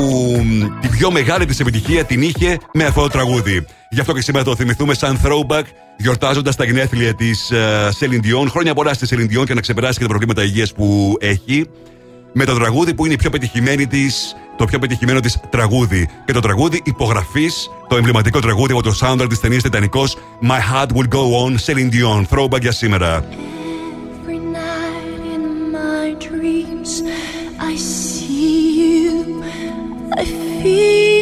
μ, 0.44 0.80
την 0.80 0.90
πιο 0.90 1.10
μεγάλη 1.10 1.46
της 1.46 1.60
επιτυχία 1.60 2.04
την 2.04 2.22
είχε 2.22 2.58
με 2.72 2.84
αυτό 2.84 3.00
το 3.00 3.08
τραγούδι. 3.08 3.66
Γι' 3.94 4.00
αυτό 4.00 4.12
και 4.12 4.20
σήμερα 4.20 4.44
το 4.44 4.56
θυμηθούμε 4.56 4.94
σαν 4.94 5.20
throwback, 5.24 5.62
γιορτάζοντας 5.96 6.56
τα 6.56 6.64
γενέθλια 6.64 7.14
της 7.14 7.52
uh, 7.52 7.88
Celine 7.88 8.24
Dion. 8.24 8.46
Χρόνια 8.48 8.74
πολλά 8.74 8.94
στη 8.94 9.06
Celine 9.10 9.38
Dion 9.38 9.44
και 9.44 9.54
να 9.54 9.60
ξεπεράσει 9.60 9.94
και 9.98 10.02
τα 10.02 10.08
προβλήματα 10.08 10.42
υγείας 10.42 10.72
που 10.72 11.16
έχει. 11.20 11.66
Με 12.32 12.44
το 12.44 12.54
τραγούδι 12.54 12.94
που 12.94 13.04
είναι 13.04 13.14
η 13.14 13.16
πιο 13.16 13.30
πετυχημένη 13.30 13.86
της, 13.86 14.36
το 14.56 14.64
πιο 14.64 14.78
πετυχημένο 14.78 15.20
της 15.20 15.40
τραγούδι. 15.50 16.08
Και 16.24 16.32
το 16.32 16.40
τραγούδι 16.40 16.80
υπογραφής, 16.84 17.70
το 17.88 17.96
εμβληματικό 17.96 18.40
τραγούδι 18.40 18.72
από 18.72 18.82
το 18.82 18.94
soundtrack 19.00 19.28
της 19.28 19.40
ταινίας 19.40 19.62
Τιτανικός 19.62 20.16
My 20.42 20.74
Heart 20.74 20.88
Will 20.96 21.08
Go 21.08 21.46
On, 21.46 21.56
Celine 21.66 21.92
Dion. 21.92 22.24
Throwback 22.30 22.60
για 22.60 22.72
σήμερα. 22.72 23.24
Every 24.24 24.38
night 24.38 25.20
in 25.34 25.44
my 25.78 26.04
dreams, 26.26 26.90
I 27.70 27.74
see 27.76 28.62
you, 28.80 29.42
I 30.20 30.24
feel 30.24 31.16
you. 31.16 31.21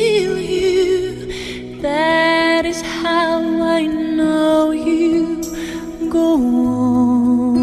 That 1.83 2.67
is 2.67 2.83
how 2.83 3.41
I 3.63 3.87
know 3.87 4.71
you 4.73 5.41
go 6.11 6.35
on. 6.35 7.57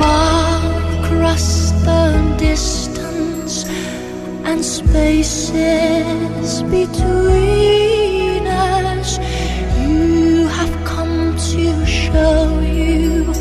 Far 0.00 0.62
across 1.04 1.72
the 1.84 2.34
distance 2.38 3.66
and 4.46 4.64
spaces 4.64 6.62
between 6.62 8.46
us, 8.46 9.18
you 9.82 10.46
have 10.48 10.74
come 10.86 11.36
to 11.36 11.84
show 11.84 12.58
you 12.60 13.34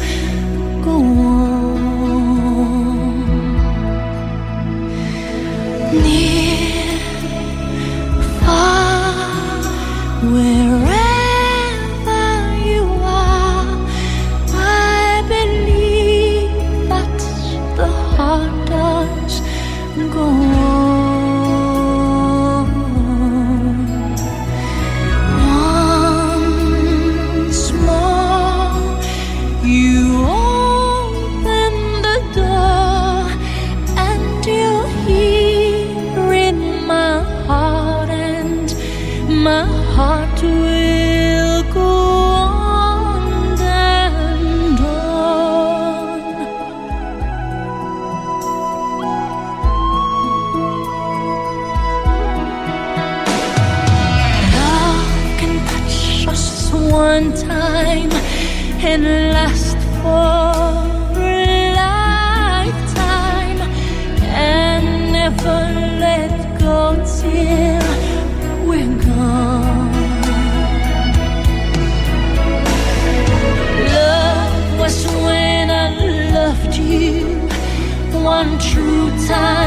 one 78.42 78.58
true 78.58 79.10
time. 79.28 79.61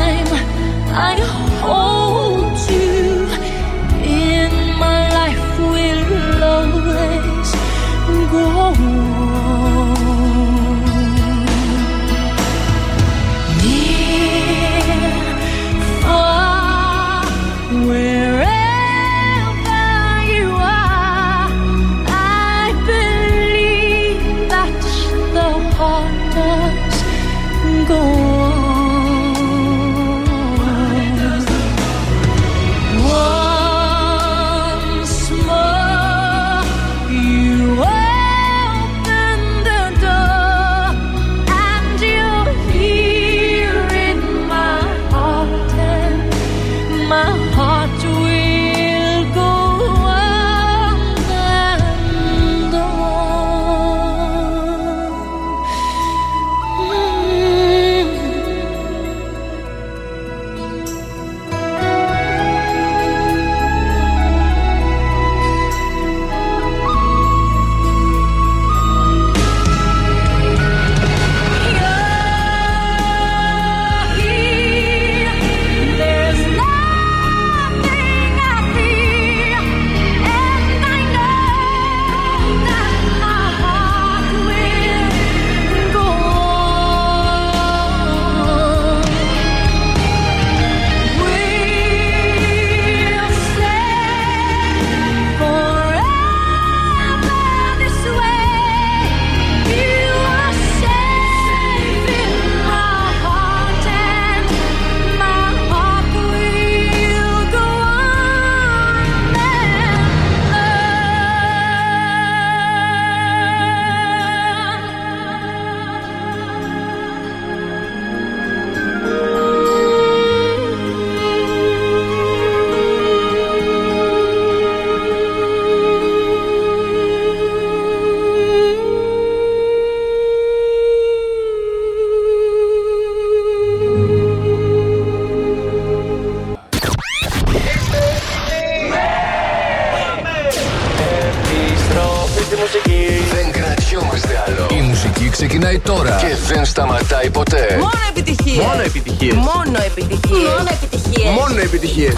Ξεκινάει 145.47 145.79
τώρα 145.79 146.17
και 146.21 146.55
δεν 146.55 146.65
σταματάει 146.65 147.31
ποτέ. 147.31 147.77
Μόνο 147.79 147.91
επιτυχίες. 148.09 148.65
Μόνο 148.65 148.81
επιτυχίες. 148.81 149.35
Μόνο 149.35 149.79
επιτυχίες. 149.87 150.49
Μόνο 150.57 150.69
επιτυχίες. 150.83 151.31
Μόνο 151.31 151.61
επιτυχίες. 151.61 152.15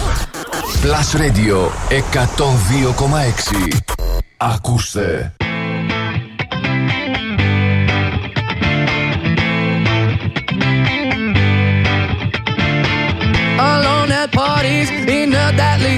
Plus 0.83 1.19
Radio 1.19 1.71
102,6. 1.89 3.77
Ακούστε. 4.37 5.33
Alone 13.59 14.11
at 14.21 14.29
parties 14.31 14.89
in 15.19 15.33
a 15.33 15.47
deadly 15.59 15.97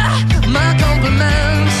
My 0.51 0.75
compliments. 0.77 1.80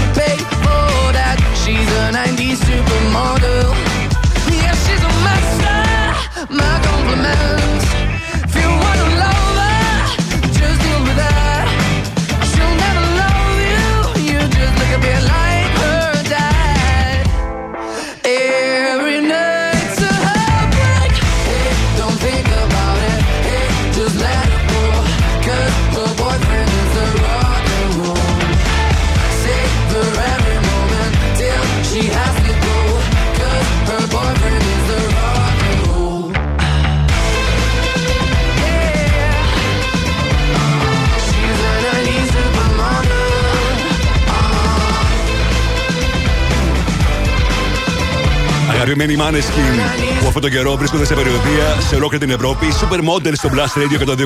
Αγαπημένοι 48.91 49.21
Maneskin 49.21 49.79
που 50.19 50.27
αυτόν 50.27 50.41
τον 50.41 50.51
καιρό 50.51 50.75
βρίσκονται 50.75 51.05
σε 51.05 51.13
περιοδία 51.13 51.81
σε 51.89 51.95
ολόκληρη 51.95 52.25
την 52.25 52.33
Ευρώπη. 52.35 52.65
Super 52.81 52.99
model 52.99 53.31
στο 53.33 53.49
Blast 53.53 53.79
Radio 53.79 54.07
102,6. 54.09 54.17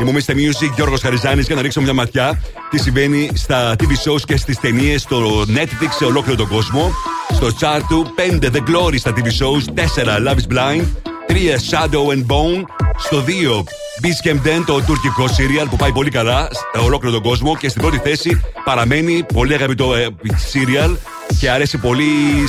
Είμαι 0.00 0.10
ο 0.10 0.12
Mr. 0.12 0.32
Music 0.32 0.70
Γιώργος 0.74 1.00
Χαριζάνης 1.00 1.46
για 1.46 1.54
να 1.54 1.62
ρίξω 1.62 1.80
μια 1.80 1.92
ματιά 1.92 2.40
τι 2.70 2.78
συμβαίνει 2.78 3.30
στα 3.34 3.76
TV 3.78 4.10
shows 4.10 4.20
και 4.24 4.36
στις 4.36 4.60
ταινίες 4.60 5.00
στο 5.00 5.42
Netflix 5.42 5.88
σε 5.98 6.04
ολόκληρο 6.04 6.36
τον 6.36 6.48
κόσμο. 6.48 6.92
Στο 7.32 7.46
chart 7.60 7.82
του 7.88 8.14
5 8.40 8.44
The 8.44 8.58
Glory 8.58 8.98
στα 8.98 9.12
TV 9.16 9.26
shows, 9.26 9.64
4 9.74 10.28
Love 10.28 10.36
is 10.36 10.56
Blind, 10.56 10.84
3 11.26 11.34
Shadow 11.70 12.14
and 12.14 12.26
Bone, 12.26 12.62
στο 12.98 13.24
2 13.26 13.64
Biscam 14.02 14.62
το 14.66 14.80
τουρκικό 14.86 15.24
serial 15.24 15.66
που 15.70 15.76
πάει 15.76 15.92
πολύ 15.92 16.10
καλά 16.10 16.48
σε 16.52 16.84
ολόκληρο 16.84 17.14
τον 17.14 17.22
κόσμο 17.22 17.56
και 17.56 17.68
στην 17.68 17.82
πρώτη 17.82 17.98
θέση 17.98 18.40
παραμένει 18.64 19.24
πολύ 19.34 19.54
αγαπητό 19.54 19.94
ε, 19.94 20.06
serial 20.52 20.96
και 21.40 21.50
αρέσει 21.50 21.78
πολύ 21.78 22.04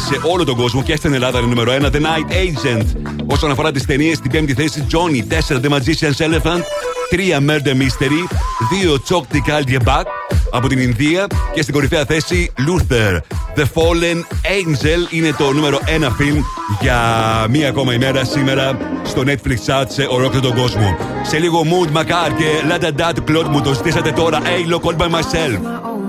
σε 0.10 0.20
όλο 0.32 0.44
τον 0.44 0.56
κόσμο 0.56 0.84
και 0.84 0.96
στην 0.96 1.14
Ελλάδα 1.14 1.40
είναι 1.40 1.48
νούμερο 1.48 1.72
1 1.82 1.86
The 1.86 2.00
Night 2.00 2.32
Agent. 2.32 2.86
Όσον 3.26 3.52
αφορά 3.52 3.72
τις 3.72 3.86
ταινίες, 3.86 4.18
στην 4.18 4.32
πέμπτη 4.32 4.54
θέση 4.54 4.86
Johnny, 4.92 5.34
4 5.54 5.60
The 5.62 5.70
Magician's 5.70 6.26
Elephant, 6.26 6.62
3 7.10 7.50
Murder 7.50 7.74
Mystery, 7.74 8.24
2 8.84 9.16
Chok 9.16 9.22
Tikal 9.22 9.84
Back 9.84 10.04
από 10.52 10.68
την 10.68 10.80
Ινδία 10.80 11.28
και 11.54 11.62
στην 11.62 11.74
κορυφαία 11.74 12.06
θέση 12.06 12.52
Luther. 12.58 13.18
The 13.56 13.64
Fallen 13.64 14.18
Angel 14.44 15.14
είναι 15.14 15.34
το 15.38 15.52
νούμερο 15.52 15.80
1 16.08 16.12
φιλμ 16.18 16.42
για 16.82 17.00
μία 17.50 17.70
ακόμα 17.70 17.94
ημέρα 17.94 18.24
σήμερα 18.24 18.78
στο 19.04 19.24
Netflix 19.26 19.72
chat 19.72 19.86
σε 19.88 20.08
ολόκληρο 20.10 20.48
τον 20.48 20.56
κόσμο. 20.56 20.98
Σε 21.24 21.38
λίγο 21.38 21.62
Mood 21.64 21.98
Macar 21.98 22.32
και 22.38 22.46
La 22.70 22.84
Da 22.84 23.02
Da 23.02 23.12
του 23.16 23.24
Claude 23.28 23.48
μου 23.50 23.62
το 23.62 23.74
στήσατε 23.74 24.12
τώρα. 24.12 24.42
Hey, 24.42 24.74
look 24.74 24.92
all 24.92 24.98
by 24.98 25.10
myself. 25.10 26.07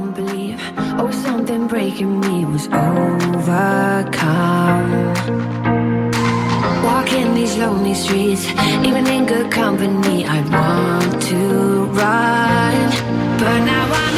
Breaking 1.69 2.19
me 2.21 2.47
was 2.47 2.67
overcome. 2.69 3.45
Walking 6.83 7.35
these 7.35 7.57
lonely 7.59 7.95
streets, 7.95 8.47
even 8.87 9.07
in 9.07 9.27
good 9.27 9.51
company, 9.53 10.25
I 10.25 10.41
want 10.49 11.23
to 11.25 11.85
run. 12.01 12.91
But 13.39 13.59
now 13.65 13.85
I'm 13.93 14.18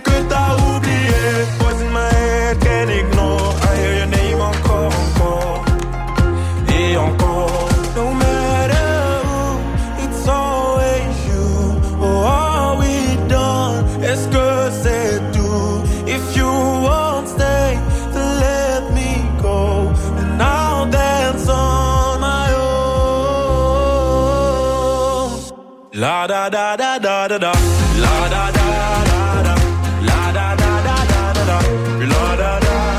La 26.21 26.27
da 26.27 26.49
da 26.49 26.75
da 26.77 26.99
da 26.99 27.27
da 27.27 27.37
da. 27.39 27.51
La 27.97 28.29
da 28.29 28.51
da 28.51 28.65
da 29.09 29.41
da. 29.41 29.55
La 30.07 30.31
da 30.31 30.55
da 30.55 30.71
da 30.85 30.95
da 31.09 31.33
da 31.33 31.43
da. 31.49 31.57
La 32.11 32.35
da 32.37 32.59
da 32.61 32.69
da. 32.69 32.91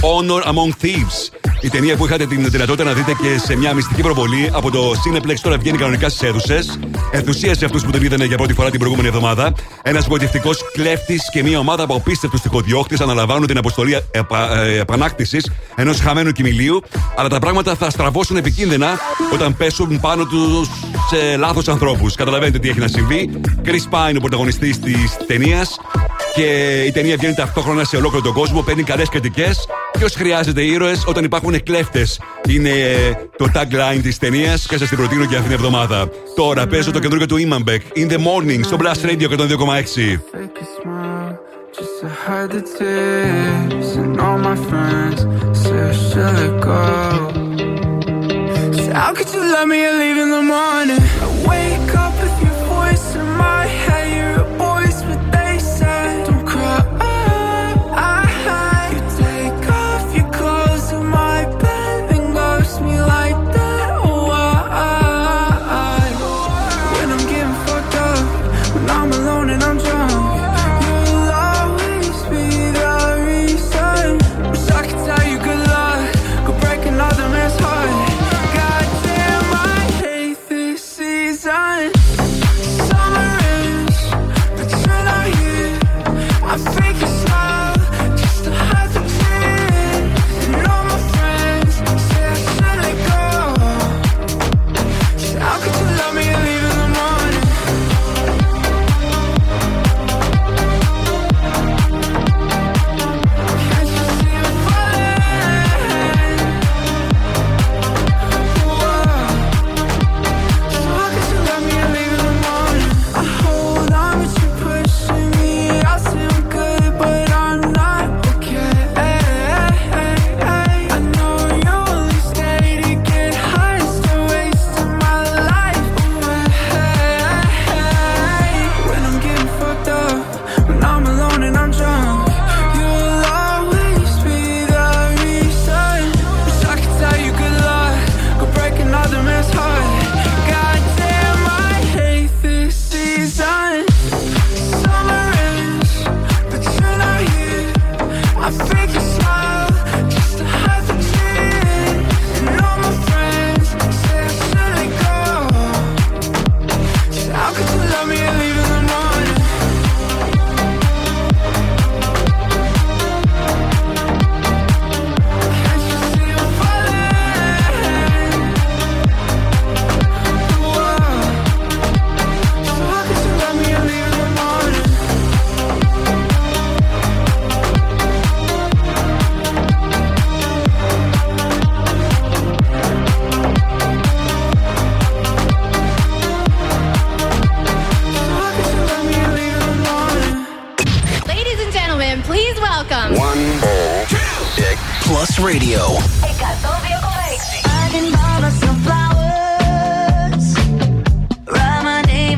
Honor 0.00 0.42
Among 0.44 0.72
Thieves. 0.84 1.47
Η 1.60 1.68
ταινία 1.68 1.96
που 1.96 2.06
είχατε 2.06 2.26
την 2.26 2.50
δυνατότητα 2.50 2.84
να 2.84 2.92
δείτε 2.92 3.12
και 3.22 3.38
σε 3.38 3.56
μια 3.56 3.74
μυστική 3.74 4.02
προβολή 4.02 4.50
από 4.52 4.70
το 4.70 4.90
Cineplex 4.90 5.34
τώρα 5.42 5.58
βγαίνει 5.58 5.78
κανονικά 5.78 6.08
στις 6.08 6.22
αίθουσες. 6.28 6.78
Ενθουσίασε 7.10 7.64
αυτούς 7.64 7.84
που 7.84 7.90
την 7.90 8.02
είδαν 8.02 8.22
για 8.22 8.36
πρώτη 8.36 8.52
φορά 8.52 8.70
την 8.70 8.78
προηγούμενη 8.78 9.08
εβδομάδα. 9.08 9.52
Ένας 9.82 10.06
γοητευτικός 10.06 10.58
κλέφτης 10.72 11.30
και 11.32 11.42
μια 11.42 11.58
ομάδα 11.58 11.82
από 11.82 11.94
απίστευτους 11.94 12.40
τυχοδιώχτε 12.40 12.96
αναλαμβάνουν 13.00 13.46
την 13.46 13.58
αποστολή 13.58 13.98
επα, 14.10 14.60
ε, 14.60 14.78
επανάκτησης 14.78 15.50
ενός 15.76 16.00
χαμένου 16.00 16.32
κοιμηλίου. 16.32 16.82
Αλλά 17.16 17.28
τα 17.28 17.38
πράγματα 17.38 17.74
θα 17.74 17.90
στραβώσουν 17.90 18.36
επικίνδυνα 18.36 18.98
όταν 19.32 19.56
πέσουν 19.56 20.00
πάνω 20.00 20.24
τους 20.24 20.68
σε 21.10 21.36
λάθος 21.36 21.68
ανθρώπους. 21.68 22.14
Καταλαβαίνετε 22.14 22.58
τι 22.58 22.68
έχει 22.68 22.78
να 22.78 22.88
συμβεί. 22.88 23.40
Chris 23.64 23.94
Pine, 23.94 24.16
ο 24.16 24.20
πρωταγωνιστής 24.20 24.78
της 24.78 25.16
ταινίας. 25.26 25.76
Και 26.34 26.82
η 26.86 26.92
ταινία 26.92 27.16
βγαίνει 27.16 27.34
ταυτόχρονα 27.34 27.84
σε 27.84 27.96
ολόκληρο 27.96 28.24
τον 28.24 28.32
κόσμο, 28.32 28.62
παίρνει 28.62 28.82
καλές 28.82 29.08
κριτικές. 29.08 29.66
Ποιο 29.98 30.08
χρειάζεται 30.14 30.62
ήρωε 30.62 30.94
όταν 31.06 31.24
υπάρχουν 31.24 31.62
κλέφτε. 31.62 32.06
Είναι 32.48 32.68
ε, 32.68 33.12
το 33.36 33.46
tagline 33.54 34.00
τη 34.02 34.18
ταινία 34.18 34.58
και 34.68 34.78
σα 34.78 34.86
την 34.86 34.96
προτείνω 34.96 35.26
και 35.26 35.34
αυτήν 35.34 35.50
την 35.50 35.52
εβδομάδα. 35.52 36.08
Τώρα 36.36 36.66
παίζω 36.66 36.90
το 36.90 36.98
καινούργιο 36.98 37.26
του 37.26 37.36
Imanbek 37.38 37.98
In 37.98 38.10
the 38.10 38.16
morning 38.16 38.60
στο 38.62 38.76
Blast 38.80 39.08
Radio 39.08 39.28
102,6. 39.28 39.38
Just 41.78 42.00
to 42.00 42.08
hide 42.24 42.50
the 42.56 42.62
tears 42.76 43.88
and 44.02 44.20
all 44.24 44.38
my 44.48 44.56
friends 44.68 45.20
say, 45.62 45.92
should 46.06 46.34
let 46.40 46.54
go. 46.68 46.82
So 48.82 48.90
how 49.00 49.10
could 49.16 49.30
you 49.34 49.42
love 49.54 49.68
me 49.72 49.78
and 49.88 49.96
leave 50.02 50.18
in 50.24 50.30
the 50.36 50.44
morning? 50.54 51.02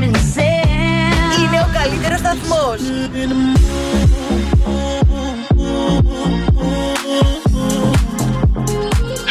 in 0.05 0.11
the 0.11 0.23
sand. 0.35 1.39
Είναι 1.39 1.59
ο 1.59 1.67
καλύτερος 1.77 2.19
σταθμός. 2.19 2.79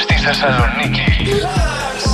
Στη 0.03 0.15
Θεσσαλονίκη. 0.25 1.03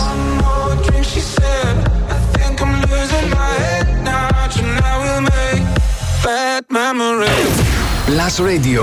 One 0.08 0.22
more 0.42 0.74
drink, 0.84 1.04
she 1.12 1.22
said. 1.34 1.76
I 2.14 2.18
think 2.34 2.54
I'm 2.64 2.74
losing 2.90 3.28
my 3.38 3.52
head 3.64 3.88
now. 4.10 4.28
Tonight 4.56 4.98
we'll 5.02 5.24
make 5.34 5.64
bad 6.24 6.62
memories. 6.80 7.56
Plus 8.06 8.34
Radio. 8.50 8.82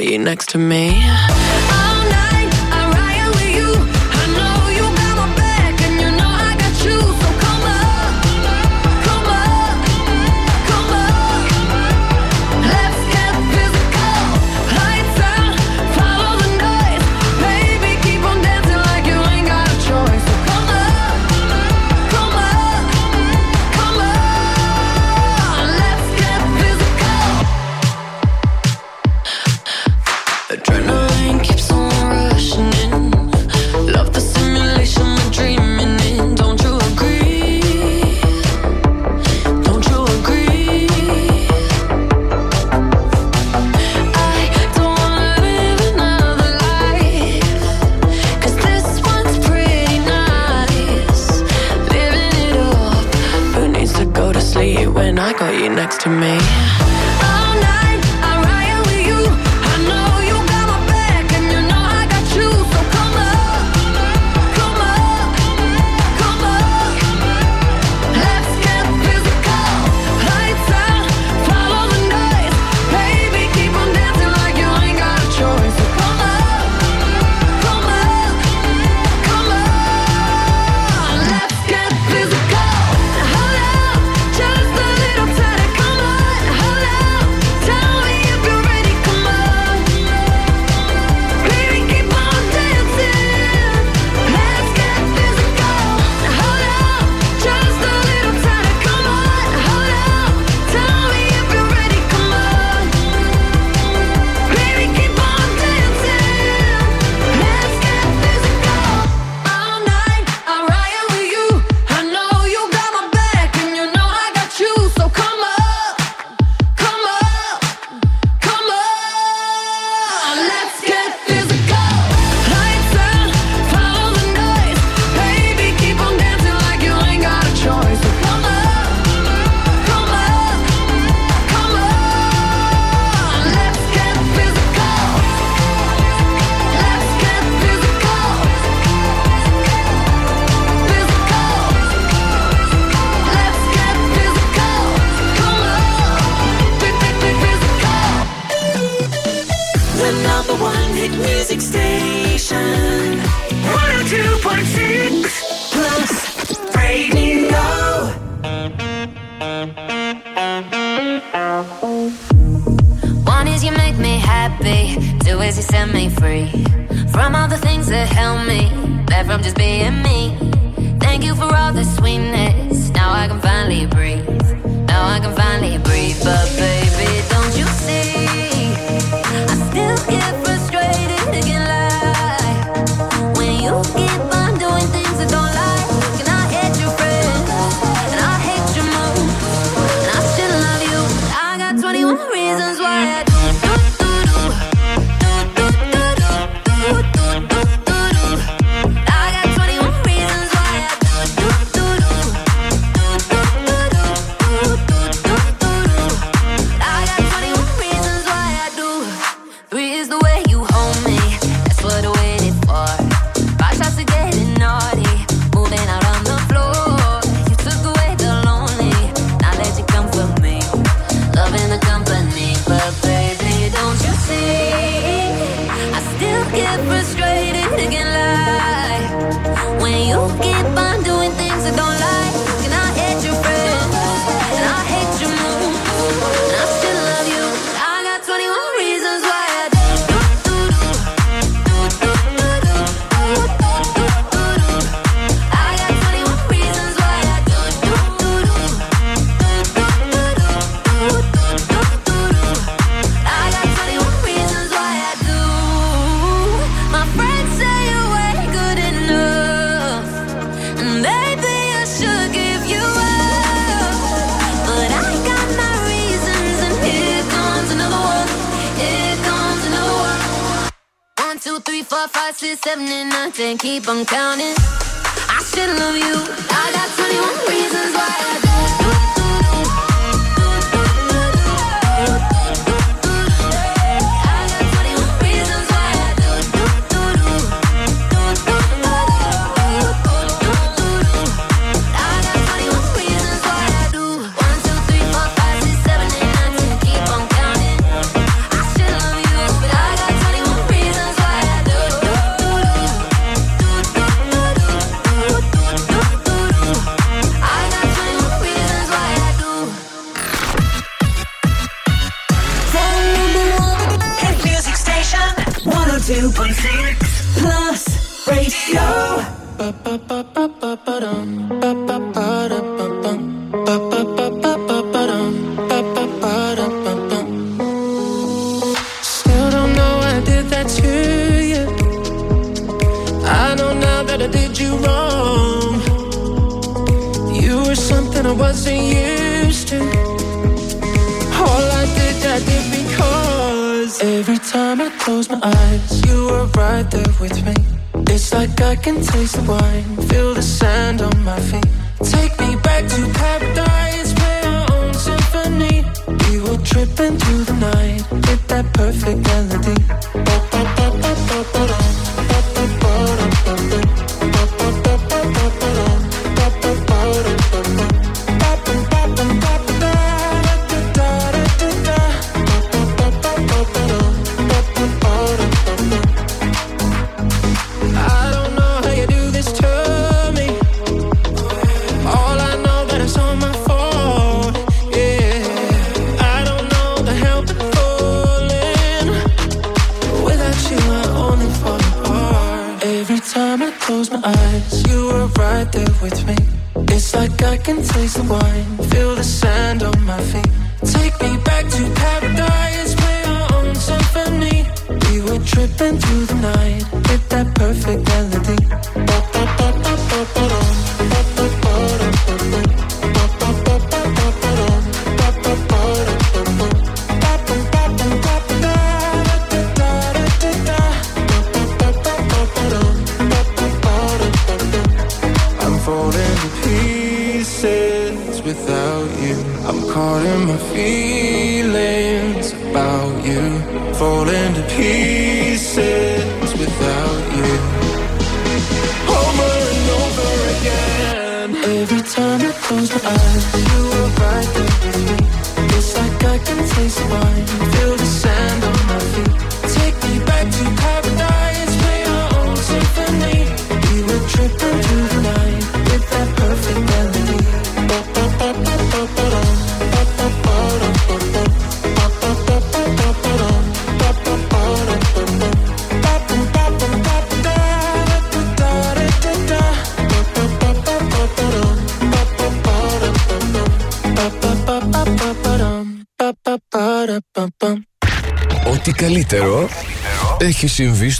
You 0.00 0.18
next 0.18 0.48
to 0.50 0.58
me. 0.58 1.02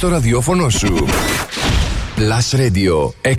Το 0.02 0.08
ραδιόφωνο 0.08 0.68
σου. 0.68 1.06
Plus 2.16 2.58
Radio 2.58 3.10
102,6 3.22 3.32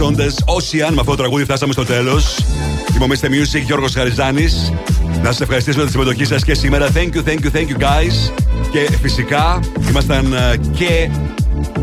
Σόντε. 0.00 0.26
Όσοι 0.44 0.82
αν 0.82 0.94
με 0.94 1.00
αυτό 1.00 1.10
το 1.10 1.16
τραγούδι 1.16 1.44
φτάσαμε 1.44 1.72
στο 1.72 1.84
τέλος. 1.84 2.38
Είμαι 2.94 3.04
ο 3.04 3.08
Mr. 3.08 3.26
Music, 3.26 3.62
Γιώργος 3.64 3.92
Χαριζάνης. 3.92 4.72
Να 5.22 5.24
σας 5.24 5.40
ευχαριστήσουμε 5.40 5.82
για 5.82 5.92
τη 5.92 5.98
συμμετοχή 5.98 6.24
σας 6.24 6.44
και 6.44 6.54
σήμερα. 6.54 6.88
Thank 6.94 7.14
you, 7.14 7.28
thank 7.28 7.44
you, 7.44 7.50
thank 7.56 7.68
you, 7.68 7.80
guys. 7.80 8.32
Και 8.70 8.96
φυσικά 9.02 9.60
ήμασταν 9.88 10.32
ε, 10.32 10.56
και 10.76 11.10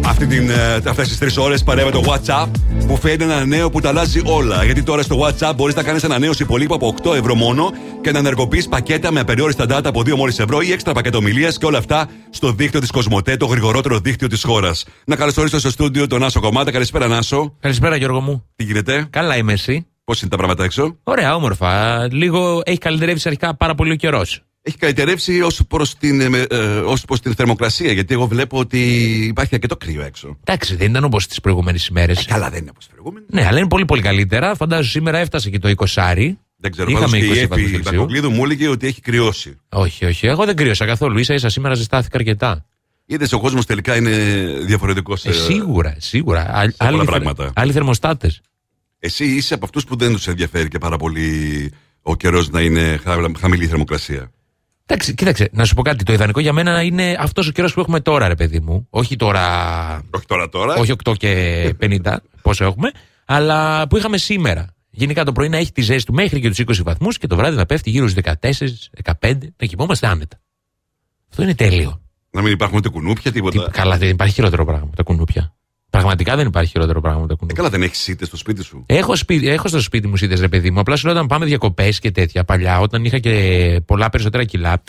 αυτή 0.06 0.26
την, 0.26 0.50
ε, 0.50 0.90
αυτές 0.90 1.08
τις 1.08 1.18
τρεις 1.18 1.38
ώρες 1.38 1.64
παρέα 1.64 1.86
με 1.86 1.92
το 1.92 2.02
WhatsApp 2.06 2.48
που 2.88 2.98
φέρνει 2.98 3.24
ένα 3.24 3.46
νέο 3.46 3.70
που 3.70 3.80
τα 3.80 3.90
αλλάζει 3.90 4.22
όλα. 4.24 4.64
Γιατί 4.64 4.84
τώρα 4.84 5.02
στο 5.02 5.20
WhatsApp 5.20 5.54
μπορείς 5.56 5.76
να 5.76 5.84
κάνεις 5.84 6.04
ανανέωση 6.04 6.44
υπολείπου 6.44 6.74
από 6.74 6.96
8 7.04 7.16
ευρώ 7.16 7.36
μόνο 7.36 7.72
και 8.02 8.12
να 8.12 8.20
ενεργοποιείς 8.20 8.68
πακέτα 8.68 9.12
με 9.12 9.20
απεριόριστα 9.20 9.66
data 9.70 9.86
από 9.86 10.00
2 10.00 10.16
μόλις 10.16 10.40
ευρώ 10.40 10.62
ή 10.62 10.72
έξτρα 10.72 10.94
πακέτο 10.94 11.18
ομιλίας 11.18 11.58
και 11.58 11.66
όλα 11.66 11.78
αυτά 11.78 12.08
στο 12.38 12.52
δίκτυο 12.52 12.80
της 12.80 12.92
Κοσμοτέ, 12.92 13.38
το 13.38 13.46
γρηγορότερο 13.46 14.00
δίκτυο 14.00 14.28
της 14.28 14.44
χώρας. 14.44 14.86
Να 15.06 15.16
καλωσορίσω 15.16 15.60
στο 15.60 15.70
στούντιο 15.70 16.08
τον 16.08 16.24
Άσο 16.24 16.40
Κομμάτα. 16.40 16.72
Καλησπέρα, 16.72 17.08
Νάσο. 17.08 17.56
Καλησπέρα, 17.60 17.96
Γιώργο 17.96 18.22
μου. 18.22 18.46
Τι 18.56 18.64
γίνεται, 18.64 19.08
Καλά 19.10 19.38
είμαι 19.38 19.54
εσύ. 19.54 19.88
Πώς 20.04 20.22
είναι 20.22 20.30
τα 20.30 20.38
πράγματα 20.38 20.64
έξω; 20.64 20.98
Ωραία, 21.04 21.36
όμορφα. 21.36 22.08
Λίγο 22.14 22.62
έχει 22.66 22.78
καλυτερεύσει 22.78 23.28
αρχικά 23.28 23.56
πάρα 23.56 23.76
πολύ 23.76 23.92
ο 23.92 23.96
καιρός. 23.96 24.42
Έχει 24.62 24.78
καλυτερεύσει 24.78 25.42
ως 25.42 25.62
προς 25.68 25.96
την, 25.96 26.22
ε, 26.22 26.46
ε, 26.50 26.58
ως 26.80 27.06
προς 27.06 27.20
την 27.20 27.34
θερμοκρασία, 27.34 27.92
γιατί 27.92 28.14
εγώ 28.14 28.28
βλέπω 28.28 28.60
ότι 28.60 28.80
υπάρχει 29.28 29.56
αρκετό 29.56 29.78
κρύο 29.78 30.02
έξω. 30.02 30.38
Εντάξει, 30.44 30.76
δεν 30.76 30.90
ήταν 30.90 31.04
όπως 31.04 31.28
τις 31.28 31.40
προηγούμενες 31.40 31.88
ημέρες. 31.88 32.20
Ε, 32.20 32.26
καλά, 32.28 32.50
δεν 32.50 32.60
είναι 32.60 32.70
όπως 32.70 32.86
τις 32.86 32.94
προηγούμενες. 32.94 33.30
Ναι, 33.32 33.46
αλλά 33.46 33.58
είναι 33.58 33.68
πολύ 33.68 33.86
πολύ 33.86 34.02
καλύτερα. 34.02 34.56
Φαντάζομαι 34.56 34.88
σήμερα 34.88 35.18
έφτασε 35.18 35.50
και 35.50 35.60
το 35.60 35.70
20. 35.70 36.38
Δεν 36.60 36.72
ξέρω, 36.72 36.90
Είχαμε 36.90 37.18
πάντως 37.18 37.34
και 37.34 37.40
20 37.40 37.44
η 37.44 37.48
βαθμούς 37.48 37.66
Εφη 37.68 37.72
Κελσίου. 37.76 37.92
Μπακοκλίδου 37.96 38.32
μου 38.32 38.44
έλεγε 38.44 38.68
ότι 38.68 38.88
έχει 38.88 39.02
κρυώσει. 39.02 39.58
Όχι, 39.70 40.06
όχι. 40.06 40.28
Εγώ 40.28 40.46
δεν 40.46 40.56
κρύωσα 40.56 40.86
καθόλου. 40.86 41.24
σα 41.24 41.34
ίσα 41.34 41.50
σήμερα 41.50 41.76
ζεστάθηκα 41.76 42.18
αρκετά. 42.18 42.66
Είδες 43.06 43.34
ο 43.34 43.40
κόσμος 43.40 43.66
τελικά 43.66 43.96
είναι 43.96 44.12
διαφορετικός. 44.66 45.26
Ε, 45.26 45.32
σίγουρα, 45.32 45.96
σίγουρα. 46.00 46.42
Α- 46.42 46.72
πολλά 46.78 46.90
άλλοι, 46.90 47.06
πράγματα. 47.06 47.52
άλλοι 47.56 47.72
θερμοστάτες. 47.72 48.42
Εσύ 49.00 49.26
είσαι 49.26 49.54
από 49.54 49.66
αυτούς 49.66 49.84
που 49.84 49.96
δεν 49.98 50.12
τους 50.12 50.28
ενδιαφέρει 50.28 50.68
και 50.68 50.78
πάρα 50.78 50.98
πολύ 50.98 51.72
ο 52.02 52.16
καιρός 52.16 52.50
να 52.50 52.62
είναι 52.62 53.00
χα- 53.04 53.38
χαμηλή 53.40 53.64
η 53.64 53.68
θερμοκρασία; 53.68 54.32
Εντάξει, 54.86 55.14
κοίταξε, 55.14 55.50
να 55.52 55.66
σου 55.66 55.76
πω 55.76 55.82
κάτι. 55.82 56.04
Το 56.04 56.14
ιδανικό 56.14 56.40
για 56.40 56.54
μένα 56.54 56.82
είναι 56.82 57.16
αυτός 57.20 57.48
ο 57.48 57.52
καιρός 57.52 57.74
που 57.74 57.80
έχουμε 57.80 58.00
τώρα, 58.00 58.28
ρε 58.28 58.36
παιδί 58.36 58.60
μου. 58.60 58.88
Όχι 58.90 59.16
τώρα. 59.16 59.46
Όχι 60.10 60.26
τώρα, 60.26 60.50
τώρα. 60.50 60.74
Όχι 60.76 60.92
8 60.92 61.14
και 61.18 61.74
50, 61.80 62.18
πόσο 62.42 62.66
έχουμε, 62.66 62.92
αλλά 63.26 63.88
που 63.88 63.98
είχαμε 63.98 64.18
σήμερα. 64.18 64.76
Γενικά 65.00 65.24
το 65.24 65.32
πρωί 65.32 65.50
να 65.50 65.58
έχει 65.58 65.72
τη 65.72 65.82
ζέστη 65.82 66.04
του 66.06 66.14
μέχρι 66.14 66.40
και 66.40 66.50
τους 66.50 66.60
20 66.80 66.84
βαθμούς 66.84 67.18
και 67.18 67.28
το 67.28 67.36
βράδυ 67.36 67.56
να 67.56 67.66
πέφτει 67.66 67.90
γύρω 67.90 68.08
στους 68.08 68.24
14, 68.24 69.10
15, 69.22 69.38
να 69.58 69.66
κοιμόμαστε 69.68 70.08
άνετα. 70.08 70.40
Αυτό 71.30 71.44
είναι 71.44 71.56
τέλειο. 71.56 72.02
Να 72.32 72.42
μην 72.42 72.52
υπάρχουν 72.52 72.78
ούτε 72.78 72.90
κουνούπια, 72.90 73.32
τίποτα. 73.32 73.64
Τι- 73.66 73.72
καλά, 73.72 73.98
δεν 73.98 74.10
υπάρχει 74.10 74.34
χειρότερο 74.34 74.66
πράγμα 74.66 74.86
με 74.86 74.96
τα 74.96 75.04
κουνούπια. 75.04 75.56
Πραγματικά 75.90 76.36
δεν 76.36 76.48
υπάρχει 76.48 76.72
χειρότερο 76.72 77.02
πράγμα 77.02 77.20
με 77.22 77.28
τα 77.28 77.34
Ε, 77.34 77.36
κουνούπια. 77.36 77.64
καλά, 77.64 77.70
δεν 77.78 77.82
έχεις 77.88 78.00
σίτες 78.00 78.28
στο 78.28 78.38
σπίτι 78.38 78.64
σου. 78.64 78.84
Έχω, 78.86 79.16
σπίτι, 79.16 79.48
έχω 79.50 79.68
στο 79.68 79.80
σπίτι 79.82 80.08
μου 80.08 80.16
σύντε, 80.18 80.36
ρε 80.36 80.48
παιδί 80.48 80.72
μου. 80.72 80.80
Απλά 80.80 80.96
σου 80.96 81.06
λέω 81.06 81.16
όταν 81.16 81.28
πάμε 81.28 81.46
διακοπές 81.46 82.00
και 82.00 82.12
τέτοια 82.12 82.44
παλιά, 82.44 82.80
όταν 82.80 83.06
είχα 83.06 83.20
και 83.20 83.34
πολλά 83.86 84.10
περισσότερα 84.10 84.44
κιλά, 84.44 84.84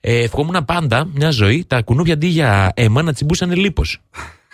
ε, 0.00 0.18
ευχόμουν 0.22 0.64
πάντα 0.64 1.08
μια 1.14 1.30
ζωή 1.30 1.64
τα 1.68 1.82
κουνούπια 1.82 2.14
αντί 2.14 2.26
για 2.26 2.72
αίμα 2.76 3.02
να 3.02 3.12
τσιμπούσαν 3.12 3.52
λίπος. 3.52 4.00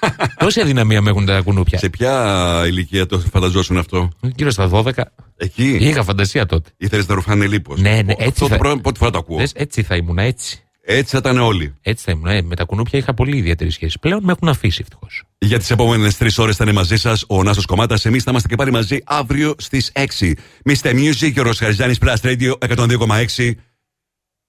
Τόση 0.39 0.61
αδυναμία 0.61 1.01
με 1.01 1.11
έχουν 1.11 1.27
τα 1.27 1.41
κουνούπια; 1.41 1.79
Σε 1.79 1.89
ποια 1.89 2.63
ηλικία 2.67 3.07
το 3.07 3.19
φανταζόσουν 3.19 3.79
αυτό; 3.79 4.09
Γύρω 4.37 4.51
στα 4.51 4.69
12. 4.73 4.91
Εκεί; 5.37 5.77
Είχα 5.81 6.05
φαντασία 6.05 6.47
τότε. 6.47 6.71
Ήθελες 6.77 7.07
να 7.07 7.15
ρουφάνε 7.15 7.47
λίπος. 7.47 7.81
Ναι, 7.81 7.91
ναι, 7.91 8.13
Αυτό 8.13 8.25
έτσι 8.25 8.41
το 8.41 8.47
θα- 8.49 8.57
πρώτο, 8.57 8.81
πρώτη 8.81 8.99
φορά 8.99 9.11
το 9.11 9.19
ακούω. 9.19 9.37
Δες, 9.37 9.53
έτσι 9.55 9.83
θα 9.83 9.97
ήμουν, 9.97 10.19
έτσι. 10.19 10.63
Έτσι 10.85 11.11
θα 11.11 11.19
ήταν 11.19 11.39
όλοι. 11.39 11.75
Έτσι 11.81 12.05
θα 12.05 12.13
ήμουν. 12.13 12.27
Ε, 12.27 12.43
με 12.43 12.57
τα 12.57 12.65
κουνούπια 12.65 12.99
είχα 12.99 13.15
πολύ 13.15 13.37
ιδιαίτερη 13.37 13.71
σχέση. 13.71 13.99
Πλέον 13.99 14.21
με 14.25 14.33
έχουν 14.33 14.49
αφήσει 14.49 14.79
ευτυχώς. 14.83 15.23
Για 15.39 15.59
τις 15.59 15.71
επόμενες 15.71 16.17
τρεις 16.17 16.39
ώρες 16.39 16.57
θα 16.57 16.65
είναι 16.65 16.73
μαζί 16.73 16.97
σας 16.97 17.25
ο 17.29 17.43
Νάσος 17.43 17.65
Κομμάτας. 17.67 18.05
Εμείς 18.05 18.23
θα 18.23 18.31
είμαστε 18.31 18.49
και 18.49 18.57
πάλι 18.57 18.71
μαζί 18.71 18.99
αύριο 19.05 19.55
στις 19.59 19.91
6. 19.95 20.35
Mr. 20.71 20.93
Music 20.95 21.33
και 21.33 21.41
ο 21.41 21.43
Ροσχαριζάνης 21.43 21.99
Plus 22.05 22.15
Radio 22.23 22.53
102,6. 22.59 23.55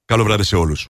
Καλό 0.06 0.24
βράδυ 0.24 0.44
σε 0.44 0.56
όλους. 0.56 0.80